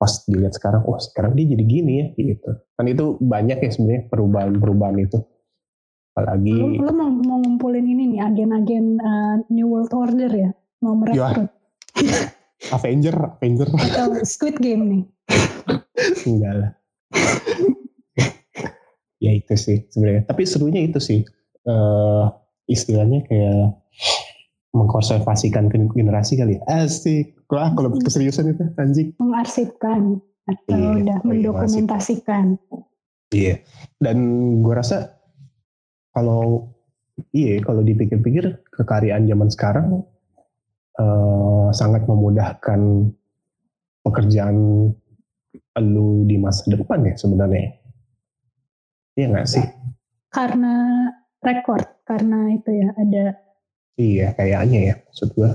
[0.00, 2.50] pas dilihat sekarang wah sekarang dia jadi gini ya gitu.
[2.74, 5.18] Kan itu banyak ya sebenarnya perubahan-perubahan itu
[6.10, 10.50] apalagi Lo, lo mau, mau ngumpulin ini nih agen-agen uh, New World Order ya?
[10.82, 11.50] Mau merekrut
[12.76, 13.68] Avenger Avenger.
[13.72, 15.02] Atau Squid Game nih?
[16.28, 16.70] enggak lah.
[19.20, 20.24] Ya itu sih sebenarnya.
[20.24, 21.20] Tapi serunya itu sih
[21.68, 22.24] eh
[22.72, 23.76] istilahnya kayak
[24.72, 26.88] mengkonservasikan gen- generasi kali ya?
[26.88, 27.36] Asik.
[27.52, 29.12] Wah kalau keseriusan itu anjing.
[29.20, 32.56] Mengarsipkan atau Iya, udah oh iya, mendokumentasikan.
[33.28, 33.60] Iya.
[34.00, 34.16] Dan
[34.64, 35.19] gue rasa
[36.10, 36.72] kalau
[37.34, 39.86] iya kalau dipikir-pikir kekaryaan zaman sekarang
[40.98, 43.10] eh, sangat memudahkan
[44.00, 44.56] pekerjaan
[45.80, 47.76] lu di masa depan ya sebenarnya.
[49.16, 49.64] Iya nggak sih?
[50.30, 51.08] Karena
[51.42, 53.24] rekor, karena itu ya ada
[54.00, 55.50] Iya kayaknya ya maksud gue.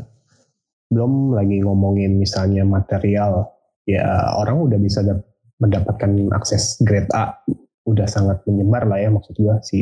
[0.93, 3.49] Belum lagi ngomongin misalnya material.
[3.89, 4.05] Ya
[4.37, 5.25] orang udah bisa dap-
[5.57, 7.41] mendapatkan akses grade A.
[7.85, 9.79] Udah sangat menyebar lah ya maksud gue si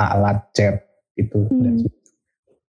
[0.00, 0.80] alat chat
[1.16, 1.48] itu.
[1.48, 1.60] Hmm.
[1.64, 1.74] dan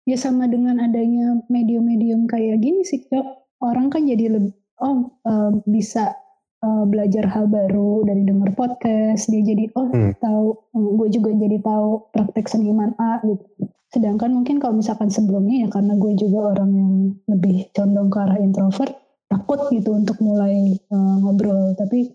[0.05, 3.57] ya sama dengan adanya medium-medium kayak gini sih Cok.
[3.65, 4.53] orang kan jadi lebih
[4.85, 6.13] oh eh, bisa
[6.61, 10.13] eh, belajar hal baru dari denger podcast dia jadi oh Hmm.
[10.21, 10.45] tahu
[11.01, 13.45] gue juga jadi tahu praktek seniman A gitu
[13.89, 16.93] sedangkan mungkin kalau misalkan sebelumnya ya karena gue juga orang yang
[17.25, 18.93] lebih condong ke arah introvert
[19.25, 22.13] takut gitu untuk mulai eh, ngobrol tapi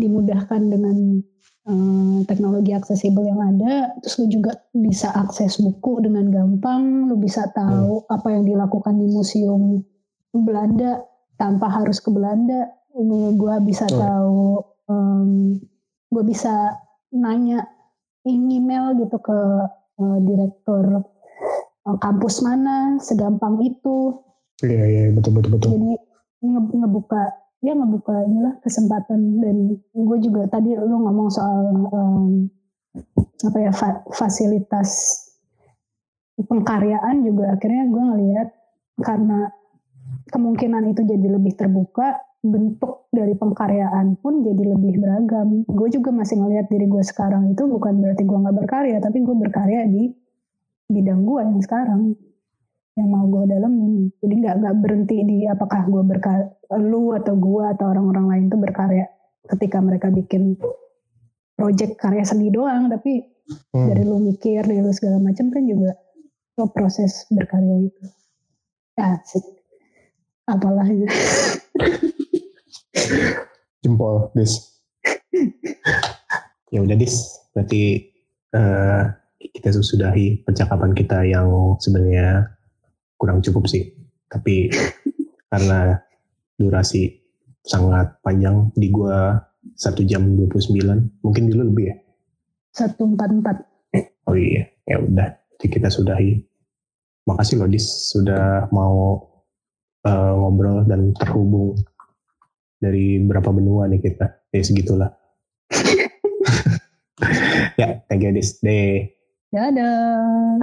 [0.00, 1.20] dimudahkan dengan
[1.66, 7.46] eh, teknologi aksesibel yang ada terus lu juga bisa akses buku dengan gampang lu bisa
[7.50, 9.82] tahu apa yang dilakukan di museum
[10.32, 11.02] Belanda
[11.36, 12.70] tanpa harus ke Belanda
[13.32, 13.98] gue bisa Hmm.
[13.98, 14.40] tahu
[16.08, 16.78] gue bisa
[17.10, 17.66] nanya
[18.24, 19.38] email gitu ke
[19.98, 21.02] eh, direktur
[21.84, 24.22] eh, kampus mana segampang itu
[24.64, 25.68] Iya iya betul betul betul.
[25.76, 25.92] jadi
[26.40, 27.22] nge- ngebuka
[27.64, 32.52] ya ngebuka inilah kesempatan dan gue juga tadi lu ngomong soal em,
[33.46, 35.22] apa ya fa- fasilitas
[36.36, 38.48] pengkaryaan juga akhirnya gue ngelihat
[39.00, 39.48] karena
[40.28, 45.66] kemungkinan itu jadi lebih terbuka bentuk dari pengkaryaan pun jadi lebih beragam.
[45.66, 49.36] Gue juga masih ngelihat diri gue sekarang itu bukan berarti gue nggak berkarya tapi gue
[49.36, 50.12] berkarya di
[50.86, 52.14] bidang gue yang sekarang
[52.96, 54.12] yang mau gue dalemin.
[54.22, 58.58] Jadi nggak nggak berhenti di apakah gue berkarya lu atau gue atau orang-orang lain tuh
[58.58, 59.06] berkarya
[59.46, 60.58] ketika mereka bikin
[61.54, 63.86] project karya seni doang tapi Hmm.
[63.94, 65.94] dari lu mikir dari lu segala macam kan juga
[66.58, 68.02] lo proses berkarya itu
[68.98, 69.46] asik
[70.50, 71.06] apalah itu
[73.86, 74.82] Jempol dis.
[76.74, 77.38] ya udah dis.
[77.54, 77.82] Berarti
[78.50, 79.02] eh,
[79.38, 82.50] kita sudahi percakapan kita yang sebenarnya
[83.14, 83.94] kurang cukup sih.
[84.26, 84.72] Tapi
[85.54, 86.02] karena
[86.56, 87.12] durasi
[87.62, 88.72] sangat panjang.
[88.76, 89.36] Di gua
[89.76, 91.96] satu jam 29 mungkin dulu lebih ya?
[92.76, 93.56] Satu empat empat.
[94.26, 95.30] Oh iya ya udah.
[95.56, 96.36] Jadi kita sudahi.
[97.26, 99.18] Makasih loh Dis sudah mau
[100.06, 101.74] eh, ngobrol dan terhubung
[102.78, 104.26] dari berapa benua nih kita.
[104.52, 105.10] Ya segitulah.
[107.80, 108.60] Ya thank you Dis.
[108.60, 109.12] Deh.
[109.52, 110.60] Dadah